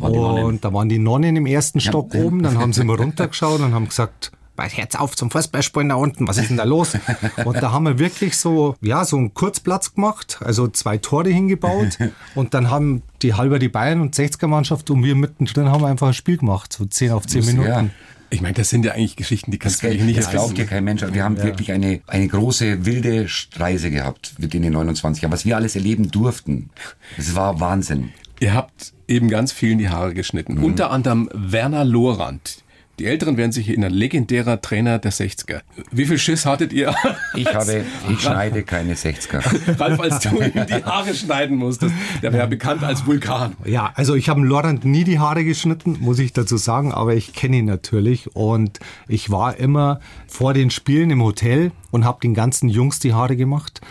Und 0.00 0.64
da 0.64 0.72
waren 0.72 0.88
die 0.88 0.98
Nonnen 0.98 1.36
im 1.36 1.46
ersten 1.46 1.80
Stock 1.80 2.12
Ja. 2.14 2.22
oben, 2.24 2.42
dann 2.42 2.58
haben 2.58 2.72
sie 2.72 2.84
mal 2.84 2.96
runtergeschaut 2.96 3.60
und 3.60 3.72
haben 3.72 3.88
gesagt, 3.88 4.32
Herz 4.64 4.94
auf 4.94 5.16
zum 5.16 5.30
Fußballspielen 5.30 5.88
da 5.88 5.94
unten, 5.96 6.26
was 6.26 6.38
ist 6.38 6.50
denn 6.50 6.56
da 6.56 6.64
los? 6.64 6.92
Und 7.44 7.62
da 7.62 7.72
haben 7.72 7.84
wir 7.84 7.98
wirklich 7.98 8.36
so, 8.36 8.76
ja, 8.80 9.04
so 9.04 9.16
einen 9.16 9.34
Kurzplatz 9.34 9.94
gemacht, 9.94 10.38
also 10.44 10.68
zwei 10.68 10.98
Tore 10.98 11.30
hingebaut 11.30 11.98
und 12.34 12.54
dann 12.54 12.70
haben 12.70 13.02
die 13.22 13.34
halber 13.34 13.58
die 13.58 13.68
Bayern 13.68 14.00
und 14.00 14.14
60er-Mannschaft 14.14 14.90
und 14.90 15.04
wir 15.04 15.14
mittendrin 15.14 15.70
haben 15.70 15.84
einfach 15.84 16.08
ein 16.08 16.14
Spiel 16.14 16.36
gemacht, 16.36 16.72
so 16.72 16.84
10 16.84 17.12
auf 17.12 17.26
10 17.26 17.44
Minuten. 17.46 17.68
Ja. 17.68 17.84
Ich 18.28 18.40
meine, 18.40 18.54
das 18.54 18.70
sind 18.70 18.84
ja 18.84 18.92
eigentlich 18.92 19.16
Geschichten, 19.16 19.52
die 19.52 19.58
kannst 19.58 19.82
du 19.82 19.86
eigentlich 19.86 20.02
nicht 20.02 20.18
das 20.18 20.30
glaubt 20.30 20.58
dir 20.58 20.66
kein 20.66 20.82
Mensch. 20.82 21.04
Wir 21.12 21.22
haben 21.22 21.40
wirklich 21.40 21.70
eine, 21.70 22.00
eine 22.08 22.26
große, 22.26 22.84
wilde 22.84 23.26
Reise 23.56 23.90
gehabt 23.90 24.34
mit 24.38 24.52
den 24.52 24.70
29 24.70 25.22
Jahren, 25.22 25.32
was 25.32 25.44
wir 25.44 25.56
alles 25.56 25.76
erleben 25.76 26.10
durften. 26.10 26.70
Es 27.16 27.36
war 27.36 27.60
Wahnsinn. 27.60 28.10
Ihr 28.40 28.52
habt 28.52 28.92
eben 29.08 29.28
ganz 29.28 29.52
vielen 29.52 29.78
die 29.78 29.88
Haare 29.88 30.12
geschnitten. 30.12 30.58
Unter 30.58 30.90
anderem 30.90 31.30
Werner 31.32 31.84
Lorand. 31.84 32.64
Die 32.98 33.04
Älteren 33.04 33.36
werden 33.36 33.52
sich 33.52 33.68
erinnern, 33.68 33.92
legendärer 33.92 34.62
Trainer 34.62 34.98
der 34.98 35.12
60er. 35.12 35.60
Wie 35.90 36.06
viel 36.06 36.18
Schiss 36.18 36.46
hattet 36.46 36.72
ihr? 36.72 36.94
Ich 37.34 37.46
habe, 37.54 37.84
ich 38.10 38.20
schneide 38.20 38.62
keine 38.62 38.94
60er. 38.94 39.78
Ralf, 39.80 40.00
als 40.00 40.20
du 40.20 40.40
ihm 40.40 40.52
die 40.66 40.84
Haare 40.84 41.14
schneiden 41.14 41.58
musstest. 41.58 41.94
Der 42.22 42.32
wäre 42.32 42.44
ja 42.44 42.46
bekannt 42.48 42.82
als 42.82 43.06
Vulkan. 43.06 43.54
Ja, 43.66 43.92
also 43.94 44.14
ich 44.14 44.30
habe 44.30 44.42
Laurent 44.46 44.86
nie 44.86 45.04
die 45.04 45.18
Haare 45.18 45.44
geschnitten, 45.44 45.98
muss 46.00 46.18
ich 46.18 46.32
dazu 46.32 46.56
sagen, 46.56 46.92
aber 46.92 47.14
ich 47.14 47.34
kenne 47.34 47.58
ihn 47.58 47.66
natürlich 47.66 48.34
und 48.34 48.80
ich 49.08 49.30
war 49.30 49.58
immer 49.58 50.00
vor 50.26 50.54
den 50.54 50.70
Spielen 50.70 51.10
im 51.10 51.22
Hotel 51.22 51.72
und 51.90 52.04
habe 52.04 52.20
den 52.22 52.32
ganzen 52.32 52.70
Jungs 52.70 52.98
die 52.98 53.12
Haare 53.12 53.36
gemacht. 53.36 53.82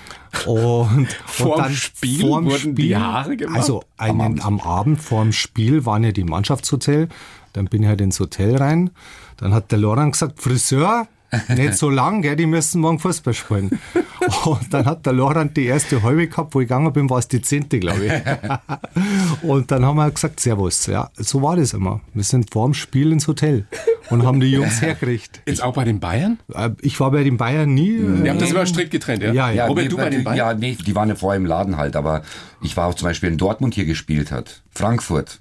Und, 0.46 1.08
Vorm 1.26 1.52
und 1.52 1.60
dann 1.60 1.74
Spiel 1.74 2.22
vorm 2.22 2.46
wurden 2.46 2.76
die 2.76 2.96
Haare 2.96 3.38
gemacht? 3.38 3.58
Also 3.58 3.84
einen, 3.98 4.42
am, 4.42 4.60
Abend. 4.60 5.00
vorm 5.00 5.32
Spiel 5.32 5.86
waren 5.86 6.04
ja 6.04 6.12
die 6.12 6.24
Mannschaftshotel. 6.24 7.08
Dann 7.56 7.66
bin 7.66 7.84
ich 7.84 7.88
halt 7.88 8.02
ins 8.02 8.20
Hotel 8.20 8.58
rein. 8.58 8.90
Dann 9.38 9.54
hat 9.54 9.72
der 9.72 9.80
Laurent 9.80 10.12
gesagt, 10.12 10.42
Friseur, 10.42 11.08
nicht 11.56 11.76
so 11.76 11.90
lang, 11.90 12.22
gell, 12.22 12.36
die 12.36 12.46
müssen 12.46 12.82
morgen 12.82 13.00
Fußball 13.00 13.34
spielen. 13.34 13.80
Und 14.46 14.74
dann 14.74 14.86
hat 14.86 15.06
der 15.06 15.14
Laurent 15.14 15.56
die 15.56 15.66
erste 15.66 16.02
halbe 16.04 16.28
gehabt, 16.28 16.54
wo 16.54 16.62
ich 16.62 16.68
gegangen 16.68 16.92
bin, 16.94 17.10
war 17.10 17.20
es 17.20 17.28
die 17.28 17.42
zehnte, 17.42 17.80
glaube 17.80 18.06
ich. 18.06 18.12
Und 19.42 19.72
dann 19.72 19.86
haben 19.86 19.98
wir 19.98 20.10
gesagt, 20.12 20.40
Servus. 20.40 20.86
Ja, 20.88 21.10
so 21.16 21.42
war 21.42 21.56
das 21.56 21.74
immer. 21.74 22.02
Wir 22.14 22.24
sind 22.24 22.52
vorm 22.52 22.74
Spiel 22.74 23.12
ins 23.12 23.28
Hotel 23.28 23.66
und 24.10 24.26
haben 24.26 24.40
die 24.40 24.52
Jungs 24.52 24.82
hergekriegt. 24.82 25.42
Jetzt 25.46 25.64
auch 25.64 25.74
bei 25.74 25.84
den 25.84 26.00
Bayern? 26.00 26.40
Äh, 26.54 26.72
Ich 26.82 27.00
war 27.00 27.12
bei 27.12 27.24
den 27.24 27.38
Bayern 27.38 27.74
nie. 27.74 27.98
Wir 28.00 28.32
haben 28.32 28.40
das 28.40 28.50
äh, 28.50 28.54
immer 28.54 28.66
strikt 28.66 28.92
getrennt, 28.92 29.24
ja? 29.24 29.32
Ja, 29.34 29.50
ja. 29.52 29.68
Robert, 29.68 29.86
nee, 29.86 29.90
du 29.90 29.98
bei 29.98 30.10
den 30.10 30.24
Bayern? 30.24 30.38
Ja, 30.38 30.54
nee, 30.54 30.76
die 30.76 30.96
waren 30.96 31.10
ja 31.10 31.16
vorher 31.16 31.38
im 31.38 31.46
Laden 31.46 31.78
halt, 31.78 31.96
aber 31.96 32.22
ich 32.62 32.76
war 32.78 32.88
auch 32.88 32.94
zum 32.96 33.08
Beispiel 33.08 33.30
in 33.30 33.38
Dortmund 33.38 33.74
hier 33.74 33.86
gespielt 33.86 34.32
hat. 34.32 34.62
Frankfurt. 34.72 35.40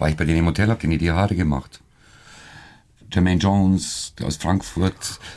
War 0.00 0.08
ich 0.08 0.16
bei 0.16 0.24
denen 0.24 0.40
im 0.40 0.46
Hotel, 0.46 0.68
hab 0.70 0.80
denen 0.80 0.98
die 0.98 1.10
Haare 1.10 1.36
gemacht. 1.36 1.80
Jermaine 3.12 3.40
Jones, 3.40 4.14
der 4.18 4.26
aus 4.26 4.36
Frankfurt, 4.36 4.94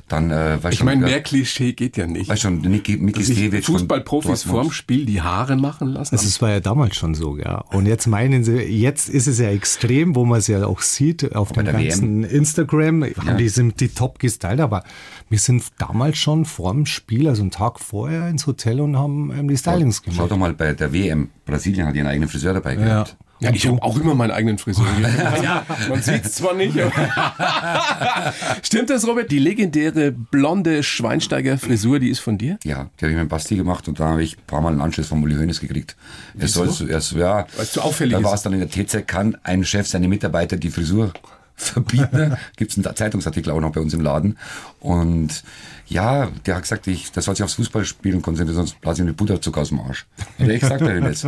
dann, 0.07 0.29
äh, 0.31 0.61
weißt 0.61 0.73
Ich 0.73 0.79
schon, 0.79 0.85
meine, 0.85 1.05
mehr 1.05 1.21
Klischee 1.21 1.73
geht 1.73 1.97
ja 1.97 2.05
nicht. 2.05 2.29
weißt 2.29 2.43
schon, 2.43 2.61
Niki, 2.61 2.97
Miki 2.97 3.19
Dass 3.19 3.27
sich 3.27 3.37
Stevic 3.37 3.65
von 3.65 3.75
Fußballprofis 3.75 4.43
vorm 4.43 4.71
Spiel 4.71 5.05
die 5.05 5.21
Haare 5.21 5.55
machen 5.55 5.87
lassen. 5.89 6.15
Also 6.15 6.27
es 6.27 6.41
war 6.41 6.51
ja 6.51 6.59
damals 6.59 6.95
schon 6.95 7.15
so, 7.15 7.37
ja. 7.37 7.59
Und 7.71 7.85
jetzt 7.85 8.07
meinen 8.07 8.43
sie, 8.43 8.57
jetzt 8.57 9.09
ist 9.09 9.27
es 9.27 9.39
ja 9.39 9.49
extrem, 9.49 10.15
wo 10.15 10.25
man 10.25 10.39
es 10.39 10.47
ja 10.47 10.65
auch 10.65 10.81
sieht 10.81 11.35
auf 11.35 11.51
dem 11.51 11.65
der 11.65 11.73
ganzen 11.73 12.23
Instagram, 12.23 13.05
haben 13.05 13.37
die 13.37 13.49
sind 13.49 13.79
die 13.79 13.89
top 13.89 14.19
gestylt, 14.19 14.59
aber 14.59 14.83
wir 15.29 15.39
sind 15.39 15.63
damals 15.79 16.17
schon 16.17 16.45
vorm 16.45 16.85
Spiel, 16.85 17.27
also 17.27 17.41
einen 17.41 17.51
Tag 17.51 17.79
vorher 17.79 18.27
ins 18.29 18.45
Hotel 18.45 18.81
und 18.81 18.97
haben 18.97 19.31
ähm, 19.35 19.47
die 19.47 19.57
Stylings 19.57 20.01
Schau 20.05 20.11
gemacht. 20.11 20.31
doch 20.31 20.37
mal 20.37 20.53
bei 20.53 20.73
der 20.73 20.93
WM. 20.93 21.29
Brasilien 21.45 21.87
hat 21.87 21.95
ihren 21.95 22.07
eigenen 22.07 22.29
Friseur 22.29 22.53
dabei 22.53 22.75
gehabt. 22.75 23.17
Ja, 23.19 23.22
ich 23.51 23.67
habe 23.67 23.81
auch 23.81 23.99
immer 23.99 24.15
meinen 24.15 24.31
eigenen 24.31 24.57
Friseur. 24.57 24.85
ja, 25.43 25.65
man 25.89 26.01
sieht 26.01 26.25
es 26.25 26.33
zwar 26.35 26.53
nicht. 26.53 26.77
aber- 26.79 26.91
Stimmt 28.63 28.89
das, 28.89 29.07
Robert? 29.07 29.31
Die 29.31 29.39
legendäre 29.39 30.11
blonde 30.11 30.83
Schweinsteiger-Frisur, 30.83 31.99
die 31.99 32.09
ist 32.09 32.19
von 32.19 32.37
dir? 32.37 32.57
Ja, 32.63 32.89
die 32.99 33.05
habe 33.05 33.13
ich 33.13 33.19
mit 33.19 33.29
Basti 33.29 33.55
gemacht 33.55 33.87
und 33.87 33.99
da 33.99 34.09
habe 34.09 34.23
ich 34.23 34.37
ein 34.37 34.43
paar 34.47 34.61
Mal 34.61 34.69
einen 34.69 34.81
Anschluss 34.81 35.07
von 35.07 35.21
Uli 35.23 35.35
Hoeneß 35.35 35.59
gekriegt. 35.59 35.95
Er 36.37 36.47
soll 36.47 36.69
so, 36.69 36.85
er 36.87 37.01
so, 37.01 37.17
ja, 37.17 37.45
Weil 37.55 37.63
es 37.65 37.71
zu 37.73 37.81
auffällig 37.81 38.17
da 38.17 38.23
war 38.23 38.33
es 38.33 38.41
dann 38.43 38.53
in 38.53 38.59
der 38.59 38.69
TZ, 38.69 39.07
kann 39.07 39.37
ein 39.43 39.63
Chef 39.65 39.87
seine 39.87 40.07
Mitarbeiter 40.07 40.57
die 40.57 40.69
Frisur 40.69 41.11
verbieten. 41.55 42.35
Gibt 42.57 42.71
es 42.71 42.77
einen 42.77 42.95
Zeitungsartikel 42.95 43.51
auch 43.51 43.61
noch 43.61 43.71
bei 43.71 43.81
uns 43.81 43.93
im 43.93 44.01
Laden. 44.01 44.37
Und 44.79 45.43
ja, 45.87 46.29
der 46.45 46.55
hat 46.55 46.63
gesagt, 46.63 46.87
ich, 46.87 47.11
das 47.11 47.25
soll 47.25 47.35
sich 47.35 47.43
aufs 47.43 47.55
Fußballspielen 47.55 48.21
konzentrieren, 48.21 48.55
sonst 48.55 48.81
blase 48.81 49.01
ich 49.01 49.07
mit 49.07 49.17
Butterzucker 49.17 49.61
aus 49.61 49.69
dem 49.69 49.79
Arsch. 49.81 50.05
Hat 50.39 50.47
er 50.47 50.57
gesagt, 50.57 50.81
der 50.81 50.95
Hoeneß. 50.95 51.27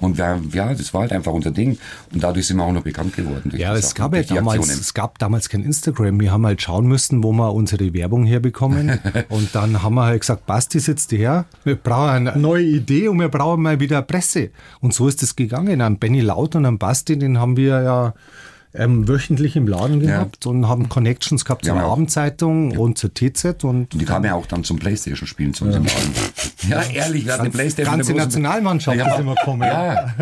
Und 0.00 0.18
wir, 0.18 0.40
ja, 0.52 0.74
das 0.74 0.92
war 0.92 1.02
halt 1.02 1.12
einfach 1.12 1.32
unser 1.32 1.50
Ding. 1.50 1.78
Und 2.12 2.22
dadurch 2.22 2.46
sind 2.46 2.56
wir 2.56 2.64
auch 2.64 2.72
noch 2.72 2.82
bekannt 2.82 3.14
geworden. 3.14 3.52
Ja, 3.56 3.74
es 3.74 3.94
gab 3.94 4.14
ja 4.14 4.22
damals, 4.22 4.68
es 4.68 4.94
gab 4.94 5.18
damals 5.18 5.48
kein 5.48 5.62
Instagram. 5.62 6.18
Wir 6.20 6.32
haben 6.32 6.44
halt 6.46 6.62
schauen 6.62 6.86
müssen, 6.86 7.22
wo 7.22 7.32
wir 7.32 7.52
unsere 7.52 7.92
Werbung 7.94 8.24
herbekommen. 8.24 8.98
und 9.28 9.54
dann 9.54 9.82
haben 9.82 9.94
wir 9.94 10.04
halt 10.04 10.20
gesagt, 10.20 10.46
Basti 10.46 10.80
sitzt 10.80 11.12
her, 11.12 11.44
wir 11.64 11.76
brauchen 11.76 12.28
eine 12.28 12.38
neue 12.38 12.64
Idee 12.64 13.08
und 13.08 13.20
wir 13.20 13.28
brauchen 13.28 13.62
mal 13.62 13.78
wieder 13.78 14.02
Presse. 14.02 14.50
Und 14.80 14.94
so 14.94 15.06
ist 15.06 15.22
es 15.22 15.36
gegangen. 15.36 15.80
An 15.80 15.98
Benny 15.98 16.20
Laut 16.20 16.56
und 16.56 16.66
an 16.66 16.78
Basti, 16.78 17.18
den 17.18 17.38
haben 17.38 17.56
wir 17.56 17.82
ja 17.82 18.14
ähm, 18.74 19.06
wöchentlich 19.06 19.54
im 19.56 19.66
Laden 19.68 20.00
gehabt 20.00 20.46
und 20.46 20.66
haben 20.68 20.88
Connections 20.88 21.44
gehabt 21.44 21.66
Ja, 21.66 21.74
zur 21.74 21.84
auch- 21.84 21.92
Abendzeitung 21.92 22.76
und 22.78 22.96
zur 22.98 23.12
TZ 23.12 23.64
und 23.64 23.92
Und 23.92 23.94
die 24.00 24.04
kamen 24.04 24.24
ja 24.24 24.34
auch 24.34 24.46
dann 24.46 24.64
zum 24.64 24.78
Playstation-Spielen 24.78 25.52
zu 25.54 25.64
unserem 25.66 25.84
Laden. 25.86 26.12
Ja, 26.68 26.80
ehrlich, 26.80 27.24
wir 27.26 27.32
hatten 27.32 27.42
eine 27.42 27.50
Playstation. 27.50 27.96
ganze 27.96 28.14
Nationalmannschaft 28.14 28.96
ja, 28.96 29.12
ist 29.12 29.18
immer 29.18 29.34
gekommen. 29.34 29.62
Ja. 29.62 30.14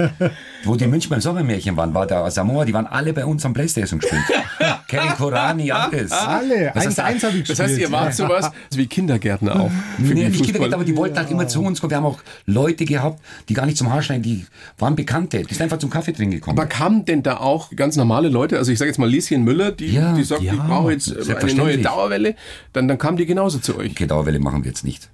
Wo 0.64 0.74
die 0.74 0.86
München 0.86 1.10
beim 1.10 1.20
Sommermärchen 1.20 1.76
waren, 1.76 1.92
war 1.92 2.06
der 2.06 2.30
Samoa, 2.30 2.64
die 2.64 2.72
waren 2.72 2.86
alle 2.86 3.12
bei 3.12 3.26
uns 3.26 3.44
am 3.44 3.52
Playstation 3.52 4.00
gespielt. 4.00 4.22
Kevin 4.88 5.10
Korani, 5.18 5.70
alles. 5.70 6.10
alle. 6.12 6.70
Was 6.74 6.86
hast 6.86 6.98
1-1 6.98 7.26
habe 7.26 7.36
ich 7.36 7.46
Das 7.46 7.60
heißt, 7.60 7.76
ihr 7.78 7.92
wart 7.92 8.14
sowas 8.14 8.50
wie 8.74 8.86
Kindergärtner 8.86 9.60
auch. 9.60 9.70
Für 9.98 10.02
Nee, 10.02 10.24
die 10.24 10.28
nicht 10.30 10.44
Kindergärten, 10.44 10.72
aber 10.74 10.84
die 10.84 10.96
wollten 10.96 11.18
halt 11.18 11.30
immer 11.30 11.46
zu 11.46 11.62
uns 11.62 11.78
kommen. 11.78 11.90
Wir 11.90 11.98
haben 11.98 12.06
auch 12.06 12.20
Leute 12.46 12.86
gehabt, 12.86 13.20
die 13.50 13.54
gar 13.54 13.66
nicht 13.66 13.76
zum 13.76 13.92
Haarschneiden, 13.92 14.22
die 14.22 14.46
waren 14.78 14.96
Bekannte. 14.96 15.42
Die 15.42 15.52
sind 15.52 15.62
einfach 15.64 15.78
zum 15.78 15.90
Kaffee 15.90 16.12
trinken 16.12 16.36
gekommen. 16.36 16.58
Aber 16.58 16.66
kamen 16.66 17.04
denn 17.04 17.22
da 17.22 17.36
auch 17.36 17.70
ganz 17.76 17.96
normale 17.96 18.30
Leute, 18.30 18.39
also 18.42 18.72
ich 18.72 18.78
sage 18.78 18.90
jetzt 18.90 18.98
mal 18.98 19.08
Lieschen 19.08 19.44
Müller, 19.44 19.72
die, 19.72 19.92
Ja, 19.92 20.12
die 20.14 20.24
sagt, 20.24 20.42
ja, 20.42 20.54
ich 20.54 20.60
brauche 20.60 20.92
jetzt 20.92 21.14
eine 21.30 21.54
neue. 21.54 21.78
Dauerwelle, 21.78 22.34
dann, 22.72 22.88
dann 22.88 22.98
kamen 22.98 23.16
die 23.16 23.26
genauso 23.26 23.58
zu 23.58 23.76
euch. 23.76 23.92
Okay, 23.92 24.06
Dauerwelle 24.06 24.38
machen 24.38 24.64
wir 24.64 24.70
jetzt 24.70 24.84
nicht. 24.84 25.10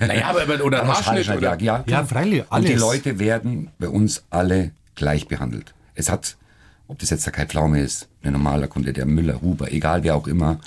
Naja, 0.00 0.26
aber, 0.28 0.64
oder 0.64 0.82
Aber 0.82 0.94
Haarschnitt 0.94 1.28
oder... 1.28 1.58
ja, 1.60 1.78
ja, 1.78 1.84
Ja, 1.86 2.04
freilich, 2.04 2.44
Und 2.50 2.64
die 2.64 2.68
alles. 2.68 2.80
Leute 2.80 3.18
werden 3.18 3.70
bei 3.78 3.88
uns 3.88 4.24
alle 4.30 4.70
gleich 4.94 5.28
behandelt. 5.28 5.74
Es 5.94 6.10
hat, 6.10 6.36
ob 6.86 6.98
das 6.98 7.10
jetzt 7.10 7.26
der 7.26 7.32
Kai 7.32 7.46
Pflaume 7.46 7.80
ist, 7.80 8.08
ein 8.22 8.32
normaler 8.32 8.66
Kunde, 8.68 8.92
der 8.92 9.06
Müller, 9.06 9.40
Huber, 9.42 9.70
egal 9.72 10.04
wer 10.04 10.16
auch 10.16 10.26
immer, 10.26 10.58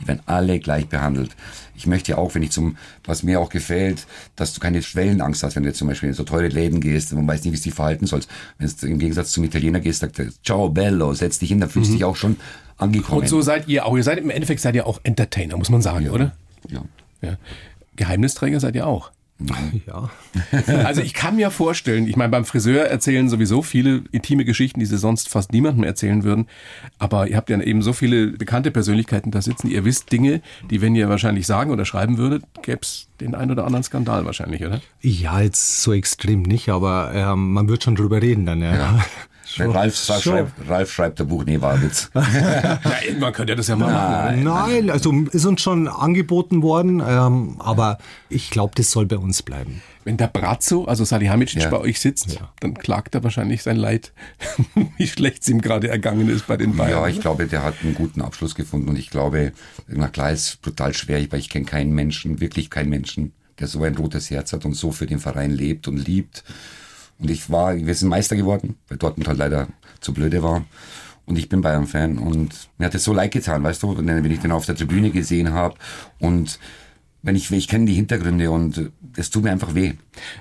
die 0.00 0.08
werden 0.08 0.20
alle 0.26 0.58
gleich 0.58 0.88
behandelt. 0.88 1.30
Ich 1.74 1.86
möchte 1.86 2.12
ja 2.12 2.18
auch, 2.18 2.34
wenn 2.34 2.42
ich 2.42 2.50
zum, 2.50 2.76
was 3.04 3.22
mir 3.22 3.40
auch 3.40 3.48
gefällt, 3.48 4.06
dass 4.36 4.52
du 4.52 4.60
keine 4.60 4.82
Schwellenangst 4.82 5.42
hast, 5.42 5.56
wenn 5.56 5.62
du 5.62 5.68
jetzt 5.68 5.78
zum 5.78 5.88
Beispiel 5.88 6.10
in 6.10 6.14
so 6.14 6.24
teure 6.24 6.48
Läden 6.48 6.80
gehst 6.80 7.12
und 7.12 7.18
man 7.18 7.26
weiß 7.28 7.44
nicht, 7.44 7.52
wie 7.52 7.56
du 7.56 7.62
dich 7.62 7.74
verhalten 7.74 8.06
sollst. 8.06 8.28
Wenn 8.58 8.70
du 8.80 8.86
im 8.86 8.98
Gegensatz 8.98 9.32
zum 9.32 9.44
Italiener 9.44 9.80
gehst, 9.80 10.00
sagt 10.00 10.18
er, 10.18 10.26
ciao 10.44 10.68
bello, 10.68 11.14
setz 11.14 11.38
dich 11.38 11.48
hin, 11.48 11.60
dann 11.60 11.70
fühlst 11.70 11.90
du 11.90 11.94
dich 11.94 12.04
auch 12.04 12.16
schon 12.16 12.36
angekommen. 12.76 13.22
Und 13.22 13.28
so 13.28 13.40
seid 13.40 13.68
ihr 13.68 13.86
auch. 13.86 13.96
Ihr 13.96 14.02
seid 14.02 14.18
im 14.18 14.30
Endeffekt 14.30 14.60
seid 14.60 14.74
ihr 14.74 14.86
auch 14.86 15.00
Entertainer, 15.02 15.56
muss 15.56 15.70
man 15.70 15.82
sagen, 15.82 16.08
oder? 16.10 16.32
ja. 16.68 16.82
Ja. 17.22 17.36
Geheimnisträger 17.96 18.60
seid 18.60 18.74
ihr 18.76 18.86
auch. 18.86 19.10
Ja. 19.86 20.10
Also 20.84 21.02
ich 21.02 21.14
kann 21.14 21.36
mir 21.36 21.50
vorstellen, 21.50 22.06
ich 22.06 22.16
meine, 22.16 22.30
beim 22.30 22.44
Friseur 22.44 22.84
erzählen 22.84 23.28
sowieso 23.28 23.62
viele 23.62 24.02
intime 24.12 24.44
Geschichten, 24.44 24.80
die 24.80 24.86
sie 24.86 24.98
sonst 24.98 25.28
fast 25.28 25.52
niemandem 25.52 25.84
erzählen 25.84 26.24
würden. 26.24 26.46
Aber 26.98 27.28
ihr 27.28 27.36
habt 27.36 27.50
ja 27.50 27.60
eben 27.60 27.82
so 27.82 27.92
viele 27.92 28.28
bekannte 28.28 28.70
Persönlichkeiten 28.70 29.30
da 29.30 29.42
sitzen. 29.42 29.68
Ihr 29.68 29.84
wisst 29.84 30.12
Dinge, 30.12 30.42
die, 30.70 30.80
wenn 30.80 30.94
ihr 30.94 31.08
wahrscheinlich 31.08 31.46
sagen 31.46 31.70
oder 31.70 31.84
schreiben 31.84 32.18
würdet, 32.18 32.44
gäbe 32.62 32.80
es 32.82 33.08
den 33.20 33.34
ein 33.34 33.50
oder 33.50 33.64
anderen 33.64 33.82
Skandal 33.82 34.24
wahrscheinlich, 34.24 34.64
oder? 34.64 34.80
Ja, 35.00 35.40
jetzt 35.40 35.82
so 35.82 35.92
extrem 35.92 36.42
nicht, 36.42 36.68
aber 36.68 37.12
ähm, 37.14 37.52
man 37.52 37.68
wird 37.68 37.84
schon 37.84 37.94
drüber 37.94 38.22
reden 38.22 38.46
dann. 38.46 38.60
Ja. 38.62 39.04
Wenn 39.56 39.70
Ralf, 39.70 39.96
schon. 39.96 40.20
schreibt, 40.20 40.52
Ralf 40.68 40.92
schreibt 40.92 41.20
ein 41.20 41.28
Buch, 41.28 41.44
nee, 41.44 41.60
war 41.60 41.74
ein 41.74 41.82
Witz. 41.82 42.10
Ja, 42.14 42.78
irgendwann 43.06 43.32
könnt 43.32 43.50
ihr 43.50 43.56
das 43.56 43.68
ja 43.68 43.76
mal 43.76 43.92
machen. 43.92 44.44
Nein, 44.44 44.90
also 44.90 45.12
ist 45.32 45.44
uns 45.44 45.60
schon 45.60 45.88
angeboten 45.88 46.62
worden, 46.62 47.02
ähm, 47.06 47.56
aber 47.58 47.98
ich 48.28 48.50
glaube, 48.50 48.72
das 48.76 48.90
soll 48.90 49.06
bei 49.06 49.16
uns 49.18 49.42
bleiben. 49.42 49.82
Wenn 50.04 50.16
der 50.16 50.28
Brazzo, 50.28 50.84
also 50.86 51.04
Salihamidzic, 51.04 51.62
Ja. 51.62 51.70
bei 51.70 51.78
euch 51.78 52.00
sitzt, 52.00 52.38
dann 52.60 52.74
klagt 52.74 53.14
er 53.14 53.22
wahrscheinlich 53.22 53.62
sein 53.62 53.76
Leid, 53.76 54.12
wie 54.96 55.06
schlecht 55.06 55.42
es 55.42 55.48
ihm 55.48 55.60
gerade 55.60 55.88
ergangen 55.88 56.28
ist 56.28 56.46
bei 56.46 56.56
den 56.56 56.76
Bayern. 56.76 57.02
Ja, 57.02 57.08
ich 57.08 57.20
glaube, 57.20 57.46
der 57.46 57.62
hat 57.62 57.74
einen 57.82 57.94
guten 57.94 58.22
Abschluss 58.22 58.54
gefunden 58.54 58.88
und 58.88 58.96
ich 58.98 59.10
glaube, 59.10 59.52
na 59.88 60.08
klar, 60.08 60.30
ist 60.32 60.62
brutal 60.62 60.94
schwer, 60.94 61.20
weil 61.30 61.40
ich 61.40 61.48
kenne 61.50 61.66
keinen 61.66 61.92
Menschen, 61.92 62.40
wirklich 62.40 62.70
keinen 62.70 62.88
Menschen, 62.88 63.32
der 63.58 63.66
so 63.66 63.82
ein 63.82 63.94
rotes 63.96 64.30
Herz 64.30 64.52
hat 64.54 64.64
und 64.64 64.74
so 64.74 64.90
für 64.90 65.06
den 65.06 65.18
Verein 65.18 65.50
lebt 65.50 65.86
und 65.86 65.96
liebt. 65.98 66.44
Und 67.20 67.30
ich 67.30 67.50
war, 67.50 67.76
wir 67.76 67.94
sind 67.94 68.08
Meister 68.08 68.36
geworden, 68.36 68.76
weil 68.88 68.98
Dortmund 68.98 69.28
halt 69.28 69.38
leider 69.38 69.68
zu 70.00 70.14
blöde 70.14 70.42
war. 70.42 70.64
Und 71.26 71.38
ich 71.38 71.48
bin 71.48 71.60
Bayern-Fan 71.60 72.18
und 72.18 72.68
mir 72.78 72.86
hat 72.86 72.94
das 72.94 73.04
so 73.04 73.12
leid 73.12 73.30
getan, 73.30 73.62
weißt 73.62 73.82
du, 73.82 73.96
wenn 73.96 74.30
ich 74.30 74.40
den 74.40 74.50
auf 74.52 74.66
der 74.66 74.74
Tribüne 74.74 75.10
gesehen 75.10 75.52
habe 75.52 75.76
und 76.18 76.58
wenn 77.22 77.36
ich, 77.36 77.50
ich 77.50 77.68
kenne 77.68 77.84
die 77.86 77.94
Hintergründe 77.94 78.50
und 78.50 78.90
es 79.16 79.28
tut 79.30 79.42
mir 79.44 79.50
einfach 79.52 79.74
weh. 79.74 79.92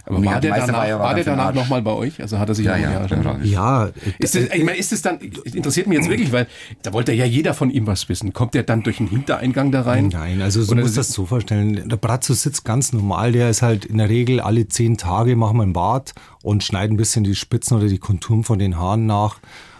Aber 0.06 0.18
war 0.24 0.34
ja, 0.36 0.40
der 0.40 0.56
danach, 0.56 0.88
ja 0.88 1.00
war 1.00 1.14
der 1.16 1.24
danach 1.24 1.54
nochmal 1.54 1.82
bei 1.82 1.92
euch? 1.92 2.22
Also 2.22 2.40
hat 2.40 2.48
er 2.50 2.56
sich 2.56 2.66
Ja, 2.66 2.76
auch- 2.76 2.80
ja, 2.80 3.08
schon. 3.10 3.24
ja. 3.24 3.38
Ja, 3.44 3.90
Ist 4.20 4.36
das, 4.36 4.44
ich 4.46 4.64
meine, 4.64 4.78
ist 4.78 4.94
es 4.94 5.02
dann, 5.02 5.20
interessiert 5.20 5.88
mich 5.88 5.98
jetzt 5.98 6.10
wirklich, 6.10 6.32
weil 6.32 6.48
da 6.84 6.94
wollte 6.94 7.12
ja 7.14 7.26
jeder 7.26 7.54
von 7.54 7.70
ihm 7.72 7.88
was 7.88 8.08
wissen. 8.08 8.32
Kommt 8.32 8.54
der 8.54 8.64
dann 8.64 8.84
durch 8.84 8.98
den 8.98 9.08
Hintereingang 9.08 9.72
da 9.72 9.82
rein? 9.82 10.08
Nein, 10.08 10.42
also 10.42 10.62
so 10.62 10.72
Oder 10.74 10.82
muss 10.82 10.94
das 10.94 11.12
so 11.12 11.26
vorstellen. 11.26 11.90
Der 11.90 11.98
Brazzo 11.98 12.34
sitzt 12.34 12.64
ganz 12.64 12.94
normal, 12.94 13.32
der 13.32 13.50
ist 13.50 13.62
halt 13.62 13.86
in 13.86 13.98
der 13.98 14.08
Regel 14.10 14.40
alle 14.40 14.68
zehn 14.68 14.98
Tage 14.98 15.36
machen 15.36 15.58
wir 15.58 15.64
ein 15.64 15.74
Bad 15.74 16.14
und 16.44 16.64
schneiden 16.64 16.94
ein 16.94 16.98
bisschen 16.98 17.24
die 17.24 17.36
Spitzen 17.36 17.76
oder 17.78 17.88
die 17.88 17.98
Konturen 17.98 18.44
von 18.44 18.60
den 18.60 18.78
Haaren 18.78 19.06
nach. 19.06 19.40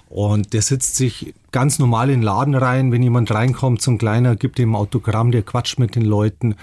Und 0.10 0.54
der 0.54 0.64
sitzt 0.64 0.96
sich 0.96 1.36
ganz 1.52 1.78
normal 1.78 2.10
in 2.10 2.22
den 2.22 2.24
Laden 2.24 2.56
rein, 2.56 2.92
wenn 2.92 3.04
jemand 3.04 3.30
reinkommt, 3.32 3.80
so 3.82 3.92
ein 3.92 4.00
kleiner, 4.00 4.36
gibt 4.36 4.58
ihm 4.58 4.72
ein 4.72 4.76
Autogramm, 4.76 5.30
der 5.32 5.44
quatscht 5.44 5.78
mit 5.78 5.94
den 5.96 6.02
Leuten. 6.04 6.56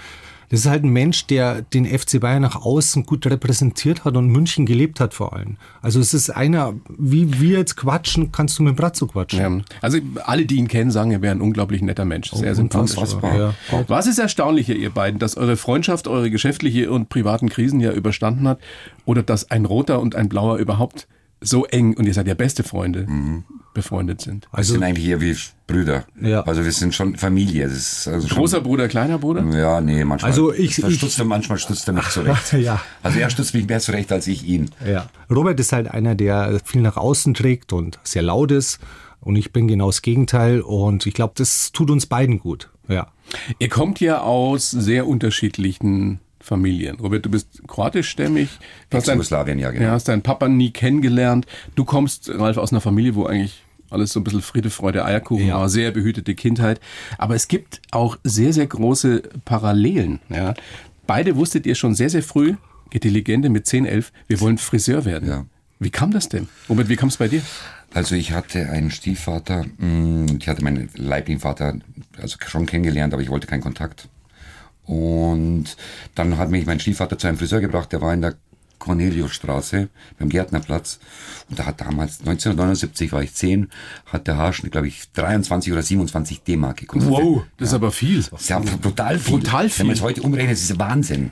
Das 0.49 0.61
ist 0.61 0.65
halt 0.67 0.83
ein 0.83 0.89
Mensch, 0.89 1.27
der 1.27 1.61
den 1.61 1.85
FC 1.85 2.21
Bayern 2.21 2.41
nach 2.41 2.55
außen 2.55 3.05
gut 3.05 3.25
repräsentiert 3.27 4.05
hat 4.05 4.15
und 4.15 4.27
München 4.29 4.65
gelebt 4.65 4.99
hat 4.99 5.13
vor 5.13 5.33
allem. 5.33 5.57
Also 5.81 5.99
es 5.99 6.13
ist 6.13 6.29
einer, 6.29 6.73
wie 6.97 7.39
wir 7.41 7.59
jetzt 7.59 7.75
quatschen, 7.75 8.31
kannst 8.31 8.57
du 8.57 8.63
mit 8.63 8.77
Brazzo 8.77 9.07
quatschen. 9.07 9.59
Ja. 9.59 9.65
Also 9.81 9.99
alle, 10.23 10.45
die 10.45 10.55
ihn 10.55 10.67
kennen, 10.67 10.91
sagen, 10.91 11.11
er 11.11 11.21
wäre 11.21 11.35
ein 11.35 11.41
unglaublich 11.41 11.81
netter 11.81 12.05
Mensch. 12.05 12.31
Sehr 12.31 12.55
sympathisch. 12.55 12.97
unfassbar. 12.97 13.37
Ja. 13.37 13.53
Was 13.87 14.07
ist 14.07 14.19
erstaunlicher, 14.19 14.73
ihr 14.73 14.89
beiden, 14.89 15.19
dass 15.19 15.35
eure 15.35 15.57
Freundschaft 15.57 16.07
eure 16.07 16.31
geschäftliche 16.31 16.91
und 16.91 17.09
privaten 17.09 17.49
Krisen 17.49 17.81
ja 17.81 17.91
überstanden 17.91 18.47
hat 18.47 18.59
oder 19.05 19.23
dass 19.23 19.51
ein 19.51 19.65
roter 19.65 19.99
und 19.99 20.15
ein 20.15 20.29
blauer 20.29 20.57
überhaupt 20.57 21.07
so 21.41 21.65
eng, 21.65 21.95
und 21.95 22.05
ihr 22.07 22.13
seid 22.13 22.27
ja 22.27 22.33
beste 22.33 22.63
Freunde, 22.63 23.07
befreundet 23.77 24.19
sind? 24.21 24.47
Wir 24.53 24.63
sind 24.63 24.83
eigentlich 24.83 25.07
eher 25.07 25.21
wie 25.21 25.35
Brüder. 25.67 26.05
Ja. 26.21 26.41
Also 26.41 26.65
wir 26.65 26.71
sind 26.71 26.93
schon 26.95 27.15
Familie. 27.15 27.63
Das 27.65 27.73
ist 27.77 28.07
also 28.07 28.27
schon- 28.27 28.37
Großer 28.37 28.59
Bruder, 28.61 28.87
kleiner 28.87 29.17
Bruder? 29.19 29.43
Ja, 29.57 29.79
nee, 29.79 30.03
manchmal. 30.03 30.31
Also 30.31 30.51
ich- 30.53 30.77
ich- 30.83 30.95
stutzt 30.97 31.19
er, 31.19 31.25
manchmal 31.25 31.57
stutzt 31.59 31.87
er 31.87 31.93
mich 31.93 32.09
zurecht. 32.09 32.53
Ja. 32.53 32.81
Also 33.03 33.19
er 33.19 33.29
stutzt 33.29 33.53
mich 33.53 33.67
mehr 33.67 33.79
zurecht 33.79 34.11
als 34.11 34.27
ich 34.27 34.43
ihn. 34.45 34.71
Ja. 34.85 35.09
Robert 35.29 35.59
ist 35.59 35.71
halt 35.71 35.89
einer, 35.89 36.15
der 36.15 36.59
viel 36.65 36.81
nach 36.81 36.97
außen 36.97 37.33
trägt 37.33 37.71
und 37.71 37.99
sehr 38.03 38.23
laut 38.23 38.51
ist. 38.51 38.79
Und 39.21 39.35
ich 39.35 39.51
bin 39.53 39.67
genau 39.67 39.87
das 39.87 40.01
Gegenteil. 40.01 40.61
Und 40.61 41.05
ich 41.05 41.13
glaube, 41.13 41.33
das 41.37 41.71
tut 41.71 41.89
uns 41.91 42.05
beiden 42.05 42.39
gut. 42.39 42.69
Ja. 42.87 43.07
Ihr 43.59 43.69
kommt 43.69 43.99
ja 43.99 44.21
aus 44.21 44.71
sehr 44.71 45.05
unterschiedlichen 45.07 46.19
Familien. 46.39 46.97
Robert, 46.99 47.25
du 47.25 47.29
bist 47.29 47.61
kroatischstämmig. 47.67 48.47
Du 48.89 48.97
Ex-Jugoslawien, 48.97 49.59
ja, 49.59 49.71
genau. 49.71 49.83
Ja, 49.85 49.91
hast 49.91 50.07
deinen 50.07 50.21
Papa 50.21 50.47
nie 50.47 50.71
kennengelernt. 50.71 51.45
Du 51.75 51.83
kommst, 51.83 52.29
Ralf, 52.33 52.55
aus 52.57 52.71
einer 52.71 52.79
Familie, 52.79 53.15
wo 53.15 53.25
eigentlich 53.25 53.63
alles 53.89 54.11
so 54.11 54.19
ein 54.19 54.23
bisschen 54.23 54.41
Friede, 54.41 54.69
Freude, 54.69 55.05
Eierkuchen 55.05 55.47
Ja. 55.47 55.59
war, 55.59 55.69
sehr 55.69 55.91
behütete 55.91 56.35
Kindheit. 56.35 56.79
Aber 57.17 57.35
es 57.35 57.47
gibt 57.47 57.81
auch 57.91 58.17
sehr, 58.23 58.53
sehr 58.53 58.67
große 58.67 59.23
Parallelen. 59.45 60.19
Ja. 60.29 60.53
Beide 61.05 61.35
wusstet 61.35 61.65
ihr 61.65 61.75
schon 61.75 61.95
sehr, 61.95 62.09
sehr 62.09 62.23
früh, 62.23 62.55
geht 62.89 63.03
die 63.03 63.09
Legende 63.09 63.49
mit 63.49 63.65
10, 63.65 63.85
11, 63.85 64.11
wir 64.27 64.39
wollen 64.41 64.57
Friseur 64.57 65.05
werden. 65.05 65.29
Ja. 65.29 65.45
Wie 65.79 65.89
kam 65.89 66.11
das 66.11 66.27
denn? 66.29 66.47
Robert, 66.69 66.89
wie 66.89 66.95
kam 66.95 67.09
es 67.09 67.17
bei 67.17 67.27
dir? 67.27 67.41
Also 67.93 68.15
ich 68.15 68.31
hatte 68.33 68.69
einen 68.69 68.91
Stiefvater, 68.91 69.65
mh, 69.77 70.33
ich 70.39 70.47
hatte 70.49 70.63
meinen 70.63 70.89
leiblichen 70.95 71.39
Vater 71.39 71.75
also 72.21 72.37
schon 72.45 72.65
kennengelernt, 72.65 73.13
aber 73.13 73.21
ich 73.21 73.29
wollte 73.29 73.47
keinen 73.47 73.61
Kontakt. 73.61 74.09
Und 74.85 75.75
dann 76.15 76.37
hat 76.37 76.49
mich 76.49 76.65
mein 76.65 76.79
Stiefvater 76.79 77.17
zu 77.17 77.27
einem 77.27 77.37
Friseur 77.37 77.59
gebracht, 77.61 77.91
der 77.91 78.01
war 78.01 78.13
in 78.13 78.21
der 78.21 78.35
Corneliusstraße 78.79 79.89
beim 80.19 80.29
Gärtnerplatz. 80.29 80.99
Und 81.49 81.59
da 81.59 81.65
hat 81.65 81.81
damals, 81.81 82.19
1979 82.19 83.11
war 83.11 83.23
ich 83.23 83.33
10, 83.33 83.69
hat 84.05 84.27
der 84.27 84.37
Haarschnitt, 84.37 84.71
glaube 84.71 84.87
ich, 84.87 85.11
23 85.13 85.71
oder 85.71 85.81
27 85.81 86.43
D-Mark 86.43 86.77
gekostet. 86.77 87.11
das 87.57 87.69
ist 87.69 87.73
aber 87.73 87.91
viel. 87.91 88.17
Das 88.17 88.41
ist 88.41 88.49
ja 88.49 88.59
brutal 88.59 89.19
viel. 89.19 89.37
Brutal 89.37 89.69
viel. 89.69 89.79
Wenn 89.79 89.87
man 89.87 89.95
es 89.95 90.01
heute 90.01 90.21
umrechnet, 90.21 90.53
ist 90.53 90.69
es 90.69 90.79
Wahnsinn. 90.79 91.31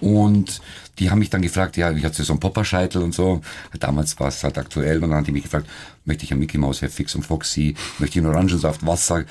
Und 0.00 0.60
die 0.98 1.10
haben 1.10 1.18
mich 1.18 1.30
dann 1.30 1.42
gefragt, 1.42 1.76
ja, 1.76 1.90
ich 1.90 2.04
hatte 2.04 2.22
so 2.22 2.32
einen 2.32 2.40
Popperscheitel 2.40 3.02
und 3.02 3.14
so. 3.14 3.40
Damals 3.78 4.18
war 4.20 4.28
es 4.28 4.44
halt 4.44 4.58
aktuell 4.58 4.96
und 4.96 5.10
dann 5.10 5.18
haben 5.18 5.24
die 5.24 5.32
mich 5.32 5.44
gefragt, 5.44 5.66
möchte 6.04 6.24
ich 6.24 6.32
ein 6.32 6.38
Mickey 6.38 6.58
Mouse, 6.58 6.82
Herr 6.82 6.90
Fix 6.90 7.14
und 7.14 7.22
Foxy, 7.22 7.74
möchte 7.98 8.18
ich 8.18 8.24
einen 8.24 8.34
Orangensaft, 8.34 8.86
Wasser, 8.86 9.24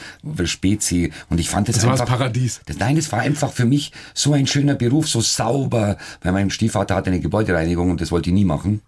Spezi 0.45 1.11
und 1.29 1.39
ich 1.39 1.49
fand 1.49 1.69
das, 1.69 1.75
Das 1.75 1.85
war 1.85 1.91
einfach... 1.91 2.05
das 2.05 2.17
Paradies. 2.17 2.61
Das, 2.65 2.77
nein, 2.77 2.97
es 2.97 3.11
war 3.11 3.19
einfach 3.19 3.51
für 3.51 3.65
mich 3.65 3.91
so 4.13 4.33
ein 4.33 4.47
schöner 4.47 4.75
Beruf, 4.75 5.07
so 5.07 5.21
sauber, 5.21 5.97
weil 6.21 6.31
mein 6.31 6.49
Stiefvater 6.49 6.95
hatte 6.95 7.09
eine 7.09 7.19
Gebäudereinigung 7.19 7.91
und 7.91 8.01
das 8.01 8.11
wollte 8.11 8.29
ich 8.29 8.33
nie 8.33 8.45
machen. 8.45 8.81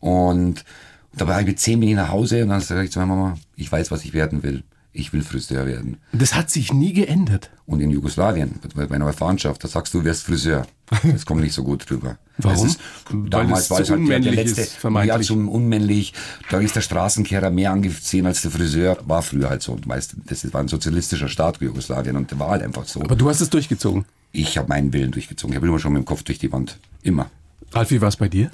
Und 0.00 0.64
da 1.12 1.26
war 1.26 1.40
ich 1.40 1.46
mit 1.46 1.58
zehn 1.58 1.80
bin 1.80 1.88
ich 1.88 1.96
nach 1.96 2.10
Hause 2.10 2.42
und 2.42 2.50
dann 2.50 2.60
sage 2.60 2.84
ich 2.84 2.92
zu 2.92 2.98
meiner 2.98 3.14
Mama, 3.14 3.38
ich 3.56 3.70
weiß, 3.70 3.90
was 3.90 4.04
ich 4.04 4.12
werden 4.12 4.42
will. 4.42 4.62
Ich 4.92 5.12
will 5.12 5.22
Friseur 5.22 5.66
werden. 5.66 5.98
Das 6.12 6.34
hat 6.34 6.50
sich 6.50 6.72
nie 6.72 6.92
geändert. 6.92 7.50
Und 7.66 7.80
in 7.80 7.90
Jugoslawien, 7.90 8.58
bei 8.74 8.86
meiner 8.88 9.12
Verwandtschaft, 9.12 9.62
da 9.62 9.68
sagst 9.68 9.92
du, 9.94 9.98
du 10.00 10.04
wärst 10.06 10.24
Friseur. 10.24 10.66
Das 11.04 11.26
kommt 11.26 11.42
nicht 11.42 11.52
so 11.52 11.62
gut 11.62 11.88
drüber. 11.88 12.18
Warum? 12.38 12.66
Ist, 12.66 12.80
Weil 13.10 13.28
damals 13.28 13.64
es 13.64 13.70
war 13.70 13.76
zu 13.78 13.82
es 13.82 13.90
halt 13.90 14.08
der, 14.08 14.32
letzte, 14.32 14.60
ist, 14.62 14.82
ja, 14.82 15.20
zum 15.20 15.48
unmännlich. 15.48 16.14
Da 16.50 16.60
ist 16.60 16.76
der 16.76 16.80
Straßenkehrer 16.80 17.50
mehr 17.50 17.72
angesehen 17.72 18.26
als 18.26 18.42
der 18.42 18.50
Friseur. 18.50 18.96
War 19.04 19.22
früher 19.22 19.50
halt 19.50 19.62
so. 19.62 19.72
Und 19.72 19.86
weißt, 19.86 20.16
das 20.26 20.52
war 20.52 20.60
ein 20.60 20.68
sozialistischer 20.68 21.28
Staat, 21.28 21.60
Jugoslawien, 21.60 22.16
und 22.16 22.30
der 22.30 22.38
war 22.38 22.50
halt 22.50 22.62
einfach 22.62 22.86
so. 22.86 23.02
Aber 23.02 23.16
du 23.16 23.28
hast 23.28 23.40
es 23.40 23.50
durchgezogen. 23.50 24.06
Ich 24.32 24.56
habe 24.56 24.68
meinen 24.68 24.92
Willen 24.92 25.10
durchgezogen. 25.10 25.52
Ich 25.52 25.56
habe 25.56 25.66
immer 25.66 25.78
schon 25.78 25.92
mit 25.92 26.02
dem 26.02 26.06
Kopf 26.06 26.22
durch 26.22 26.38
die 26.38 26.50
Wand. 26.50 26.78
Immer. 27.02 27.30
Ralf, 27.72 27.90
wie 27.90 28.00
war 28.00 28.08
es 28.08 28.16
bei 28.16 28.28
dir? 28.28 28.50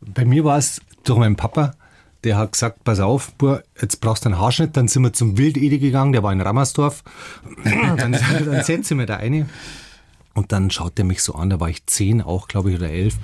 Bei 0.00 0.24
mir 0.24 0.44
war 0.44 0.58
es 0.58 0.80
durch 1.04 1.18
meinen 1.18 1.36
Papa, 1.36 1.74
der 2.24 2.36
hat 2.36 2.52
gesagt, 2.52 2.84
pass 2.84 3.00
auf, 3.00 3.32
Bur, 3.34 3.62
jetzt 3.80 4.00
brauchst 4.00 4.24
du 4.24 4.28
einen 4.28 4.38
Haarschnitt. 4.38 4.76
Dann 4.76 4.88
sind 4.88 5.02
wir 5.02 5.12
zum 5.12 5.38
Wildede 5.38 5.78
gegangen, 5.78 6.12
der 6.12 6.22
war 6.22 6.32
in 6.32 6.40
Rammersdorf. 6.40 7.02
dann, 7.64 8.12
dann 8.12 8.62
setze 8.62 8.94
ich 8.94 8.98
mir 8.98 9.06
da 9.06 9.16
eine. 9.16 9.48
Und 10.34 10.52
dann 10.52 10.70
schaut 10.70 10.98
er 10.98 11.04
mich 11.04 11.22
so 11.22 11.34
an, 11.34 11.50
da 11.50 11.60
war 11.60 11.68
ich 11.68 11.86
zehn 11.86 12.22
auch, 12.22 12.48
glaube 12.48 12.70
ich, 12.70 12.76
oder 12.76 12.90
elf. 12.90 13.16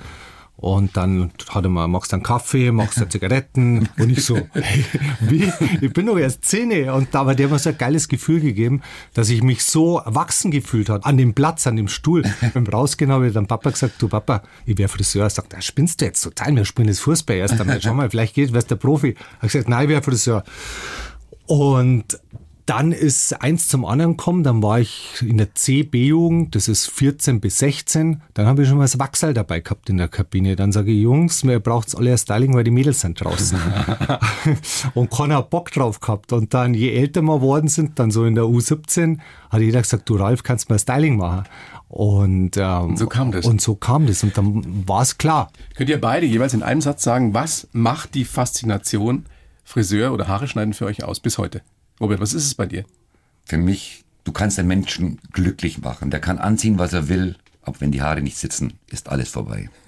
Und 0.59 0.97
dann 0.97 1.31
hat 1.49 1.65
er 1.65 1.69
mal, 1.69 1.87
du 1.87 1.99
einen 2.13 2.23
Kaffee, 2.23 2.71
magst 2.71 2.99
du 2.99 3.07
Zigaretten? 3.07 3.87
Und 3.99 4.09
ich 4.09 4.25
so, 4.25 4.39
hey, 4.53 4.83
wie? 5.19 5.51
Ich 5.81 5.93
bin 5.93 6.07
doch 6.07 6.17
erst 6.17 6.45
zehn. 6.45 6.89
Und 6.89 7.13
da 7.13 7.27
hat 7.27 7.37
der 7.37 7.47
mir 7.47 7.59
so 7.59 7.69
ein 7.69 7.77
geiles 7.77 8.07
Gefühl 8.07 8.41
gegeben, 8.41 8.81
dass 9.13 9.29
ich 9.29 9.43
mich 9.43 9.63
so 9.63 9.99
erwachsen 9.99 10.49
gefühlt 10.49 10.89
hat. 10.89 11.05
An 11.05 11.15
dem 11.15 11.35
Platz, 11.35 11.67
an 11.67 11.75
dem 11.75 11.87
Stuhl. 11.87 12.23
Beim 12.55 12.65
Rausgehen 12.65 13.11
habe 13.11 13.27
ich 13.27 13.33
dann 13.33 13.45
Papa 13.45 13.69
gesagt, 13.69 14.01
du 14.01 14.07
Papa, 14.07 14.41
ich 14.65 14.75
wäre 14.79 14.89
Friseur. 14.89 15.25
Er 15.25 15.29
sagt, 15.29 15.53
da 15.53 15.61
spinnst 15.61 16.01
du 16.01 16.05
jetzt 16.05 16.23
total, 16.23 16.55
wir 16.55 16.65
spielen 16.65 16.87
das 16.87 16.99
Fußball 17.01 17.35
erst 17.37 17.61
einmal. 17.61 17.79
Schau 17.79 17.93
mal, 17.93 18.09
vielleicht 18.09 18.33
geht, 18.33 18.51
wärst 18.51 18.71
der 18.71 18.77
Profi. 18.77 19.09
Ich 19.09 19.17
habe 19.37 19.47
gesagt, 19.47 19.69
nein, 19.69 19.83
ich 19.83 19.89
wäre 19.89 20.01
Friseur. 20.01 20.43
Und 21.45 22.19
dann 22.67 22.91
ist 22.91 23.41
eins 23.41 23.69
zum 23.69 23.85
anderen 23.85 24.17
gekommen, 24.17 24.43
dann 24.43 24.61
war 24.61 24.79
ich 24.79 25.23
in 25.25 25.37
der 25.37 25.55
CB-Jugend, 25.55 26.53
das 26.53 26.67
ist 26.67 26.87
14 26.87 27.39
bis 27.39 27.59
16, 27.59 28.21
dann 28.33 28.45
habe 28.45 28.61
ich 28.61 28.67
schon 28.67 28.77
mal 28.77 28.83
das 28.83 28.99
Wachsal 28.99 29.33
dabei 29.33 29.61
gehabt 29.61 29.89
in 29.89 29.97
der 29.97 30.09
Kabine. 30.09 30.57
Dann 30.57 30.73
sage 30.73 30.91
ich, 30.91 31.01
Jungs, 31.01 31.45
mir 31.45 31.61
braucht's 31.61 31.95
alle 31.95 32.11
ein 32.11 32.17
Styling, 32.17 32.53
weil 32.53 32.65
die 32.65 32.71
Mädels 32.71 32.99
sind 32.99 33.23
draußen. 33.23 33.57
und 34.93 35.09
keiner 35.09 35.37
hat 35.37 35.49
Bock 35.49 35.71
drauf 35.71 36.01
gehabt. 36.01 36.33
Und 36.33 36.53
dann, 36.53 36.73
je 36.73 36.91
älter 36.91 37.21
wir 37.21 37.37
geworden 37.37 37.69
sind, 37.69 37.99
dann 37.99 38.11
so 38.11 38.25
in 38.25 38.35
der 38.35 38.43
U17, 38.43 39.19
hat 39.49 39.61
jeder 39.61 39.81
gesagt, 39.81 40.09
du 40.09 40.15
Ralf, 40.17 40.43
kannst 40.43 40.69
mal 40.69 40.77
Styling 40.77 41.15
machen. 41.15 41.43
Und, 41.87 42.57
ähm, 42.57 42.97
so 42.97 43.07
kam 43.07 43.31
das. 43.31 43.45
Und 43.45 43.61
so 43.61 43.75
kam 43.75 44.07
das. 44.07 44.23
Und 44.23 44.37
dann 44.37 44.85
war 44.85 45.03
es 45.03 45.17
klar. 45.17 45.51
Könnt 45.75 45.89
ihr 45.89 46.01
beide 46.01 46.25
jeweils 46.25 46.53
in 46.53 46.63
einem 46.63 46.81
Satz 46.81 47.01
sagen, 47.03 47.33
was 47.33 47.69
macht 47.71 48.13
die 48.13 48.25
Faszination 48.25 49.25
Friseur 49.63 50.11
oder 50.11 50.27
Haare 50.27 50.47
schneiden 50.47 50.73
für 50.73 50.85
euch 50.85 51.03
aus 51.03 51.21
bis 51.21 51.37
heute? 51.37 51.61
Robert, 51.99 52.19
was 52.19 52.33
ist 52.33 52.45
es 52.45 52.55
bei 52.55 52.65
dir? 52.65 52.85
Für 53.45 53.57
mich, 53.57 54.03
du 54.23 54.31
kannst 54.31 54.59
einen 54.59 54.67
Menschen 54.67 55.19
glücklich 55.31 55.79
machen. 55.79 56.11
Der 56.11 56.19
kann 56.19 56.37
anziehen, 56.37 56.77
was 56.77 56.93
er 56.93 57.09
will. 57.09 57.35
Aber 57.61 57.81
wenn 57.81 57.91
die 57.91 58.01
Haare 58.01 58.21
nicht 58.21 58.37
sitzen, 58.37 58.73
ist 58.89 59.09
alles 59.09 59.29
vorbei. 59.29 59.69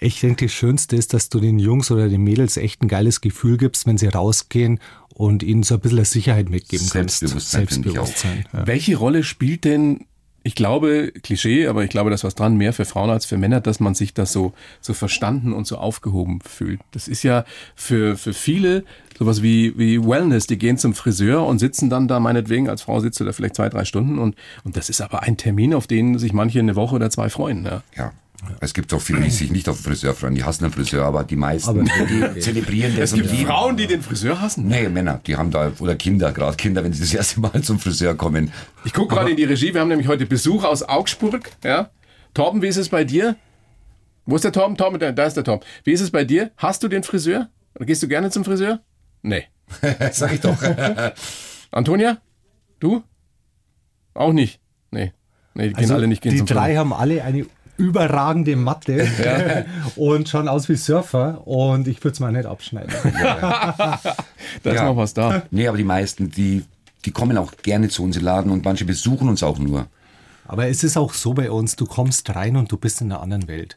Ich 0.00 0.20
denke, 0.20 0.46
das 0.46 0.52
Schönste 0.52 0.96
ist, 0.96 1.14
dass 1.14 1.28
du 1.28 1.40
den 1.40 1.58
Jungs 1.58 1.90
oder 1.90 2.08
den 2.08 2.22
Mädels 2.22 2.56
echt 2.56 2.82
ein 2.82 2.88
geiles 2.88 3.20
Gefühl 3.20 3.56
gibst, 3.56 3.86
wenn 3.86 3.96
sie 3.96 4.08
rausgehen 4.08 4.80
und 5.08 5.42
ihnen 5.42 5.62
so 5.62 5.74
ein 5.74 5.80
bisschen 5.80 6.04
Sicherheit 6.04 6.48
mitgeben 6.50 6.88
kannst. 6.90 7.20
Selbstbewusstsein 7.20 7.64
auch. 7.64 7.70
Selbstbewusstsein. 7.70 8.44
Ja. 8.52 8.66
Welche 8.66 8.96
Rolle 8.96 9.22
spielt 9.22 9.64
denn, 9.64 10.06
ich 10.46 10.54
glaube, 10.54 11.10
Klischee, 11.22 11.66
aber 11.66 11.84
ich 11.84 11.90
glaube, 11.90 12.10
da 12.10 12.14
ist 12.14 12.22
was 12.22 12.34
dran, 12.34 12.56
mehr 12.56 12.74
für 12.74 12.84
Frauen 12.84 13.08
als 13.08 13.24
für 13.24 13.38
Männer, 13.38 13.62
dass 13.62 13.80
man 13.80 13.94
sich 13.94 14.12
das 14.12 14.30
so, 14.30 14.52
so 14.82 14.92
verstanden 14.92 15.54
und 15.54 15.66
so 15.66 15.78
aufgehoben 15.78 16.40
fühlt. 16.42 16.80
Das 16.92 17.08
ist 17.08 17.22
ja 17.22 17.46
für, 17.74 18.16
für 18.18 18.34
viele 18.34 18.84
sowas 19.18 19.42
wie, 19.42 19.76
wie 19.78 20.04
Wellness. 20.04 20.46
Die 20.46 20.58
gehen 20.58 20.76
zum 20.76 20.92
Friseur 20.92 21.46
und 21.46 21.60
sitzen 21.60 21.88
dann 21.88 22.08
da, 22.08 22.20
meinetwegen, 22.20 22.68
als 22.68 22.82
Frau 22.82 23.00
sitzt 23.00 23.18
du 23.20 23.24
da 23.24 23.32
vielleicht 23.32 23.56
zwei, 23.56 23.70
drei 23.70 23.86
Stunden 23.86 24.18
und, 24.18 24.36
und 24.64 24.76
das 24.76 24.90
ist 24.90 25.00
aber 25.00 25.22
ein 25.22 25.38
Termin, 25.38 25.72
auf 25.72 25.86
den 25.86 26.18
sich 26.18 26.34
manche 26.34 26.58
eine 26.58 26.76
Woche 26.76 26.94
oder 26.94 27.08
zwei 27.08 27.30
freuen. 27.30 27.64
Ja. 27.64 27.82
Ja. 27.96 28.12
Es 28.60 28.72
gibt 28.74 28.92
auch 28.94 29.00
viele, 29.00 29.20
die 29.20 29.30
sich 29.30 29.50
nicht 29.50 29.68
auf 29.68 29.76
den 29.78 29.84
Friseur 29.84 30.14
freuen. 30.14 30.34
Die 30.34 30.44
hassen 30.44 30.64
den 30.64 30.72
Friseur, 30.72 31.04
aber 31.04 31.24
die 31.24 31.36
meisten, 31.36 31.68
Aber- 31.70 31.82
die 31.82 32.40
zelebrieren 32.40 32.96
das 32.96 33.10
Es 33.12 33.14
gibt 33.16 33.30
die, 33.32 33.44
Frauen, 33.44 33.76
die 33.76 33.86
den 33.86 34.02
Friseur 34.02 34.40
hassen. 34.40 34.66
Nee, 34.68 34.88
Männer, 34.88 35.20
die 35.26 35.36
haben 35.36 35.50
da, 35.50 35.72
oder 35.78 35.96
Kinder, 35.96 36.32
gerade 36.32 36.56
Kinder, 36.56 36.82
wenn 36.84 36.92
sie 36.92 37.00
das 37.00 37.12
erste 37.14 37.40
Mal 37.40 37.62
zum 37.62 37.78
Friseur 37.78 38.14
kommen. 38.14 38.52
Ich 38.84 38.92
gucke 38.92 39.14
gerade 39.14 39.30
in 39.30 39.36
die 39.36 39.44
Regie, 39.44 39.74
wir 39.74 39.80
haben 39.80 39.88
nämlich 39.88 40.08
heute 40.08 40.26
Besuch 40.26 40.64
aus 40.64 40.82
Augsburg. 40.82 41.50
Ja? 41.62 41.90
Torben, 42.32 42.62
wie 42.62 42.68
ist 42.68 42.76
es 42.76 42.88
bei 42.88 43.04
dir? 43.04 43.36
Wo 44.26 44.36
ist 44.36 44.44
der 44.44 44.52
Torben? 44.52 44.76
Torben, 44.76 44.98
da 44.98 45.12
da 45.12 45.24
ist 45.24 45.34
der 45.36 45.44
Torben. 45.44 45.64
Wie 45.84 45.92
ist 45.92 46.00
es 46.00 46.10
bei 46.10 46.24
dir? 46.24 46.50
Hast 46.56 46.82
du 46.82 46.88
den 46.88 47.02
Friseur? 47.02 47.50
Oder 47.74 47.84
gehst 47.86 48.02
du 48.02 48.08
gerne 48.08 48.30
zum 48.30 48.44
Friseur? 48.44 48.80
Nee. 49.22 49.44
Sag 50.12 50.32
ich 50.32 50.40
doch. 50.40 50.56
Antonia? 51.70 52.18
Du? 52.80 53.02
Auch 54.14 54.32
nicht. 54.32 54.60
Nee. 54.90 55.12
Nee, 55.54 55.68
die 55.68 55.74
gehen 55.74 55.82
Also 55.84 55.94
alle 55.94 56.06
nicht 56.08 56.22
gehen 56.22 56.32
die 56.32 56.38
zum 56.38 56.46
drei 56.46 56.66
Friseur. 56.68 56.78
haben 56.80 56.92
alle 56.92 57.22
eine 57.24 57.46
überragende 57.76 58.56
Matte 58.56 59.66
und 59.96 60.28
schauen 60.28 60.48
aus 60.48 60.68
wie 60.68 60.76
Surfer 60.76 61.46
und 61.46 61.88
ich 61.88 62.02
würde 62.04 62.12
es 62.14 62.20
mal 62.20 62.32
nicht 62.32 62.46
abschneiden. 62.46 62.92
Da 64.62 64.70
ist 64.70 64.76
Ja. 64.76 64.84
noch 64.84 64.96
was 64.96 65.14
da. 65.14 65.42
nee, 65.50 65.66
aber 65.66 65.76
die 65.78 65.84
meisten, 65.84 66.30
die, 66.30 66.64
die 67.04 67.10
kommen 67.10 67.36
auch 67.38 67.52
gerne 67.62 67.88
zu 67.88 68.02
uns 68.02 68.16
im 68.16 68.24
Laden 68.24 68.50
und 68.52 68.64
manche 68.64 68.84
besuchen 68.84 69.28
uns 69.28 69.42
auch 69.42 69.58
nur. 69.58 69.86
Aber 70.46 70.66
es 70.68 70.84
ist 70.84 70.96
auch 70.96 71.12
so 71.14 71.34
bei 71.34 71.50
uns, 71.50 71.76
du 71.76 71.86
kommst 71.86 72.34
rein 72.34 72.56
und 72.56 72.70
du 72.70 72.76
bist 72.76 73.00
in 73.00 73.10
einer 73.10 73.20
anderen 73.22 73.48
Welt. 73.48 73.76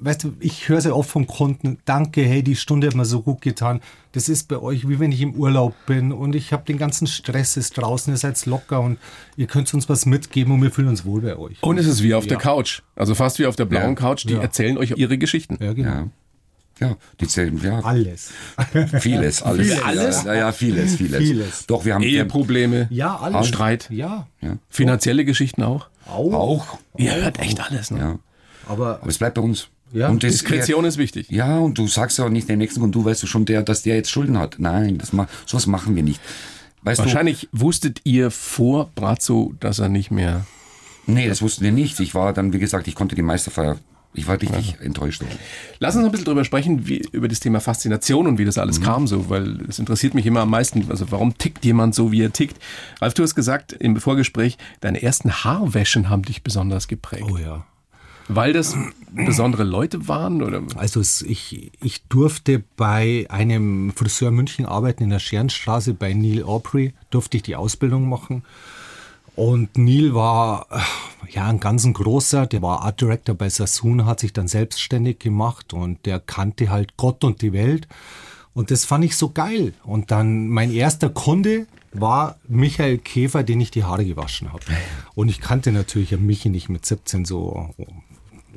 Weißt 0.00 0.22
du, 0.24 0.32
ich 0.38 0.68
höre 0.68 0.80
sehr 0.80 0.96
oft 0.96 1.10
vom 1.10 1.26
Kunden, 1.26 1.78
danke, 1.84 2.22
hey, 2.22 2.42
die 2.42 2.54
Stunde 2.56 2.86
hat 2.86 2.94
mir 2.94 3.04
so 3.04 3.20
gut 3.22 3.40
getan. 3.40 3.80
Das 4.12 4.28
ist 4.28 4.46
bei 4.48 4.58
euch, 4.58 4.88
wie 4.88 5.00
wenn 5.00 5.10
ich 5.12 5.20
im 5.20 5.34
Urlaub 5.34 5.74
bin 5.86 6.12
und 6.12 6.34
ich 6.36 6.52
habe 6.52 6.64
den 6.64 6.78
ganzen 6.78 7.06
Stress 7.06 7.56
ist 7.56 7.76
draußen, 7.78 8.12
ihr 8.12 8.16
seid 8.16 8.44
locker 8.46 8.80
und 8.80 8.98
ihr 9.36 9.46
könnt 9.46 9.72
uns 9.74 9.88
was 9.88 10.06
mitgeben 10.06 10.52
und 10.54 10.62
wir 10.62 10.70
fühlen 10.70 10.88
uns 10.88 11.04
wohl 11.04 11.20
bei 11.20 11.36
euch. 11.36 11.62
Und 11.62 11.78
es 11.78 11.86
ist 11.86 12.02
wie 12.02 12.14
auf 12.14 12.26
der 12.26 12.36
Ja. 12.36 12.42
Couch. 12.42 12.82
Also 12.96 13.14
fast 13.14 13.38
wie 13.38 13.46
auf 13.46 13.56
der 13.56 13.64
blauen 13.64 13.90
Ja. 13.90 13.94
Couch. 13.94 14.24
Die 14.24 14.34
Ja. 14.34 14.40
erzählen 14.40 14.78
euch 14.78 14.92
ihre 14.96 15.18
Geschichten. 15.18 15.58
Ja, 15.60 15.72
genau. 15.72 15.88
Ja. 15.90 16.08
Ja, 16.80 16.96
die 17.20 17.26
zählen, 17.26 17.60
ja, 17.60 17.80
Alles. 17.80 18.30
vieles, 19.00 19.42
alles. 19.42 19.66
Vieles. 19.66 19.82
Alles? 19.82 20.22
Ja, 20.22 20.34
ja, 20.34 20.52
vieles, 20.52 20.94
vieles. 20.94 21.18
Vieles. 21.18 21.66
Doch, 21.66 21.84
wir 21.84 21.94
haben 21.94 22.04
Eheprobleme. 22.04 22.86
Ja, 22.90 23.16
alles. 23.16 23.48
Streit. 23.48 23.90
Ja. 23.90 24.28
Finanzielle 24.68 25.24
Geschichten 25.24 25.64
auch. 25.64 25.88
Auch. 26.06 26.32
auch. 26.34 26.78
Ihr 26.96 27.16
hört 27.16 27.40
echt 27.40 27.60
alles. 27.60 27.90
Ne? 27.90 27.98
Ja. 27.98 28.18
Aber 28.68 29.00
Aber 29.02 29.08
es 29.08 29.18
bleibt 29.18 29.34
bei 29.34 29.42
uns. 29.42 29.70
Ja. 29.92 30.08
Und 30.08 30.22
das, 30.22 30.32
Diskretion 30.32 30.84
ist 30.84 30.98
wichtig. 30.98 31.30
Ja, 31.30 31.58
und 31.58 31.78
du 31.78 31.86
sagst 31.86 32.18
ja 32.18 32.24
auch 32.24 32.30
nicht 32.30 32.48
dem 32.48 32.58
nächsten 32.58 32.82
und 32.82 32.92
du 32.92 33.04
weißt 33.04 33.22
du 33.22 33.26
schon, 33.26 33.44
der, 33.44 33.62
dass 33.62 33.82
der 33.82 33.96
jetzt 33.96 34.10
Schulden 34.10 34.38
hat. 34.38 34.56
Nein, 34.58 34.98
das 34.98 35.12
ma 35.12 35.28
sowas 35.46 35.66
machen 35.66 35.96
wir 35.96 36.02
nicht. 36.02 36.20
Weißt 36.82 37.00
Wahrscheinlich 37.00 37.48
wusstet 37.52 38.00
ihr 38.04 38.30
vor 38.30 38.90
Brazzo, 38.94 39.54
dass 39.60 39.78
er 39.78 39.88
nicht 39.88 40.10
mehr. 40.10 40.46
du? 41.06 41.12
Nee, 41.12 41.28
das 41.28 41.42
wussten 41.42 41.64
wir 41.64 41.72
nicht. 41.72 41.98
Ich 42.00 42.14
war 42.14 42.32
dann, 42.32 42.52
wie 42.52 42.58
gesagt, 42.58 42.86
ich 42.86 42.94
konnte 42.94 43.16
die 43.16 43.22
Meisterfeier. 43.22 43.78
Ich 44.14 44.26
war 44.26 44.40
richtig 44.40 44.76
enttäuscht. 44.80 45.22
Lass 45.78 45.94
uns 45.94 46.04
ein 46.04 46.10
bisschen 46.10 46.24
drüber 46.24 46.44
sprechen, 46.44 46.88
wie, 46.88 47.06
über 47.12 47.28
das 47.28 47.40
Thema 47.40 47.60
Faszination 47.60 48.26
und 48.26 48.38
wie 48.38 48.44
das 48.44 48.56
alles 48.56 48.80
kam, 48.80 49.06
so, 49.06 49.28
weil 49.28 49.60
es 49.68 49.78
interessiert 49.78 50.14
mich 50.14 50.24
immer 50.26 50.40
am 50.40 50.50
meisten. 50.50 50.86
Also, 50.88 51.10
warum 51.10 51.36
tickt 51.36 51.64
jemand 51.64 51.94
so, 51.94 52.10
wie 52.10 52.22
er 52.22 52.32
tickt? 52.32 52.56
Ralf, 53.00 53.14
du 53.14 53.22
hast 53.22 53.34
gesagt 53.34 53.74
im 53.74 53.96
Vorgespräch, 54.00 54.56
deine 54.80 55.02
ersten 55.02 55.30
Haarwäschen 55.30 56.08
haben 56.08 56.22
dich 56.22 56.42
besonders 56.42 56.88
geprägt. 56.88 57.26
Oh 57.30 57.36
ja. 57.36 57.66
Weil 58.28 58.52
das 58.52 58.76
besondere 59.10 59.64
Leute 59.64 60.06
waren? 60.06 60.42
Oder? 60.42 60.62
Also 60.76 61.00
ich, 61.00 61.72
ich 61.82 62.02
durfte 62.08 62.62
bei 62.76 63.26
einem 63.30 63.92
Friseur 63.92 64.30
München 64.30 64.66
arbeiten 64.66 65.02
in 65.02 65.10
der 65.10 65.18
Scherenstraße 65.18 65.94
bei 65.94 66.12
Neil 66.12 66.42
Aubrey, 66.44 66.92
durfte 67.10 67.38
ich 67.38 67.42
die 67.42 67.56
Ausbildung 67.56 68.08
machen. 68.08 68.44
Und 69.34 69.78
Neil 69.78 70.14
war 70.14 70.66
äh, 70.70 71.32
ja 71.32 71.46
ein 71.46 71.60
ganz 71.60 71.84
ein 71.84 71.94
großer, 71.94 72.46
der 72.46 72.60
war 72.60 72.82
Art 72.82 73.00
Director 73.00 73.34
bei 73.34 73.48
Sassoon, 73.48 74.04
hat 74.04 74.20
sich 74.20 74.32
dann 74.32 74.48
selbstständig 74.48 75.20
gemacht 75.20 75.72
und 75.72 76.04
der 76.06 76.18
kannte 76.18 76.70
halt 76.70 76.96
Gott 76.96 77.22
und 77.24 77.40
die 77.40 77.52
Welt. 77.52 77.86
Und 78.52 78.72
das 78.72 78.84
fand 78.84 79.04
ich 79.04 79.16
so 79.16 79.30
geil. 79.30 79.74
Und 79.84 80.10
dann 80.10 80.48
mein 80.48 80.72
erster 80.72 81.08
Kunde 81.08 81.68
war 81.92 82.36
Michael 82.48 82.98
Käfer, 82.98 83.44
den 83.44 83.60
ich 83.60 83.70
die 83.70 83.84
Haare 83.84 84.04
gewaschen 84.04 84.52
habe. 84.52 84.64
Und 85.14 85.28
ich 85.28 85.40
kannte 85.40 85.72
natürlich 85.72 86.10
ja 86.10 86.18
Michi 86.18 86.48
nicht 86.48 86.68
mit 86.68 86.84
17 86.84 87.24
so 87.24 87.74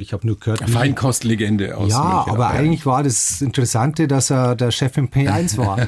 ich 0.01 0.13
habe 0.13 0.25
nur 0.25 0.39
gehört. 0.39 0.69
Feinkostlegende 0.69 1.77
aus 1.77 1.91
ja, 1.91 2.03
München. 2.03 2.33
aber 2.33 2.49
eigentlich 2.49 2.85
war 2.85 3.03
das 3.03 3.41
Interessante, 3.41 4.07
dass 4.07 4.29
er 4.29 4.55
der 4.55 4.71
Chef 4.71 4.97
im 4.97 5.09
P1 5.09 5.57
war. 5.57 5.87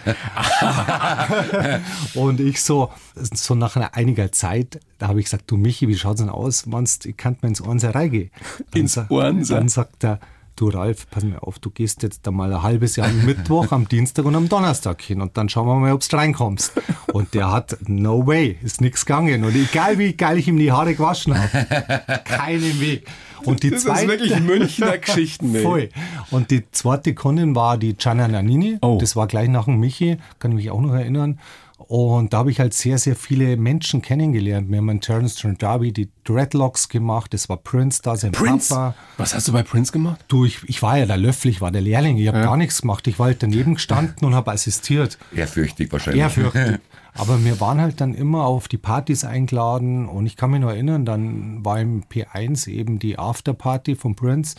und 2.13 2.39
ich 2.39 2.61
so, 2.61 2.91
so 3.15 3.55
nach 3.55 3.75
einer 3.75 3.95
einiger 3.95 4.31
Zeit, 4.31 4.79
da 4.99 5.07
habe 5.07 5.19
ich 5.19 5.25
gesagt, 5.25 5.49
du 5.51 5.57
Michi, 5.57 5.87
wie 5.87 5.95
schaut's 5.95 6.21
denn 6.21 6.29
aus, 6.29 6.65
meinst, 6.65 7.05
ich 7.05 7.17
kann 7.17 7.37
mir 7.41 7.49
ins 7.49 7.61
Ohrensei 7.61 8.07
gehen? 8.07 8.31
Dann 8.71 8.81
Ins 8.81 8.97
Ohrensei? 9.09 9.55
Dann 9.55 9.69
sagt 9.69 10.03
er, 10.03 10.19
du 10.55 10.69
Ralf, 10.69 11.09
pass 11.09 11.23
mir 11.23 11.41
auf, 11.43 11.59
du 11.59 11.69
gehst 11.69 12.03
jetzt 12.03 12.25
da 12.25 12.31
mal 12.31 12.51
ein 12.53 12.61
halbes 12.61 12.95
Jahr 12.95 13.07
am 13.07 13.25
Mittwoch, 13.25 13.71
am 13.71 13.87
Dienstag 13.87 14.25
und 14.25 14.35
am 14.35 14.49
Donnerstag 14.49 15.01
hin 15.01 15.21
und 15.21 15.37
dann 15.37 15.49
schauen 15.49 15.67
wir 15.67 15.75
mal, 15.75 15.93
ob 15.93 16.07
du 16.07 16.15
reinkommst. 16.15 16.73
Und 17.11 17.33
der 17.33 17.51
hat, 17.51 17.77
no 17.87 18.25
way, 18.25 18.57
ist 18.63 18.81
nichts 18.81 19.05
gegangen. 19.05 19.43
Und 19.43 19.55
egal 19.55 19.97
wie 19.97 20.13
geil 20.13 20.37
ich 20.37 20.47
ihm 20.47 20.57
die 20.57 20.71
Haare 20.71 20.95
gewaschen 20.95 21.37
habe, 21.37 22.21
keinen 22.25 22.79
Weg. 22.79 23.07
Und 23.45 23.63
die 23.63 23.71
Das 23.71 23.79
ist 23.79 23.85
zweite, 23.85 24.07
wirklich 24.07 24.39
Münchner 24.39 24.97
Geschichten, 24.97 25.53
ey. 25.53 25.63
Voll. 25.63 25.89
Und 26.31 26.49
die 26.51 26.63
zweite 26.71 27.13
Kundin 27.13 27.55
war 27.55 27.77
die 27.77 27.93
Gianna 27.93 28.27
Nannini. 28.27 28.77
Oh. 28.81 28.97
Das 28.99 29.15
war 29.15 29.27
gleich 29.27 29.49
nach 29.49 29.65
dem 29.65 29.79
Michi, 29.79 30.17
kann 30.39 30.51
ich 30.51 30.57
mich 30.57 30.71
auch 30.71 30.81
noch 30.81 30.93
erinnern. 30.93 31.39
Und 31.87 32.33
da 32.33 32.39
habe 32.39 32.51
ich 32.51 32.59
halt 32.59 32.73
sehr, 32.73 32.97
sehr 32.97 33.15
viele 33.15 33.57
Menschen 33.57 34.01
kennengelernt. 34.01 34.69
Wir 34.69 34.77
haben 34.77 34.89
in 34.89 35.01
Terence 35.01 35.35
Trent 35.35 35.61
Derby 35.61 35.91
die 35.91 36.09
Dreadlocks 36.23 36.87
gemacht. 36.87 37.33
Das 37.33 37.49
war 37.49 37.57
Prince 37.57 38.01
da, 38.01 38.15
sein 38.15 38.31
Prince? 38.31 38.73
Papa. 38.73 38.95
Was 39.17 39.35
hast 39.35 39.47
du 39.49 39.51
bei 39.51 39.63
Prince 39.63 39.91
gemacht? 39.91 40.23
Du, 40.29 40.45
ich, 40.45 40.63
ich 40.67 40.81
war 40.81 40.97
ja 40.97 41.05
der 41.05 41.17
Löffel, 41.17 41.51
ich 41.51 41.59
war 41.59 41.71
der 41.71 41.81
Lehrling. 41.81 42.17
Ich 42.17 42.27
habe 42.27 42.41
gar 42.41 42.57
nichts 42.57 42.81
gemacht. 42.81 43.05
Ich 43.07 43.19
war 43.19 43.27
halt 43.27 43.43
daneben 43.43 43.75
gestanden 43.75 44.25
und 44.25 44.33
habe 44.33 44.51
assistiert. 44.51 45.17
Ehrfürchtig 45.35 45.91
wahrscheinlich. 45.91 46.21
Ehrfürchtig. 46.21 46.79
Aber 47.15 47.43
wir 47.43 47.59
waren 47.59 47.79
halt 47.79 48.01
dann 48.01 48.15
immer 48.15 48.45
auf 48.45 48.67
die 48.67 48.77
Partys 48.77 49.23
eingeladen 49.23 50.07
und 50.07 50.25
ich 50.25 50.35
kann 50.35 50.49
mich 50.49 50.61
noch 50.61 50.69
erinnern, 50.69 51.05
dann 51.05 51.63
war 51.63 51.79
im 51.79 52.03
P1 52.05 52.67
eben 52.67 52.97
die 52.97 53.19
Afterparty 53.19 53.95
von 53.95 54.15
Prince 54.15 54.55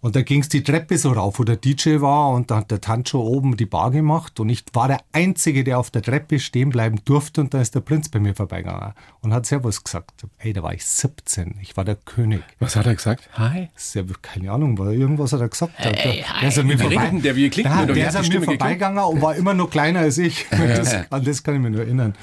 und 0.00 0.14
da 0.14 0.22
ging 0.22 0.40
es 0.40 0.48
die 0.48 0.62
Treppe 0.62 0.98
so 0.98 1.12
rauf, 1.12 1.38
wo 1.38 1.44
der 1.44 1.56
DJ 1.56 2.00
war 2.00 2.30
und 2.30 2.50
da 2.50 2.58
hat 2.58 2.70
der 2.70 2.80
Tancho 2.80 3.20
oben 3.20 3.56
die 3.56 3.66
Bar 3.66 3.90
gemacht 3.90 4.38
und 4.38 4.48
ich 4.48 4.64
war 4.72 4.88
der 4.88 5.00
Einzige, 5.12 5.64
der 5.64 5.78
auf 5.78 5.90
der 5.90 6.02
Treppe 6.02 6.38
stehen 6.38 6.70
bleiben 6.70 7.00
durfte 7.04 7.40
und 7.40 7.54
da 7.54 7.60
ist 7.60 7.74
der 7.74 7.80
Prinz 7.80 8.08
bei 8.08 8.20
mir 8.20 8.34
vorbeigegangen 8.34 8.92
und 9.22 9.32
hat 9.32 9.46
Servus 9.46 9.82
gesagt. 9.82 10.26
Ey, 10.38 10.52
da 10.52 10.62
war 10.62 10.74
ich 10.74 10.84
17, 10.84 11.56
ich 11.62 11.76
war 11.76 11.84
der 11.84 11.96
König. 11.96 12.42
Was 12.58 12.76
hat 12.76 12.86
er 12.86 12.94
gesagt? 12.94 13.28
Hi. 13.34 13.68
Sehr, 13.74 14.04
keine 14.22 14.52
Ahnung, 14.52 14.78
weil 14.78 14.94
irgendwas 14.94 15.32
hat 15.32 15.40
er 15.40 15.48
gesagt. 15.48 15.72
Hey, 15.76 16.24
der 16.40 16.48
ist 16.48 16.58
an 16.58 16.66
mir 16.66 16.78
vorbei. 16.78 17.10
der? 17.22 17.34
Der? 17.34 17.86
Der 17.94 18.06
hat 18.06 18.14
ist 18.14 18.16
an 18.16 18.28
mir 18.28 18.42
vorbeigegangen 18.42 19.02
und 19.02 19.22
war 19.22 19.34
immer 19.34 19.54
noch 19.54 19.70
kleiner 19.70 20.00
als 20.00 20.18
ich. 20.18 20.46
Das, 20.76 21.10
an 21.10 21.24
das 21.24 21.42
kann 21.42 21.54
ich 21.54 21.60
mir 21.60 21.70
nur 21.70 21.82
erinnern. 21.82 22.14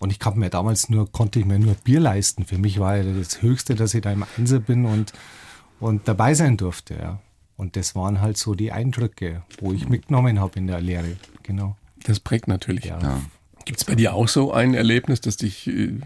Und 0.00 0.10
ich 0.10 0.18
kann 0.18 0.38
mir 0.38 0.50
damals 0.50 0.88
nur, 0.88 1.10
konnte 1.10 1.40
ich 1.40 1.44
mir 1.44 1.58
nur 1.58 1.74
Bier 1.74 2.00
leisten. 2.00 2.44
Für 2.44 2.58
mich 2.58 2.78
war 2.78 2.96
ja 2.96 3.02
das 3.02 3.42
Höchste, 3.42 3.74
dass 3.74 3.92
ich 3.92 4.02
da 4.02 4.12
im 4.12 4.24
Einser 4.36 4.60
bin 4.60 4.86
und, 4.86 5.12
und 5.80 6.06
dabei 6.08 6.34
sein 6.34 6.56
durfte. 6.56 6.94
Ja. 6.94 7.20
Und 7.56 7.76
das 7.76 7.94
waren 7.94 8.20
halt 8.20 8.36
so 8.36 8.54
die 8.54 8.72
Eindrücke, 8.72 9.42
wo 9.60 9.72
ich 9.72 9.88
mitgenommen 9.88 10.40
habe 10.40 10.58
in 10.58 10.66
der 10.66 10.80
Lehre. 10.80 11.16
Genau. 11.42 11.76
Das 12.04 12.20
prägt 12.20 12.48
natürlich. 12.48 12.84
Ja. 12.84 13.20
Gibt 13.64 13.80
es 13.80 13.84
bei 13.84 13.94
dir 13.94 14.14
auch 14.14 14.28
so 14.28 14.52
ein 14.52 14.74
Erlebnis, 14.74 15.20
das 15.20 15.36
dich 15.36 15.66
äh, 15.66 15.98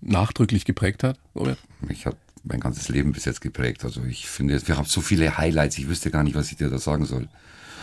nachdrücklich 0.00 0.64
geprägt 0.64 1.02
hat, 1.02 1.18
Robert? 1.34 1.58
Mich 1.80 2.06
hat 2.06 2.16
mein 2.44 2.60
ganzes 2.60 2.88
Leben 2.88 3.12
bis 3.12 3.24
jetzt 3.24 3.40
geprägt. 3.40 3.84
Also 3.84 4.04
ich 4.04 4.28
finde, 4.28 4.66
wir 4.66 4.76
haben 4.76 4.84
so 4.84 5.00
viele 5.00 5.38
Highlights, 5.38 5.78
ich 5.78 5.88
wüsste 5.88 6.10
gar 6.10 6.22
nicht, 6.22 6.36
was 6.36 6.50
ich 6.50 6.58
dir 6.58 6.68
da 6.68 6.78
sagen 6.78 7.04
soll. 7.06 7.28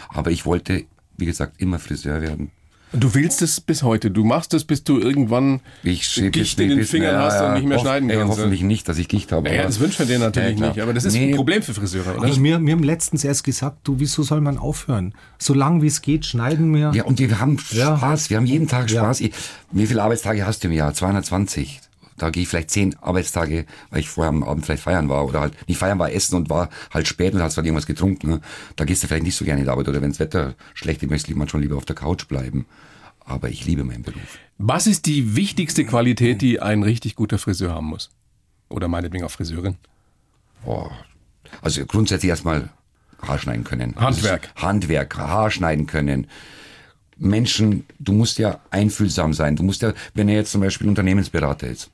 Aber 0.09 0.31
ich 0.31 0.45
wollte, 0.45 0.85
wie 1.17 1.25
gesagt, 1.25 1.59
immer 1.59 1.79
Friseur 1.79 2.21
werden. 2.21 2.51
Du 2.97 3.13
willst 3.13 3.41
es 3.41 3.61
bis 3.61 3.83
heute. 3.83 4.11
Du 4.11 4.23
machst 4.23 4.53
es, 4.53 4.63
bis 4.63 4.83
du 4.83 4.99
irgendwann 4.99 5.59
Ich 5.83 6.13
Gicht 6.31 6.59
in 6.59 6.69
den 6.69 6.83
Fingern 6.83 7.17
hast 7.17 7.41
und 7.41 7.53
nicht 7.55 7.65
mehr 7.67 7.79
schneiden 7.79 8.09
ey, 8.09 8.17
kannst. 8.17 8.37
Hoffentlich 8.37 8.61
nicht, 8.63 8.87
dass 8.87 8.97
ich 8.97 9.07
Gicht 9.07 9.31
habe. 9.31 9.49
Ja, 9.53 9.63
das 9.63 9.79
wünschen 9.79 9.99
wir 9.99 10.05
dir 10.17 10.19
natürlich 10.19 10.59
Ja, 10.59 10.67
nicht. 10.69 10.81
Aber 10.81 10.93
das 10.93 11.05
ist 11.05 11.13
Nee. 11.13 11.29
ein 11.31 11.35
Problem 11.35 11.61
für 11.61 11.73
Friseure, 11.73 12.15
oder? 12.17 12.23
Also 12.27 12.41
wir, 12.43 12.59
wir 12.61 12.71
haben 12.73 12.83
letztens 12.83 13.23
erst 13.23 13.43
gesagt, 13.43 13.79
du, 13.83 13.99
wieso 13.99 14.23
soll 14.23 14.41
man 14.41 14.57
aufhören? 14.57 15.13
So 15.37 15.53
lang 15.53 15.81
wie 15.81 15.87
es 15.87 16.01
geht, 16.01 16.25
schneiden 16.25 16.73
wir. 16.73 16.91
Ja, 16.93 17.03
und 17.03 17.19
wir 17.19 17.39
haben 17.39 17.57
Ja. 17.71 17.97
Spaß. 17.97 18.29
Wir 18.29 18.37
haben 18.37 18.45
jeden 18.45 18.67
Tag 18.67 18.89
Ja. 18.89 19.01
Spaß. 19.01 19.21
Ich, 19.21 19.33
wie 19.71 19.85
viele 19.87 20.01
Arbeitstage 20.03 20.45
hast 20.45 20.63
du 20.63 20.67
im 20.67 20.73
Jahr? 20.73 20.93
220. 20.93 21.81
Da 22.17 22.29
gehe 22.29 22.43
ich 22.43 22.49
vielleicht 22.49 22.71
zehn 22.71 22.95
Arbeitstage, 22.99 23.65
weil 23.89 23.99
ich 23.99 24.09
vorher 24.09 24.29
am 24.29 24.43
Abend 24.43 24.65
vielleicht 24.65 24.83
feiern 24.83 25.09
war 25.09 25.25
oder 25.25 25.41
halt 25.41 25.67
nicht 25.67 25.77
feiern 25.77 25.99
war, 25.99 26.11
essen 26.11 26.35
und 26.35 26.49
war 26.49 26.69
halt 26.91 27.07
spät 27.07 27.33
und 27.33 27.41
hast 27.41 27.57
halt 27.57 27.65
irgendwas 27.65 27.87
getrunken. 27.87 28.29
Ne? 28.29 28.41
Da 28.77 28.85
gehst 28.85 29.03
du 29.03 29.07
vielleicht 29.07 29.23
nicht 29.23 29.35
so 29.35 29.43
gerne 29.43 29.59
in 29.59 29.65
die 29.65 29.71
Arbeit 29.71 29.89
oder 29.89 30.01
wenn 30.01 30.11
das 30.11 30.19
Wetter 30.19 30.55
schlecht 30.73 31.03
ist, 31.03 31.09
möchtest 31.09 31.33
du 31.33 31.37
manchmal 31.37 31.61
lieber 31.61 31.75
auf 31.75 31.85
der 31.85 31.95
Couch 31.95 32.27
bleiben. 32.27 32.65
Aber 33.19 33.49
ich 33.49 33.65
liebe 33.65 33.83
meinen 33.83 34.03
Beruf. 34.03 34.39
Was 34.57 34.87
ist 34.87 35.07
die 35.07 35.35
wichtigste 35.35 35.83
Qualität, 35.83 36.41
die 36.41 36.61
ein 36.61 36.83
richtig 36.83 37.15
guter 37.15 37.37
Friseur 37.37 37.73
haben 37.73 37.87
muss? 37.87 38.11
Oder 38.69 38.87
meinetwegen 38.87 39.25
auch 39.25 39.31
Friseurin? 39.31 39.75
Boah. 40.63 40.91
Also 41.61 41.85
grundsätzlich 41.85 42.29
erstmal 42.29 42.69
Haarschneiden 43.21 43.63
können. 43.63 43.95
Handwerk. 43.97 44.49
Handwerk, 44.55 45.17
Haarschneiden 45.17 45.85
können. 45.85 46.27
Menschen, 47.17 47.85
du 47.99 48.13
musst 48.13 48.37
ja 48.37 48.59
einfühlsam 48.71 49.33
sein. 49.33 49.55
Du 49.55 49.63
musst 49.63 49.81
ja, 49.81 49.93
wenn 50.13 50.29
er 50.29 50.35
jetzt 50.35 50.51
zum 50.51 50.61
Beispiel 50.61 50.87
Unternehmensberater 50.87 51.67
ist, 51.67 51.89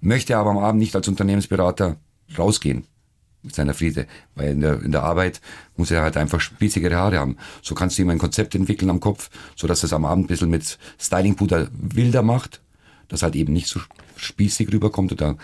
möchte 0.00 0.36
aber 0.36 0.50
am 0.50 0.58
Abend 0.58 0.80
nicht 0.80 0.94
als 0.96 1.08
Unternehmensberater 1.08 1.96
rausgehen 2.38 2.84
mit 3.42 3.54
seiner 3.54 3.74
Friese, 3.74 4.06
weil 4.34 4.50
in 4.50 4.60
der, 4.60 4.82
in 4.82 4.92
der 4.92 5.02
Arbeit 5.02 5.40
muss 5.76 5.90
er 5.90 6.02
halt 6.02 6.16
einfach 6.16 6.40
spitzigere 6.40 6.96
Haare 6.96 7.18
haben. 7.18 7.36
So 7.62 7.74
kannst 7.74 7.96
du 7.98 8.02
ihm 8.02 8.10
ein 8.10 8.18
Konzept 8.18 8.54
entwickeln 8.54 8.90
am 8.90 9.00
Kopf, 9.00 9.30
so 9.56 9.66
dass 9.66 9.82
es 9.82 9.92
am 9.92 10.04
Abend 10.04 10.24
ein 10.24 10.28
bisschen 10.28 10.50
mit 10.50 10.78
Stylingpuder 10.98 11.68
wilder 11.72 12.22
macht, 12.22 12.60
dass 13.08 13.22
halt 13.22 13.36
eben 13.36 13.52
nicht 13.52 13.68
so 13.68 13.80
spießig 14.16 14.72
rüberkommt 14.72 15.12
oder 15.12 15.36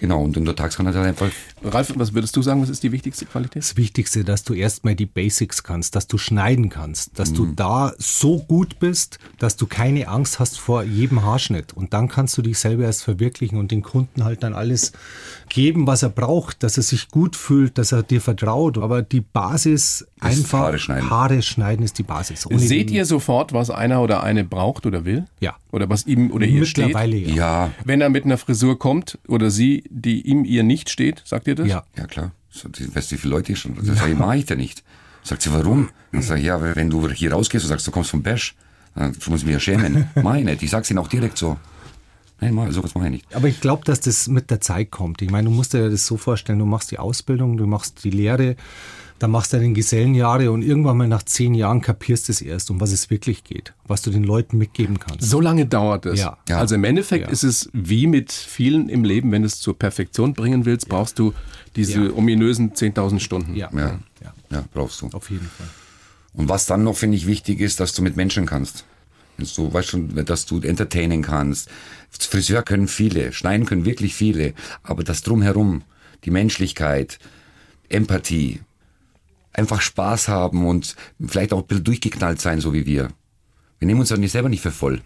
genau 0.00 0.24
und 0.24 0.36
untertags 0.36 0.76
kann 0.76 0.86
er 0.86 0.94
halt 0.94 1.06
einfach 1.06 1.30
Ralf, 1.62 1.92
was 1.96 2.14
würdest 2.14 2.34
du 2.36 2.42
sagen, 2.42 2.62
was 2.62 2.70
ist 2.70 2.82
die 2.82 2.90
wichtigste 2.90 3.26
Qualität? 3.26 3.62
Das 3.62 3.76
Wichtigste, 3.76 4.24
dass 4.24 4.44
du 4.44 4.54
erstmal 4.54 4.94
die 4.94 5.06
Basics 5.06 5.62
kannst, 5.62 5.94
dass 5.94 6.06
du 6.06 6.16
schneiden 6.16 6.70
kannst, 6.70 7.18
dass 7.18 7.32
du 7.32 7.46
da 7.54 7.92
so 7.98 8.38
gut 8.38 8.78
bist, 8.78 9.18
dass 9.38 9.56
du 9.56 9.66
keine 9.66 10.08
Angst 10.08 10.40
hast 10.40 10.58
vor 10.58 10.82
jedem 10.82 11.22
Haarschnitt. 11.22 11.74
Und 11.74 11.92
dann 11.92 12.08
kannst 12.08 12.36
du 12.38 12.42
dich 12.42 12.58
selber 12.58 12.84
erst 12.84 13.04
verwirklichen 13.04 13.58
und 13.58 13.70
den 13.70 13.82
Kunden 13.82 14.24
halt 14.24 14.42
dann 14.42 14.54
alles 14.54 14.92
geben, 15.50 15.86
was 15.86 16.02
er 16.02 16.08
braucht, 16.08 16.62
dass 16.62 16.78
er 16.78 16.82
sich 16.82 17.08
gut 17.08 17.36
fühlt, 17.36 17.76
dass 17.76 17.92
er 17.92 18.02
dir 18.02 18.22
vertraut. 18.22 18.78
Aber 18.78 19.02
die 19.02 19.20
Basis 19.20 20.06
einfach 20.18 20.60
Haare 20.60 20.78
schneiden. 20.78 21.10
Haare 21.10 21.42
schneiden 21.42 21.84
ist 21.84 21.98
die 21.98 22.02
Basis. 22.02 22.46
Ohne 22.46 22.58
Seht 22.58 22.90
ihr 22.90 23.04
sofort, 23.04 23.52
was 23.52 23.68
einer 23.68 24.00
oder 24.00 24.22
eine 24.22 24.44
braucht 24.44 24.86
oder 24.86 25.04
will? 25.04 25.26
Ja. 25.40 25.56
Oder 25.70 25.90
was 25.90 26.06
ihm 26.06 26.30
oder 26.30 26.46
ihr 26.46 26.64
steht? 26.64 26.86
Mittlerweile 26.86 27.16
ja. 27.18 27.34
ja, 27.34 27.70
Wenn 27.84 28.00
er 28.00 28.08
mit 28.08 28.24
einer 28.24 28.38
Frisur 28.38 28.78
kommt 28.78 29.18
oder 29.28 29.50
sie, 29.50 29.84
die 29.90 30.22
ihm 30.22 30.44
ihr 30.44 30.62
nicht 30.62 30.88
steht, 30.88 31.22
sagt 31.26 31.46
ihr 31.46 31.54
das? 31.54 31.68
Ja. 31.68 31.84
Ja, 31.96 32.06
klar. 32.06 32.32
So, 32.48 32.68
die, 32.68 32.94
weißt 32.94 33.10
du, 33.10 33.16
wie 33.16 33.20
viele 33.20 33.34
Leute 33.34 33.54
schon? 33.54 33.76
Das 33.76 33.98
sag 33.98 34.08
ich, 34.08 34.18
mach 34.18 34.34
ich 34.34 34.46
dir 34.46 34.56
nicht. 34.56 34.82
Sagt 35.22 35.42
sie, 35.42 35.52
warum? 35.52 35.90
Dann 36.12 36.22
sag 36.22 36.38
ich, 36.38 36.44
ja, 36.44 36.60
weil 36.60 36.74
wenn 36.76 36.88
du 36.88 37.08
hier 37.10 37.32
rausgehst 37.32 37.64
und 37.64 37.68
sagst, 37.68 37.86
du 37.86 37.90
kommst 37.90 38.10
vom 38.10 38.22
Bash, 38.22 38.54
dann 38.94 39.14
muss 39.28 39.40
ich 39.40 39.46
mich 39.46 39.52
ja 39.52 39.60
schämen. 39.60 40.08
Nicht. 40.44 40.62
Ich 40.62 40.70
sag's 40.70 40.90
ihnen 40.90 40.98
auch 40.98 41.08
direkt 41.08 41.38
so. 41.38 41.58
Nein, 42.40 42.54
mach, 42.54 42.70
sowas 42.72 42.94
mach 42.94 43.04
ich 43.04 43.10
nicht. 43.10 43.34
Aber 43.34 43.48
ich 43.48 43.60
glaube, 43.60 43.84
dass 43.84 44.00
das 44.00 44.28
mit 44.28 44.50
der 44.50 44.60
Zeit 44.60 44.90
kommt. 44.90 45.20
Ich 45.22 45.30
meine, 45.30 45.48
du 45.48 45.54
musst 45.54 45.74
dir 45.74 45.90
das 45.90 46.06
so 46.06 46.16
vorstellen, 46.16 46.58
du 46.58 46.66
machst 46.66 46.90
die 46.90 46.98
Ausbildung, 46.98 47.56
du 47.56 47.66
machst 47.66 48.02
die 48.04 48.10
Lehre, 48.10 48.56
dann 49.18 49.30
machst 49.30 49.52
du 49.52 49.58
deine 49.58 49.74
Gesellenjahre 49.74 50.50
und 50.50 50.62
irgendwann 50.62 50.96
mal 50.96 51.06
nach 51.06 51.22
zehn 51.22 51.52
Jahren 51.52 51.82
kapierst 51.82 52.28
du 52.28 52.32
es 52.32 52.40
erst, 52.40 52.70
um 52.70 52.80
was 52.80 52.90
es 52.92 53.10
wirklich 53.10 53.44
geht, 53.44 53.74
was 53.86 54.00
du 54.00 54.10
den 54.10 54.24
Leuten 54.24 54.56
mitgeben 54.56 54.98
kannst. 54.98 55.28
So 55.28 55.40
lange 55.42 55.66
dauert 55.66 56.06
es. 56.06 56.18
Ja. 56.20 56.38
Ja. 56.48 56.58
Also 56.58 56.74
im 56.76 56.84
Endeffekt 56.84 57.26
Ja. 57.26 57.30
ist 57.30 57.42
es 57.42 57.68
wie 57.74 58.06
mit 58.06 58.32
vielen 58.32 58.88
im 58.88 59.04
Leben, 59.04 59.30
wenn 59.32 59.42
du 59.42 59.46
es 59.46 59.60
zur 59.60 59.78
Perfektion 59.78 60.32
bringen 60.32 60.64
willst, 60.64 60.88
brauchst 60.88 61.18
du 61.18 61.34
diese 61.76 62.06
Ja. 62.06 62.12
ominösen 62.14 62.72
10.000 62.74 63.20
Stunden. 63.20 63.54
Ja, 63.54 63.68
Ja. 63.74 63.98
ja, 64.22 64.32
Ja, 64.50 64.64
brauchst 64.72 65.02
du. 65.02 65.08
auf 65.12 65.28
jeden 65.30 65.44
Fall. 65.46 65.66
Und 66.32 66.48
was 66.48 66.64
dann 66.64 66.84
noch, 66.84 66.96
finde 66.96 67.16
ich, 67.18 67.26
wichtig 67.26 67.60
ist, 67.60 67.80
dass 67.80 67.92
du 67.92 68.00
mit 68.02 68.16
Menschen 68.16 68.46
kannst. 68.46 68.84
Du, 69.40 69.72
weißt 69.72 69.88
schon, 69.88 70.24
dass 70.24 70.46
du 70.46 70.60
entertainen 70.60 71.22
kannst. 71.22 71.68
Friseur 72.10 72.62
können 72.62 72.88
viele, 72.88 73.32
schneiden 73.32 73.66
können 73.66 73.84
wirklich 73.84 74.14
viele, 74.14 74.54
aber 74.82 75.04
das 75.04 75.22
drumherum, 75.22 75.82
die 76.24 76.30
Menschlichkeit, 76.30 77.18
Empathie, 77.88 78.60
einfach 79.52 79.80
Spaß 79.80 80.28
haben 80.28 80.66
und 80.66 80.96
vielleicht 81.24 81.52
auch 81.52 81.60
ein 81.60 81.66
bisschen 81.66 81.84
durchgeknallt 81.84 82.40
sein, 82.40 82.60
so 82.60 82.72
wie 82.72 82.86
wir. 82.86 83.10
Wir 83.78 83.86
nehmen 83.86 84.00
uns 84.00 84.10
ja 84.10 84.16
nicht 84.16 84.32
selber 84.32 84.48
nicht 84.48 84.62
für 84.62 84.70
voll. 84.70 85.00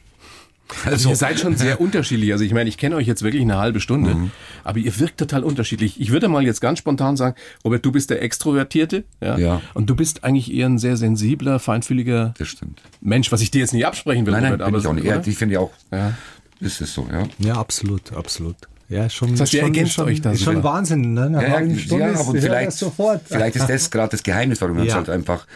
Also 0.87 1.11
ihr 1.11 1.17
seid 1.17 1.39
schon 1.39 1.57
sehr 1.57 1.81
unterschiedlich. 1.81 2.33
Also 2.33 2.45
ich 2.45 2.53
meine, 2.55 2.69
ich 2.69 2.79
kenne 2.79 2.97
euch 2.97 3.07
jetzt 3.07 3.23
wirklich 3.23 3.43
eine 3.43 3.59
halbe 3.59 3.81
Stunde, 3.81 4.15
Mhm. 4.15 4.31
aber 4.65 4.79
ihr 4.79 4.99
wirkt 4.99 5.19
total 5.19 5.45
unterschiedlich. 5.45 6.01
Ich 6.01 6.11
würde 6.11 6.29
mal 6.29 6.43
jetzt 6.45 6.61
ganz 6.61 6.79
spontan 6.79 7.17
sagen, 7.17 7.37
Robert, 7.65 7.85
du 7.85 7.93
bist 7.93 8.11
der 8.11 8.23
Extrovertierte, 8.23 9.05
ja, 9.21 9.37
Ja. 9.39 9.61
und 9.75 9.91
du 9.91 9.95
bist 9.95 10.25
eigentlich 10.25 10.53
eher 10.53 10.67
ein 10.67 10.79
sehr 10.79 10.97
sensibler, 10.97 11.59
feinfühliger 11.59 12.35
Das 12.39 12.49
stimmt. 12.49 12.81
Mensch, 13.01 13.31
was 13.31 13.41
ich 13.43 13.51
dir 13.51 13.61
jetzt 13.61 13.75
nicht 13.75 13.87
absprechen 13.87 14.25
will, 14.27 14.33
Nein, 14.33 14.43
nein, 14.43 14.53
Robert, 14.53 14.67
aber 14.69 14.79
ich 14.79 14.87
auch 14.87 14.93
nicht. 14.95 15.05
oder? 15.07 15.17
Ja, 15.17 15.23
ich 15.27 15.37
finde 15.37 15.61
auch, 15.61 15.71
Ja. 15.93 16.15
ist 16.61 16.81
es 16.81 16.95
so, 16.95 17.07
ja. 17.13 17.25
Ja, 17.39 17.55
absolut, 17.57 18.13
absolut. 18.15 18.57
Ja, 18.89 19.09
schon, 19.11 19.31
Das 19.33 19.41
heißt, 19.41 19.53
schon, 19.53 19.61
ergänzt 19.61 19.93
schon, 19.95 20.05
euch 20.07 20.21
da 20.21 20.33
ist 20.33 20.43
schon. 20.45 20.63
Wahnsinn, 20.63 21.15
ne? 21.15 21.25
Eine 21.25 21.43
Ja, 21.43 21.61
ja, 21.61 22.09
ja 22.11 22.21
aber 22.21 22.33
vielleicht, 22.39 22.67
das 22.69 22.79
sofort. 22.79 23.23
vielleicht 23.25 23.57
ist 23.57 23.69
das 23.69 23.91
gerade 23.91 24.11
das 24.11 24.23
Geheimnis, 24.23 24.61
warum 24.61 24.77
wir 24.77 24.83
uns 24.83 24.91
Ja. 24.93 24.97
halt 24.99 25.09
einfach, 25.11 25.47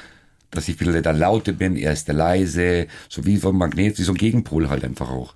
dass 0.50 0.68
ich 0.68 0.76
ein 0.76 0.78
bisschen 0.78 1.02
der 1.02 1.12
Laute 1.12 1.52
bin, 1.52 1.76
er 1.76 1.92
ist 1.92 2.08
der 2.08 2.14
Leise, 2.14 2.86
so 3.08 3.26
wie 3.26 3.36
vom 3.36 3.58
Magnet, 3.58 3.98
wie 3.98 4.02
so 4.02 4.12
ein 4.12 4.18
Gegenpol 4.18 4.68
halt 4.68 4.84
einfach 4.84 5.10
auch. 5.10 5.34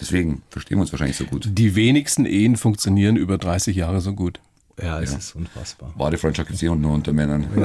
Deswegen 0.00 0.42
verstehen 0.48 0.78
wir 0.78 0.82
uns 0.82 0.92
wahrscheinlich 0.92 1.16
so 1.16 1.26
gut. 1.26 1.46
Die 1.50 1.74
wenigsten 1.74 2.24
Ehen 2.24 2.56
funktionieren 2.56 3.16
über 3.16 3.36
30 3.36 3.76
Jahre 3.76 4.00
so 4.00 4.14
gut. 4.14 4.40
Ja, 4.82 5.00
es 5.00 5.12
ist 5.12 5.34
unfassbar. 5.36 5.92
Wahre 5.96 6.16
Freundschaft 6.16 6.48
gibt 6.48 6.56
es 6.56 6.62
eh 6.62 6.74
nur 6.74 6.92
unter 6.92 7.12
Männern. 7.12 7.46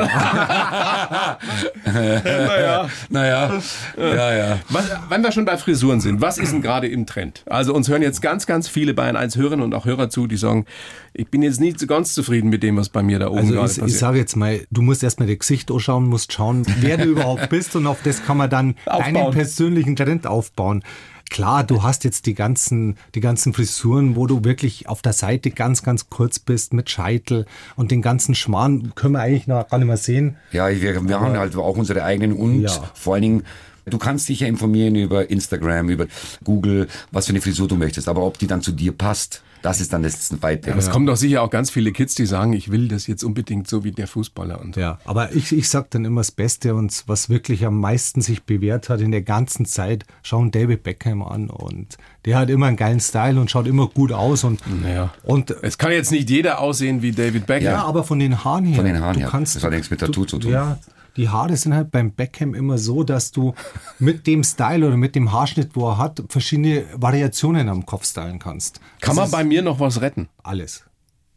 naja. 1.86 2.90
Naja, 3.10 3.62
ja, 3.98 4.34
ja. 4.34 4.60
Was, 4.70 4.90
wenn 5.10 5.22
wir 5.22 5.32
schon 5.32 5.46
bei 5.46 5.58
Frisuren 5.58 6.02
sind, 6.02 6.22
was 6.22 6.38
ist 6.38 6.52
denn 6.52 6.62
gerade 6.62 6.88
im 6.88 7.06
Trend? 7.06 7.44
Also 7.46 7.74
uns 7.74 7.88
hören 7.90 8.02
jetzt 8.02 8.22
ganz, 8.22 8.46
ganz 8.46 8.68
viele 8.68 8.94
Bayern 8.94 9.16
1 9.16 9.38
Hörerinnen 9.38 9.64
und 9.64 9.74
auch 9.74 9.86
Hörer 9.86 10.10
zu, 10.10 10.28
die 10.28 10.38
sagen, 10.38 10.66
ich 11.14 11.28
bin 11.30 11.42
jetzt 11.42 11.60
nicht 11.60 11.80
so 11.80 11.88
ganz 11.88 12.14
zufrieden 12.14 12.50
mit 12.50 12.64
dem, 12.64 12.78
was 12.78 12.90
bei 12.90 13.04
mir 13.04 13.20
da 13.20 13.30
oben 13.30 13.40
Also 13.40 13.54
gerade 13.54 13.90
ich, 13.90 13.98
sage 13.98 14.18
jetzt 14.18 14.36
mal, 14.36 14.62
du 14.72 14.82
musst 14.82 15.04
erstmal 15.04 15.28
dein 15.28 15.40
Gesicht 15.40 15.72
anschauen, 15.72 16.08
musst 16.08 16.34
schauen, 16.34 16.66
wer 16.80 16.98
du 16.98 17.06
überhaupt 17.06 17.50
bist 17.50 17.76
und 17.76 17.88
auf 17.88 18.00
das 18.04 18.26
kann 18.26 18.38
man 18.38 18.50
dann 18.50 18.76
Aufbauen. 18.86 19.14
deinen 19.14 19.32
persönlichen 19.32 19.96
Trend 19.96 20.28
aufbauen. 20.28 20.84
Klar, 21.30 21.64
du 21.64 21.84
hast 21.84 22.04
jetzt 22.04 22.28
die 22.28 22.34
ganzen, 22.34 22.98
die 23.16 23.20
ganzen 23.20 23.54
Frisuren, 23.54 24.16
wo 24.16 24.28
du 24.28 24.44
wirklich 24.44 24.88
auf 24.88 25.02
der 25.02 25.14
Seite 25.14 25.52
ganz, 25.52 25.84
ganz 25.84 26.10
kurz 26.10 26.40
bist 26.40 26.74
mit 26.74 26.90
Scheitel 26.90 27.46
und 27.76 27.92
den 27.92 28.02
ganzen 28.02 28.36
Schmarrn 28.36 28.94
können 28.96 29.14
wir 29.14 29.22
eigentlich 29.22 29.48
noch 29.48 29.68
gar 29.68 29.78
nicht 29.80 29.88
mehr 29.88 29.98
sehen. 29.98 30.38
Ja, 30.52 30.70
wir, 30.70 31.08
wir 31.08 31.20
haben 31.20 31.38
halt 31.38 31.56
auch 31.56 31.78
unsere 31.78 32.04
eigenen 32.04 32.34
und 32.34 32.62
Ja. 32.62 32.72
vor 32.94 33.16
allen 33.16 33.24
Dingen, 33.24 33.44
du 33.86 33.98
kannst 33.98 34.30
dich 34.30 34.42
ja 34.42 34.48
informieren 34.48 34.96
über 34.96 35.30
Instagram, 35.30 35.90
über 35.90 36.08
Google, 36.44 36.88
was 37.12 37.26
für 37.28 37.32
eine 37.32 37.42
Frisur 37.42 37.68
du 37.68 37.76
möchtest, 37.76 38.08
aber 38.08 38.24
ob 38.24 38.38
die 38.38 38.48
dann 38.48 38.62
zu 38.62 38.72
dir 38.72 38.92
passt, 38.92 39.42
das 39.62 39.82
ist 39.82 39.92
dann 39.94 40.04
das 40.04 40.20
Zweite. 40.30 40.70
Aber 40.72 40.80
es 40.80 40.92
kommen 40.92 41.08
doch 41.08 41.16
sicher 41.16 41.42
auch 41.42 41.50
ganz 41.50 41.72
viele 41.72 41.92
Kids, 41.92 42.14
die 42.14 42.28
sagen, 42.28 42.54
ich 42.54 42.70
will 42.70 42.88
das 42.88 43.08
jetzt 43.08 43.24
unbedingt 43.24 43.68
so 43.68 43.84
wie 43.84 43.92
der 43.92 44.06
Fußballer. 44.06 44.62
Und 44.62 44.76
Ja, 44.76 45.00
aber 45.06 45.34
ich, 45.34 45.52
ich 45.52 45.70
sag 45.70 45.90
dann 45.90 46.06
immer 46.06 46.20
das 46.22 46.30
Beste 46.32 46.76
und 46.76 47.04
was 47.08 47.30
wirklich 47.30 47.66
am 47.66 47.80
meisten 47.80 48.22
sich 48.22 48.44
bewährt 48.44 48.90
hat 48.90 49.02
in 49.02 49.10
der 49.10 49.24
ganzen 49.24 49.66
Zeit, 49.66 50.06
schauen 50.22 50.52
David 50.52 50.84
Beckham 50.84 51.24
an 51.24 51.50
und 51.50 51.98
der 52.26 52.38
hat 52.38 52.52
immer 52.52 52.68
einen 52.68 52.78
geilen 52.78 53.00
Style 53.00 53.40
und 53.42 53.50
schaut 53.50 53.66
immer 53.66 53.88
gut 53.88 54.12
aus 54.12 54.44
und, 54.44 54.62
Naja. 54.84 55.12
und 55.24 55.50
es 55.64 55.80
kann 55.80 55.92
jetzt 55.92 56.12
nicht 56.12 56.30
jeder 56.30 56.60
aussehen 56.60 57.02
wie 57.02 57.12
David 57.12 57.48
Beckham. 57.48 57.64
Ja, 57.74 57.86
aber 57.86 58.04
von 58.04 58.20
den 58.20 58.44
Haaren 58.44 58.66
her. 58.66 58.76
Von 58.76 58.86
den 58.86 59.00
Haaren 59.02 59.16
du 59.16 59.20
her. 59.22 59.30
Kannst, 59.32 59.56
Das 59.56 59.64
hat 59.64 59.72
nichts 59.72 59.90
mit 59.90 60.00
Tattoo 60.00 60.26
zu 60.26 60.38
tun. 60.38 60.52
Ja, 60.52 60.78
die 61.18 61.30
Haare 61.30 61.56
sind 61.56 61.74
halt 61.74 61.92
beim 61.92 62.12
Beckham 62.12 62.54
immer 62.54 62.78
so, 62.78 63.04
dass 63.04 63.32
du 63.32 63.54
mit 64.00 64.28
dem 64.28 64.44
Style 64.44 64.88
oder 64.88 64.98
mit 64.98 65.16
dem 65.16 65.32
Haarschnitt, 65.32 65.72
wo 65.74 65.90
er 65.90 65.98
hat, 65.98 66.24
verschiedene 66.30 66.86
Variationen 66.94 67.70
am 67.70 67.86
Kopf 67.86 68.06
stylen 68.06 68.40
kannst. 68.40 68.80
Kann 69.02 69.16
man 69.16 69.32
bei 69.32 69.44
mir 69.44 69.62
noch 69.62 69.80
was 69.80 70.02
retten? 70.02 70.28
Alles. 70.44 70.84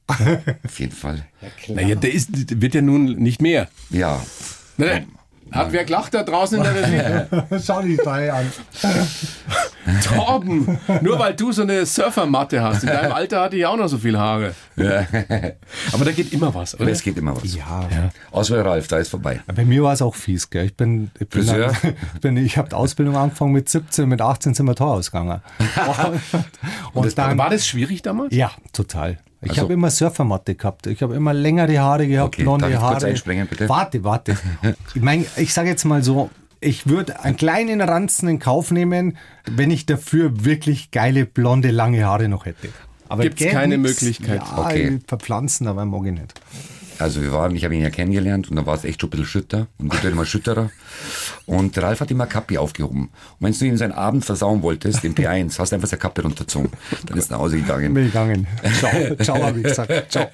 Auf 0.06 0.80
jeden 0.80 0.92
Fall. 0.92 1.26
Naja, 1.68 1.94
der 1.94 2.12
ist, 2.12 2.60
wird 2.60 2.74
ja 2.74 2.80
nun 2.80 3.16
nicht 3.16 3.42
mehr. 3.42 3.68
Ja. 3.90 4.20
Ne? 4.78 5.06
Hat 5.52 5.72
wer 5.72 5.84
gelacht 5.84 6.14
da 6.14 6.22
draußen 6.22 6.58
in 6.58 6.64
der 6.64 6.74
Regie? 6.74 7.60
Schau 7.64 7.82
die 7.82 7.96
Teil 7.96 8.30
an. 8.30 8.52
Torben, 10.04 10.78
nur 11.02 11.18
weil 11.18 11.34
du 11.34 11.52
so 11.52 11.62
eine 11.62 11.84
Surfermatte 11.86 12.62
hast. 12.62 12.82
In 12.82 12.88
deinem 12.88 13.12
Alter 13.12 13.40
hatte 13.42 13.56
ich 13.56 13.66
auch 13.66 13.76
noch 13.76 13.88
so 13.88 13.98
viel 13.98 14.18
Haare. 14.18 14.54
Aber 15.92 16.04
da 16.04 16.12
geht 16.12 16.32
immer 16.32 16.54
was, 16.54 16.78
oder? 16.78 16.90
es 16.90 17.02
geht 17.02 17.16
immer 17.18 17.36
was. 17.36 17.54
Ja. 17.54 17.88
Außer 18.30 18.64
Ralf, 18.64 18.88
da 18.88 18.98
ist 18.98 19.08
vorbei. 19.08 19.40
Bei 19.54 19.64
mir 19.64 19.82
war 19.82 19.92
es 19.92 20.02
auch 20.02 20.14
fies, 20.14 20.48
gell? 20.50 20.66
Ich 20.66 20.76
bin, 20.76 21.10
ich 21.18 21.28
bin, 21.28 21.42
Friseur? 21.42 21.72
dann- 21.82 21.94
ich, 22.14 22.20
bin 22.20 22.36
ich 22.36 22.58
habe 22.58 22.68
die 22.68 22.74
Ausbildung 22.74 23.16
angefangen 23.16 23.52
mit 23.52 23.68
17, 23.68 24.08
mit 24.08 24.20
18 24.20 24.54
sind 24.54 24.66
wir 24.66 24.74
Tor 24.74 24.92
ausgegangen. 24.94 25.40
Und, 26.92 27.06
das- 27.06 27.14
dann, 27.14 27.38
War 27.38 27.50
das 27.50 27.66
schwierig 27.66 28.02
damals? 28.02 28.34
ja, 28.34 28.50
total. 28.72 29.18
Ich 29.40 29.50
Also- 29.50 29.62
habe 29.62 29.72
immer 29.74 29.90
Surfermatte 29.90 30.54
gehabt. 30.56 30.86
Ich 30.88 31.00
habe 31.02 31.14
immer 31.14 31.32
längere 31.32 31.78
Haare 31.78 32.06
gehabt, 32.08 32.34
Okay, 32.34 32.42
blonde 32.42 32.64
darf 32.66 32.74
ich 32.74 32.80
Haare. 32.80 32.92
kurz 32.94 33.04
einspringen, 33.04 33.46
bitte? 33.46 33.68
Warte, 33.68 34.02
warte. 34.02 34.36
ich 34.94 35.00
meine, 35.02 35.24
ich 35.36 35.54
sage 35.54 35.68
jetzt 35.68 35.84
mal 35.84 36.02
so, 36.02 36.28
ich 36.60 36.86
würde 36.88 37.20
einen 37.24 37.36
kleinen 37.36 37.80
Ranzen 37.80 38.28
in 38.28 38.38
Kauf 38.38 38.70
nehmen, 38.70 39.16
wenn 39.50 39.70
ich 39.70 39.86
dafür 39.86 40.44
wirklich 40.44 40.90
geile, 40.90 41.24
blonde, 41.26 41.70
lange 41.70 42.04
Haare 42.04 42.28
noch 42.28 42.46
hätte. 42.46 42.68
Aber 43.08 43.22
Gibt's 43.22 43.38
geht 43.42 43.52
keine 43.52 43.78
nix. 43.78 44.00
Möglichkeit? 44.02 44.42
Ja, 44.42 44.58
Okay. 44.66 44.98
verpflanzen, 45.06 45.66
aber 45.66 45.84
mag 45.84 46.04
ich 46.06 46.12
nicht. 46.12 46.34
Also 47.00 47.22
wir 47.22 47.32
waren, 47.32 47.54
ich 47.54 47.64
habe 47.64 47.76
ihn 47.76 47.80
ja 47.82 47.90
kennengelernt 47.90 48.50
und 48.50 48.56
da 48.56 48.66
war 48.66 48.74
es 48.74 48.82
echt 48.84 49.00
schon 49.00 49.06
ein 49.08 49.10
bisschen 49.12 49.26
Schütter 49.26 49.68
und 49.78 49.88
gut 49.88 50.02
immer 50.02 50.24
Schütterer. 50.26 50.70
Und 51.46 51.78
Ralf 51.78 52.00
hat 52.00 52.10
immer 52.10 52.26
Kappi 52.26 52.58
aufgehoben. 52.58 53.02
Und 53.04 53.10
wenn 53.40 53.52
du 53.52 53.64
ihm 53.66 53.76
seinen 53.76 53.92
Abend 53.92 54.24
versauen 54.24 54.62
wolltest, 54.62 55.04
den 55.04 55.14
P1, 55.14 55.56
hast 55.60 55.70
du 55.70 55.76
einfach 55.76 55.88
seine 55.88 56.00
Kappe 56.00 56.22
runtergezogen. 56.22 56.70
Dann 57.06 57.16
ist 57.16 57.30
er 57.30 57.36
nach 57.36 57.44
Hause 57.44 57.58
gegangen. 57.58 57.94
Bin 57.94 58.06
gegangen. 58.06 58.48
Ciao, 58.80 59.14
ciao, 59.22 59.42
habe 59.44 59.58
ich 59.58 59.64
gesagt. 59.64 59.92
Ciao. 60.10 60.26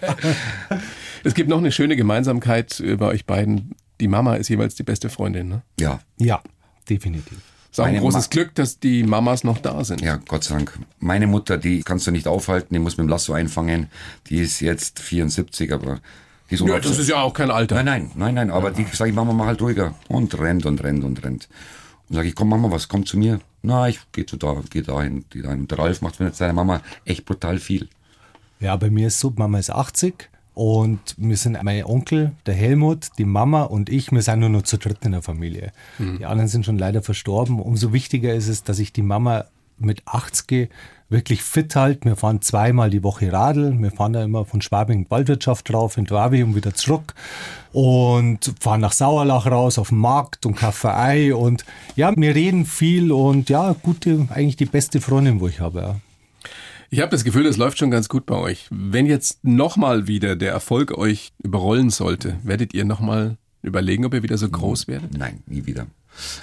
Es 1.22 1.34
gibt 1.34 1.50
noch 1.50 1.58
eine 1.58 1.70
schöne 1.70 1.96
Gemeinsamkeit 1.96 2.82
bei 2.98 3.06
euch 3.08 3.26
beiden. 3.26 3.74
Die 4.00 4.08
Mama 4.08 4.34
ist 4.36 4.48
jeweils 4.48 4.74
die 4.74 4.82
beste 4.82 5.08
Freundin. 5.08 5.48
Ne? 5.48 5.62
Ja, 5.78 6.00
Ja, 6.18 6.42
definitiv. 6.88 7.38
Ist 7.70 7.80
auch 7.80 7.86
ein 7.86 7.98
großes 7.98 8.26
Ma- 8.26 8.30
Glück, 8.30 8.54
dass 8.54 8.78
die 8.78 9.02
Mamas 9.02 9.42
noch 9.42 9.58
da 9.58 9.82
sind. 9.84 10.00
ja, 10.00 10.16
Gott 10.28 10.44
sei 10.44 10.54
Dank. 10.54 10.78
Meine 11.00 11.26
Mutter, 11.26 11.58
die 11.58 11.82
kannst 11.82 12.06
du 12.06 12.12
nicht 12.12 12.28
aufhalten, 12.28 12.72
die 12.72 12.78
muss 12.78 12.96
mit 12.96 13.06
dem 13.06 13.08
Lasso 13.08 13.32
einfangen. 13.32 13.88
Die 14.28 14.36
ist 14.38 14.60
jetzt 14.60 15.00
74, 15.00 15.72
aber 15.72 15.98
die 16.50 16.54
ist 16.54 16.60
Ja, 16.64 16.78
das 16.78 16.98
ist 16.98 17.08
ja 17.08 17.16
auch 17.20 17.32
kein 17.34 17.50
Alter. 17.50 17.74
Nein, 17.82 17.84
nein, 17.84 18.10
nein, 18.14 18.34
nein, 18.34 18.50
aber 18.50 18.70
die 18.70 18.84
sage 18.92 19.10
ich, 19.10 19.16
Mama, 19.16 19.32
mach 19.32 19.46
halt 19.46 19.60
ruhiger. 19.60 19.94
Und 20.08 20.38
rennt 20.38 20.66
und 20.66 20.84
rennt 20.84 21.02
und 21.02 21.24
rennt. 21.24 21.48
Und 22.08 22.14
sage 22.14 22.28
ich, 22.28 22.34
komm, 22.36 22.50
Mama, 22.50 22.70
was, 22.70 22.86
komm 22.86 23.06
zu 23.06 23.18
mir. 23.18 23.40
Na, 23.62 23.88
ich 23.88 23.98
gehe 24.12 24.24
zu 24.26 24.36
da, 24.36 24.62
geh 24.70 24.82
dahin, 24.82 25.24
geh 25.30 25.42
dahin. 25.42 25.60
Und 25.62 25.70
der 25.72 25.78
Ralf 25.80 26.00
macht 26.00 26.20
mit 26.20 26.36
seiner 26.36 26.52
Mama 26.52 26.80
echt 27.04 27.24
brutal 27.24 27.58
viel. 27.58 27.88
Ja, 28.60 28.76
bei 28.76 28.88
mir 28.90 29.08
ist 29.08 29.18
so, 29.18 29.32
Mama 29.34 29.58
ist 29.58 29.70
80 29.70 30.30
und 30.54 31.00
wir 31.16 31.36
sind 31.36 31.60
mein 31.62 31.84
Onkel, 31.84 32.32
der 32.46 32.54
Helmut, 32.54 33.08
die 33.18 33.24
Mama 33.24 33.62
und 33.62 33.90
ich, 33.90 34.12
wir 34.12 34.22
sind 34.22 34.40
nur 34.40 34.48
noch 34.48 34.62
zu 34.62 34.78
dritt 34.78 35.04
in 35.04 35.12
der 35.12 35.22
Familie. 35.22 35.72
Die 36.18 36.26
anderen 36.26 36.48
sind 36.48 36.64
schon 36.64 36.78
leider 36.78 37.02
verstorben. 37.02 37.60
Umso 37.60 37.92
wichtiger 37.92 38.32
ist 38.34 38.48
es, 38.48 38.62
dass 38.62 38.78
ich 38.78 38.92
die 38.92 39.02
Mama 39.02 39.46
mit 39.78 40.02
80 40.06 40.70
wirklich 41.08 41.42
fit 41.42 41.74
halte. 41.76 42.04
Wir 42.06 42.16
fahren 42.16 42.40
zweimal 42.40 42.90
die 42.90 43.02
Woche 43.02 43.32
Radl. 43.32 43.76
Wir 43.80 43.90
fahren 43.90 44.12
da 44.12 44.22
immer 44.22 44.44
von 44.44 44.62
Schwabing 44.62 45.06
Waldwirtschaft 45.08 45.70
drauf, 45.70 45.96
in 45.96 46.04
Dwabi 46.04 46.42
und 46.42 46.54
wieder 46.54 46.74
zurück. 46.74 47.14
Und 47.72 48.54
fahren 48.60 48.80
nach 48.80 48.92
Sauerlach 48.92 49.46
raus 49.46 49.78
auf 49.78 49.88
den 49.88 49.98
Markt 49.98 50.46
und 50.46 50.54
Kaffee 50.54 51.32
und 51.32 51.64
ja, 51.96 52.12
wir 52.16 52.34
reden 52.34 52.64
viel 52.64 53.10
und 53.10 53.50
ja, 53.50 53.74
gute, 53.82 54.28
eigentlich 54.30 54.56
die 54.56 54.66
beste 54.66 55.00
Freundin, 55.00 55.40
wo 55.40 55.48
ich 55.48 55.60
habe. 55.60 55.80
Ja. 55.80 55.96
Ich 56.94 57.00
habe 57.00 57.10
das 57.10 57.24
Gefühl, 57.24 57.42
das 57.42 57.56
läuft 57.56 57.78
schon 57.78 57.90
ganz 57.90 58.08
gut 58.08 58.24
bei 58.24 58.36
euch. 58.36 58.68
Wenn 58.70 59.06
jetzt 59.06 59.42
nochmal 59.42 60.06
wieder 60.06 60.36
der 60.36 60.52
Erfolg 60.52 60.96
euch 60.96 61.32
überrollen 61.42 61.90
sollte, 61.90 62.36
werdet 62.44 62.72
ihr 62.72 62.84
nochmal 62.84 63.36
überlegen, 63.62 64.04
ob 64.04 64.14
ihr 64.14 64.22
wieder 64.22 64.38
so 64.38 64.48
groß 64.48 64.86
werdet? 64.86 65.18
Nein, 65.18 65.42
nie 65.48 65.66
wieder. 65.66 65.88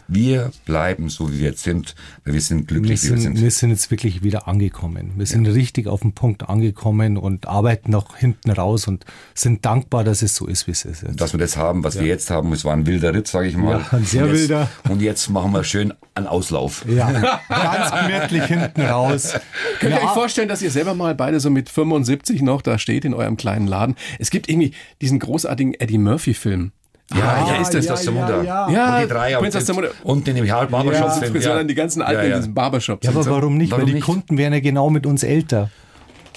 Wir 0.07 0.51
bleiben 0.65 1.09
so, 1.09 1.31
wie 1.31 1.39
wir 1.39 1.49
jetzt 1.49 1.63
sind, 1.63 1.95
wir 2.23 2.39
sind 2.41 2.61
Wir 2.61 2.65
glücklich, 2.67 3.03
wie 3.03 3.09
wir 3.09 3.17
sind, 3.17 3.35
sind. 3.35 3.41
wir 3.43 3.51
sind 3.51 3.69
jetzt 3.71 3.91
wirklich 3.91 4.23
wieder 4.23 4.47
angekommen. 4.47 5.13
Wir 5.15 5.25
sind 5.25 5.45
richtig 5.47 5.87
auf 5.87 6.01
den 6.01 6.13
Punkt 6.13 6.49
angekommen 6.49 7.17
und 7.17 7.47
arbeiten 7.47 7.91
noch 7.91 8.15
hinten 8.17 8.51
raus 8.51 8.87
und 8.87 9.05
sind 9.33 9.65
dankbar, 9.65 10.03
dass 10.03 10.21
es 10.21 10.35
so 10.35 10.47
ist, 10.47 10.67
wie 10.67 10.71
es 10.71 10.85
ist. 10.85 11.03
Jetzt. 11.03 11.19
Dass 11.21 11.33
wir 11.33 11.39
das 11.39 11.57
haben, 11.57 11.83
was 11.83 11.99
wir 11.99 12.07
jetzt 12.07 12.29
haben, 12.29 12.51
es 12.53 12.65
war 12.65 12.73
ein 12.73 12.85
wilder 12.85 13.13
Ritt, 13.13 13.27
sage 13.27 13.47
ich 13.47 13.55
mal. 13.57 13.79
Ja, 13.79 13.97
ein 13.97 14.05
sehr 14.05 14.23
und 14.23 14.29
jetzt, 14.31 14.41
wilder. 14.41 14.69
Und 14.89 15.01
jetzt 15.01 15.29
machen 15.29 15.51
wir 15.51 15.63
schön 15.63 15.93
einen 16.15 16.27
Auslauf. 16.27 16.85
Ja, 16.87 17.09
ganz 17.49 17.91
gemütlich 17.91 18.43
hinten 18.45 18.81
raus. 18.81 19.33
Könnt 19.79 19.93
ihr 19.93 19.99
Ja. 20.01 20.05
euch 20.07 20.13
vorstellen, 20.13 20.49
dass 20.49 20.61
ihr 20.61 20.71
selber 20.71 20.93
mal 20.93 21.15
beide 21.15 21.39
so 21.39 21.49
mit 21.49 21.69
75 21.69 22.41
noch 22.41 22.61
da 22.61 22.77
steht 22.77 23.05
in 23.05 23.13
eurem 23.13 23.37
kleinen 23.37 23.67
Laden? 23.67 23.95
Es 24.19 24.29
gibt 24.29 24.49
irgendwie 24.49 24.73
diesen 25.01 25.19
großartigen 25.19 25.73
Eddie 25.75 25.97
Murphy-Film. 25.97 26.71
Ja, 27.15 27.47
ja, 27.47 27.61
ist 27.61 27.73
das 27.73 27.85
ja, 27.85 27.91
das 27.91 28.03
der 28.03 28.13
ja, 28.13 28.21
Mutter? 28.21 28.43
ja. 28.43 28.69
Ja, 28.69 28.95
und 28.97 29.03
die 29.03 29.07
drei 29.09 29.35
Prinz 29.35 29.55
aus 29.55 29.65
der. 29.65 29.75
Und 30.03 30.27
in 30.27 30.35
dem 30.35 30.47
Barbershop 30.47 30.93
Ja, 30.93 31.11
sind 31.11 31.45
dann 31.45 31.67
die 31.67 31.75
ganzen 31.75 32.01
Alten 32.01 32.21
ja, 32.23 32.27
ja. 32.29 32.35
in 32.35 32.41
diesem 32.41 32.53
Barbershop. 32.53 33.03
Ja, 33.03 33.09
aber 33.11 33.23
sind. 33.23 33.31
warum 33.33 33.57
nicht? 33.57 33.71
Warum 33.71 33.81
Weil 33.83 33.87
die 33.87 33.93
nicht? 33.95 34.05
Kunden 34.05 34.37
wären 34.37 34.53
ja 34.53 34.59
genau 34.59 34.89
mit 34.89 35.05
uns 35.05 35.23
älter. 35.23 35.69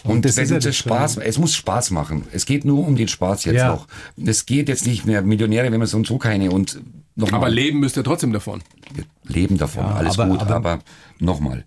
Und, 0.04 0.24
das 0.26 0.36
wenn 0.36 0.44
ist 0.44 0.50
ja 0.50 0.56
das 0.56 0.64
das 0.64 0.76
Spaß, 0.76 1.16
es 1.18 1.38
muss 1.38 1.54
Spaß 1.54 1.90
machen. 1.90 2.24
Es 2.32 2.44
geht 2.44 2.64
nur 2.66 2.86
um 2.86 2.94
den 2.94 3.08
Spaß 3.08 3.44
jetzt 3.46 3.56
Ja. 3.56 3.68
noch. 3.68 3.86
Es 4.22 4.44
geht 4.44 4.68
jetzt 4.68 4.86
nicht 4.86 5.06
mehr 5.06 5.22
Millionäre, 5.22 5.72
wenn 5.72 5.80
wir 5.80 5.86
so 5.86 5.96
und 5.96 6.06
so 6.06 6.18
keine 6.18 6.50
und 6.50 6.78
nochmal. 7.16 7.40
Aber 7.40 7.48
leben 7.48 7.80
müsst 7.80 7.96
ihr 7.96 8.04
trotzdem 8.04 8.32
davon. 8.32 8.62
wir 8.92 9.04
leben 9.24 9.56
davon, 9.56 9.86
Ja, 9.86 9.94
alles 9.94 10.18
aber- 10.18 10.30
gut, 10.30 10.40
aber, 10.42 10.56
aber- 10.56 10.78
nochmal, 11.20 11.64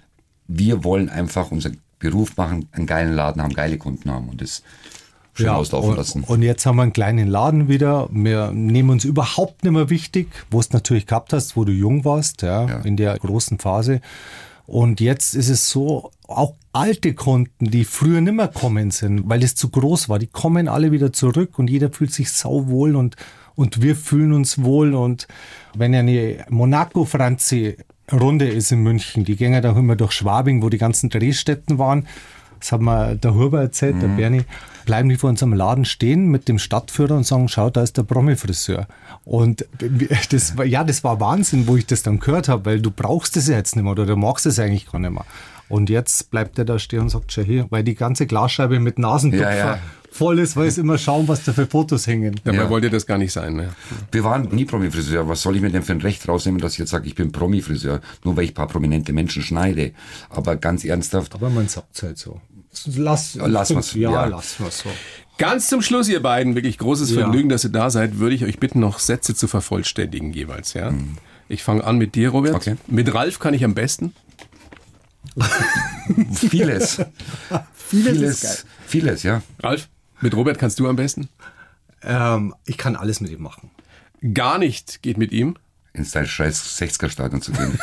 wir 0.48 0.84
wollen 0.84 1.10
einfach 1.10 1.50
unseren 1.50 1.78
Beruf 1.98 2.38
machen, 2.38 2.68
einen 2.74 2.86
geilen 2.86 3.16
Laden 3.16 3.42
haben, 3.42 3.54
geile 3.54 3.80
Kunden 3.80 4.12
haben 4.12 4.30
und 4.30 4.40
das 4.40 4.62
schön 5.38 5.50
auslaufen 5.50 5.92
und, 5.92 5.96
lassen. 5.98 6.24
Und 6.24 6.42
jetzt 6.42 6.66
haben 6.66 6.76
wir 6.78 6.84
einen 6.84 6.94
kleinen 6.94 7.28
Laden 7.28 7.68
wieder. 7.68 8.08
Wir 8.12 8.52
nehmen 8.52 8.90
uns 8.90 9.06
überhaupt 9.06 9.64
nicht 9.64 9.74
mehr 9.74 9.90
wichtig, 9.90 10.28
wo 10.52 10.60
es 10.60 10.72
natürlich 10.72 11.06
gehabt 11.06 11.34
hast, 11.34 11.56
wo 11.56 11.64
du 11.66 11.72
jung 11.72 12.04
warst, 12.06 12.42
ja, 12.42 12.68
Ja. 12.68 12.80
in 12.80 12.98
der 12.98 13.18
großen 13.18 13.60
Phase. 13.60 14.02
Und 14.66 15.00
jetzt 15.00 15.34
ist 15.34 15.48
es 15.50 15.70
so, 15.70 16.12
auch 16.28 16.56
alte 16.74 17.14
Kunden, 17.14 17.72
die 17.72 17.86
früher 17.86 18.20
nicht 18.20 18.34
mehr 18.34 18.50
kommen 18.50 18.92
sind, 18.92 19.30
weil 19.30 19.42
es 19.42 19.56
zu 19.56 19.70
groß 19.70 20.10
war, 20.10 20.20
die 20.20 20.28
kommen 20.28 20.68
alle 20.68 20.92
wieder 20.92 21.14
zurück 21.14 21.58
und 21.58 21.70
jeder 21.70 21.90
fühlt 21.90 22.12
sich 22.12 22.30
sauwohl 22.34 22.98
und, 22.98 23.16
und 23.56 23.82
wir 23.82 23.96
fühlen 23.96 24.34
uns 24.34 24.62
wohl. 24.62 24.94
Und 24.94 25.28
wenn 25.74 25.94
ja 25.94 26.02
eine 26.02 26.46
Monaco-Franzi-Runde 26.50 28.48
ist 28.48 28.72
in 28.72 28.80
München, 28.84 29.24
die 29.26 29.36
gehen 29.36 29.54
ja 29.54 29.62
da 29.62 29.72
immer 29.72 29.96
durch 29.96 30.12
Schwabing, 30.12 30.62
wo 30.62 30.70
die 30.70 30.78
ganzen 30.78 31.10
Drehstätten 31.10 31.78
waren, 31.78 32.08
das 32.60 32.72
hat 32.72 32.82
mir 32.82 33.16
der 33.16 33.36
Huber 33.36 33.62
erzählt, 33.62 34.02
der 34.02 34.08
Bernie, 34.08 34.44
bleiben 34.88 35.10
die 35.10 35.18
vor 35.18 35.30
unserem 35.30 35.54
Laden 35.54 35.86
stehen 35.86 36.26
mit 36.28 36.48
dem 36.48 36.58
Stadtführer 36.58 37.16
und 37.16 37.28
sagen, 37.28 37.48
schau, 37.50 37.70
da 37.70 37.84
ist 37.84 37.98
der 37.98 38.04
Promi-Friseur. 38.04 38.88
Und 39.26 39.66
das 40.32 40.58
war, 40.58 40.66
ja, 40.66 40.84
das 40.84 41.04
war 41.04 41.20
Wahnsinn, 41.20 41.68
wo 41.68 41.76
ich 41.78 41.86
das 41.86 42.02
dann 42.02 42.20
gehört 42.20 42.48
habe, 42.50 42.66
weil 42.66 42.82
du 42.82 42.90
brauchst 42.90 43.38
es 43.38 43.48
jetzt 43.48 43.76
nicht 43.76 43.84
mehr 43.84 43.92
oder 43.92 44.08
du 44.08 44.16
magst 44.16 44.48
es 44.48 44.58
eigentlich 44.58 44.92
gar 44.92 44.98
nicht 45.00 45.12
mehr. 45.12 45.26
Und 45.70 45.90
jetzt 45.92 46.32
bleibt 46.32 46.58
er 46.58 46.66
da 46.66 46.80
stehen 46.80 47.02
und 47.02 47.10
sagt, 47.10 47.32
schau 47.32 47.42
hier, 47.44 47.68
weil 47.70 47.84
die 47.84 47.94
ganze 47.96 48.26
Glasscheibe 48.26 48.80
mit 48.80 48.98
Nasentupfer 48.98 49.52
Ja, 49.56 49.66
ja. 49.74 49.80
voll 50.10 50.40
ist, 50.40 50.56
weil 50.56 50.68
es 50.68 50.78
immer 50.78 50.98
schauen, 50.98 51.28
was 51.28 51.44
da 51.44 51.52
für 51.52 51.68
Fotos 51.68 52.08
hängen. 52.08 52.40
Dabei 52.46 52.58
Ja. 52.60 52.70
wollte 52.70 52.90
das 52.90 53.06
gar 53.06 53.18
nicht 53.18 53.34
sein. 53.34 53.58
Ne? 53.58 53.70
Wir 54.14 54.24
waren 54.24 54.44
nie 54.56 54.64
Promi-Friseur. 54.64 55.28
Was 55.28 55.42
soll 55.42 55.58
ich 55.58 55.62
mir 55.62 55.70
denn 55.70 55.84
für 55.84 55.92
ein 55.92 56.00
Recht 56.02 56.26
rausnehmen, 56.26 56.62
dass 56.62 56.72
ich 56.74 56.80
jetzt 56.80 56.92
sage, 56.92 57.06
ich 57.06 57.16
bin 57.16 57.34
Promi-Friseur, 57.34 58.00
nur 58.24 58.38
weil 58.38 58.46
ich 58.46 58.52
ein 58.52 58.54
paar 58.54 58.68
prominente 58.70 59.12
Menschen 59.12 59.44
schneide. 59.44 59.92
Aber 60.30 60.56
ganz 60.56 60.86
ernsthaft, 60.86 61.36
Aber 61.36 61.50
man 61.50 61.68
sagt 61.68 62.02
halt 62.02 62.18
so. 62.18 62.40
Lass, 62.96 63.36
lass 63.36 63.72
mal's, 63.72 63.94
Ja, 63.94 64.12
ja. 64.12 64.26
lass 64.26 64.60
mal 64.60 64.72
so. 64.72 64.90
Ganz 65.38 65.68
zum 65.68 65.82
Schluss, 65.82 66.08
ihr 66.10 66.22
beiden, 66.22 66.56
wirklich 66.56 66.78
großes 66.78 67.12
Ja. 67.12 67.22
Vergnügen, 67.22 67.50
dass 67.50 67.64
ihr 67.64 67.70
da 67.72 67.90
seid, 67.90 68.18
würde 68.18 68.36
ich 68.36 68.44
euch 68.44 68.60
bitten, 68.60 68.80
noch 68.80 69.00
Sätze 69.00 69.36
zu 69.36 69.48
vervollständigen 69.48 70.34
jeweils. 70.34 70.74
Ja? 70.74 70.94
Ich 71.48 71.64
fange 71.64 71.84
an 71.84 71.98
mit 71.98 72.16
dir, 72.16 72.30
Robert. 72.30 72.56
Okay. 72.56 72.76
Mit 72.88 73.14
Ralf 73.14 73.40
kann 73.40 73.54
ich 73.54 73.64
am 73.64 73.74
besten. 73.76 74.14
vieles. 76.34 77.02
vieles, 77.76 78.66
vieles, 78.86 79.24
ja. 79.24 79.42
Ralf, 79.62 79.88
mit 80.22 80.36
Robert 80.36 80.58
kannst 80.58 80.80
du 80.80 80.88
am 80.88 80.96
besten. 80.96 81.30
Ähm, 82.02 82.56
ich 82.66 82.78
kann 82.78 82.96
alles 82.96 83.22
mit 83.22 83.32
ihm 83.32 83.42
machen. 83.42 83.70
Gar 84.34 84.58
nicht 84.58 85.04
geht 85.04 85.18
mit 85.18 85.32
ihm. 85.32 85.56
Ins 85.94 86.12
dein 86.12 86.28
scheiß 86.28 86.80
60er-Stadion 86.80 87.42
zu 87.42 87.52
gehen. 87.52 87.78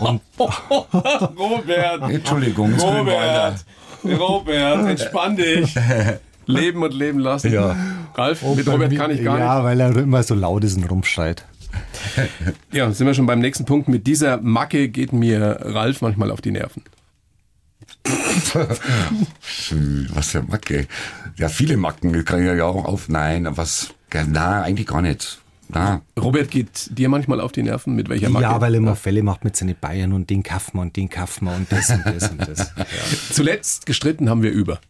Robert, 0.38 2.10
Entschuldigung, 2.10 2.72
ist 2.74 2.80
Grünwalder. 2.82 3.56
Robert, 4.04 4.86
entspann 4.88 5.36
dich. 5.36 5.74
Leben 6.46 6.82
und 6.82 6.94
leben 6.94 7.18
lassen. 7.20 7.52
Ja. 7.52 7.76
Ralf, 8.14 8.42
mit 8.42 8.64
Bei 8.64 8.72
Robert 8.72 8.94
kann 8.96 9.10
ich 9.12 9.22
gar 9.22 9.38
Ja, 9.38 9.62
weil 9.62 9.78
er 9.80 9.96
immer 9.96 10.22
so 10.22 10.34
laut 10.34 10.64
ist 10.64 10.76
und 10.76 10.84
rumschreit. 10.84 11.44
nicht. 12.16 12.30
Ja, 12.72 12.90
sind 12.90 13.06
wir 13.06 13.14
schon 13.14 13.26
beim 13.26 13.38
nächsten 13.40 13.64
Punkt. 13.64 13.88
Mit 13.88 14.06
dieser 14.06 14.40
Macke 14.40 14.88
geht 14.88 15.12
mir 15.12 15.58
Ralf 15.62 16.00
manchmal 16.02 16.30
auf 16.30 16.40
die 16.40 16.50
Nerven. 16.50 16.82
Was 20.14 20.28
für 20.30 20.42
Macke. 20.42 20.86
Ja, 21.36 21.48
viele 21.48 21.76
Macken 21.76 22.24
kann 22.24 22.40
ich 22.40 22.46
ja 22.46 22.64
auch 22.64 22.84
auf. 22.84 23.08
Nein, 23.08 23.46
was? 23.50 23.94
Ja, 24.12 24.24
na, 24.26 24.62
eigentlich 24.62 24.86
gar 24.86 25.02
nicht. 25.02 25.39
Na, 25.72 26.02
Robert 26.18 26.50
geht 26.50 26.96
dir 26.98 27.08
manchmal 27.08 27.40
auf 27.40 27.52
die 27.52 27.62
Nerven? 27.62 27.94
Mit 27.94 28.08
welcher 28.08 28.28
Macke? 28.30 28.42
Ja, 28.44 28.60
weil 28.60 28.74
er 28.74 28.78
immer 28.78 28.96
Fälle 28.96 29.22
macht 29.22 29.44
mit 29.44 29.56
seinen 29.56 29.76
Bayern 29.80 30.12
und 30.12 30.30
den 30.30 30.42
kaufen 30.42 30.76
wir 30.78 30.82
und 30.82 30.96
den 30.96 31.08
kaufen 31.08 31.46
wir 31.46 31.54
und 31.54 31.70
das 31.70 31.90
und 31.90 32.04
das 32.04 32.30
und 32.30 32.40
das. 32.40 32.72
Ja. 32.76 32.84
Zuletzt 33.32 33.86
gestritten 33.86 34.28
haben 34.28 34.42
wir 34.42 34.50
über. 34.52 34.80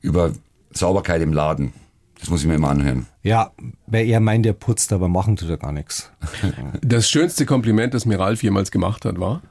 über 0.00 0.32
Sauberkeit 0.72 1.20
im 1.22 1.32
Laden. 1.32 1.72
Das 2.18 2.28
muss 2.28 2.42
ich 2.42 2.46
mir 2.46 2.54
immer 2.54 2.68
anhören. 2.70 3.06
ja, 3.22 3.50
weil 3.86 4.06
er 4.06 4.20
meint, 4.20 4.44
er 4.44 4.52
putzt, 4.52 4.92
aber 4.92 5.08
machen 5.08 5.36
tut 5.36 5.48
er 5.48 5.56
gar 5.56 5.72
nichts. 5.72 6.10
Das 6.82 7.08
schönste 7.08 7.46
Kompliment, 7.46 7.94
das 7.94 8.04
mir 8.06 8.18
Ralf 8.20 8.42
jemals 8.42 8.70
gemacht 8.70 9.04
hat, 9.04 9.18
war? 9.18 9.42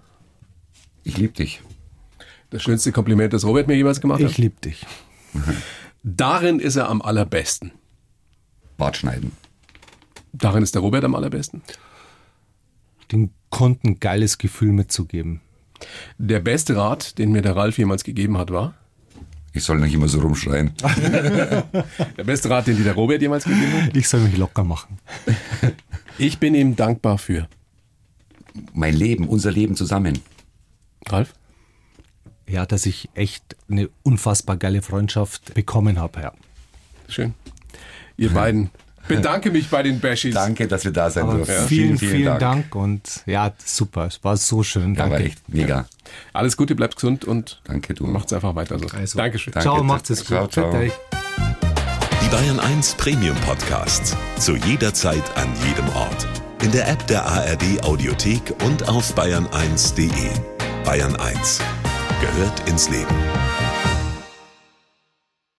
Ich 1.04 1.18
liebe 1.18 1.34
dich. 1.34 1.62
Das 2.52 2.62
schönste 2.64 2.92
Kompliment, 2.92 3.34
das 3.34 3.44
Robert 3.46 3.68
mir 3.68 3.76
jemals 3.76 4.02
gemacht 4.02 4.20
Ich 4.22 4.28
hat? 4.28 4.38
lieb 4.38 4.62
dich. 4.62 4.86
Darin 6.04 6.60
ist 6.60 6.76
er 6.76 6.90
am 6.90 7.02
allerbesten. 7.02 7.72
Bart 8.78 8.98
schneiden. 8.98 9.32
Darin 10.34 10.64
ist 10.64 10.76
der 10.76 10.82
Robert 10.82 11.04
am 11.04 11.16
allerbesten. 11.16 11.62
Den 13.12 13.32
Kunden 13.50 13.90
ein 13.90 14.00
geiles 14.00 14.38
Gefühl 14.38 14.72
mitzugeben. 14.72 15.42
Der 16.18 16.40
beste 16.40 16.76
Rat, 16.76 17.18
den 17.18 17.32
mir 17.32 17.42
der 17.42 17.56
Ralf 17.56 17.78
jemals 17.78 18.04
gegeben 18.04 18.38
hat, 18.38 18.52
war? 18.52 18.76
Ich 19.54 19.64
soll 19.64 19.80
nicht 19.80 19.94
immer 19.94 20.08
so 20.08 20.20
rumschreien. 20.20 20.74
Der 20.84 22.24
beste 22.24 22.52
Rat, 22.52 22.68
den 22.68 22.78
dir 22.78 22.84
der 22.84 22.94
Robert 22.94 23.20
jemals 23.20 23.46
gegeben 23.46 23.82
hat? 23.82 23.98
Ich 23.98 24.08
soll 24.08 24.22
mich 24.22 24.38
locker 24.38 24.64
machen. 24.64 25.00
Ich 26.22 26.38
bin 26.38 26.54
ihm 26.54 26.76
dankbar 26.76 27.18
für. 27.18 27.48
Mein 28.74 28.94
Leben, 28.94 29.26
unser 29.30 29.54
Leben 29.54 29.78
zusammen. 29.78 30.20
Ralf? 31.08 31.34
Ja, 32.46 32.66
dass 32.66 32.86
ich 32.86 33.08
echt 33.14 33.56
eine 33.70 33.90
unfassbar 34.04 34.58
geile 34.58 34.82
Freundschaft 34.82 35.54
bekommen 35.54 35.98
habe. 35.98 36.20
Ja. 36.20 36.34
Schön. 37.08 37.36
Ihr 38.18 38.32
beiden. 38.32 38.70
Bedanke 39.10 39.52
mich 39.52 39.70
bei 39.70 39.84
den 39.84 40.00
Bashis. 40.00 40.34
Danke, 40.34 40.68
dass 40.68 40.86
wir 40.86 40.92
da 40.92 41.10
sein 41.10 41.24
Aber 41.24 41.36
durften. 41.36 41.68
vielen, 41.68 41.98
vielen, 41.98 42.40
Dank. 42.40 42.74
und 42.76 43.02
ja, 43.26 43.52
super. 43.64 44.06
Es 44.08 44.24
war 44.24 44.38
so 44.38 44.64
schön. 44.64 44.94
Ja, 44.96 45.02
war 45.02 45.10
Danke. 45.10 45.26
echt 45.26 45.50
mega. 45.50 45.86
Alles 46.34 46.56
Gute, 46.58 46.76
bleibt 46.76 46.96
gesund 46.96 47.26
und 47.26 47.62
Danke, 47.66 47.94
du. 47.94 48.06
macht's 48.08 48.32
einfach 48.34 48.56
weiter 48.56 48.80
so. 48.80 48.88
Also, 48.96 49.18
Dankeschön. 49.18 49.54
Danke. 49.54 49.70
Ciao, 49.70 49.84
macht's 49.84 50.10
es 50.10 50.24
Ciao, 50.24 50.44
gut. 50.44 50.54
ciao. 50.54 50.72
Bitte. 50.72 50.94
Die 52.24 52.28
Bayern 52.30 52.60
1 52.60 52.96
Premium 52.96 53.36
Podcasts. 53.38 54.16
Zu 54.38 54.56
jeder 54.56 54.94
Zeit, 54.94 55.24
an 55.36 55.48
jedem 55.68 55.88
Ort. 55.96 56.28
In 56.62 56.72
der 56.72 56.88
App 56.90 57.06
der 57.08 57.26
ARD 57.26 57.82
Audiothek 57.84 58.42
und 58.66 58.88
auf 58.90 59.16
bayern1.de. 59.16 60.10
Bayern 60.84 61.16
1 61.16 61.60
gehört 62.22 62.68
ins 62.70 62.90
Leben. 62.90 63.16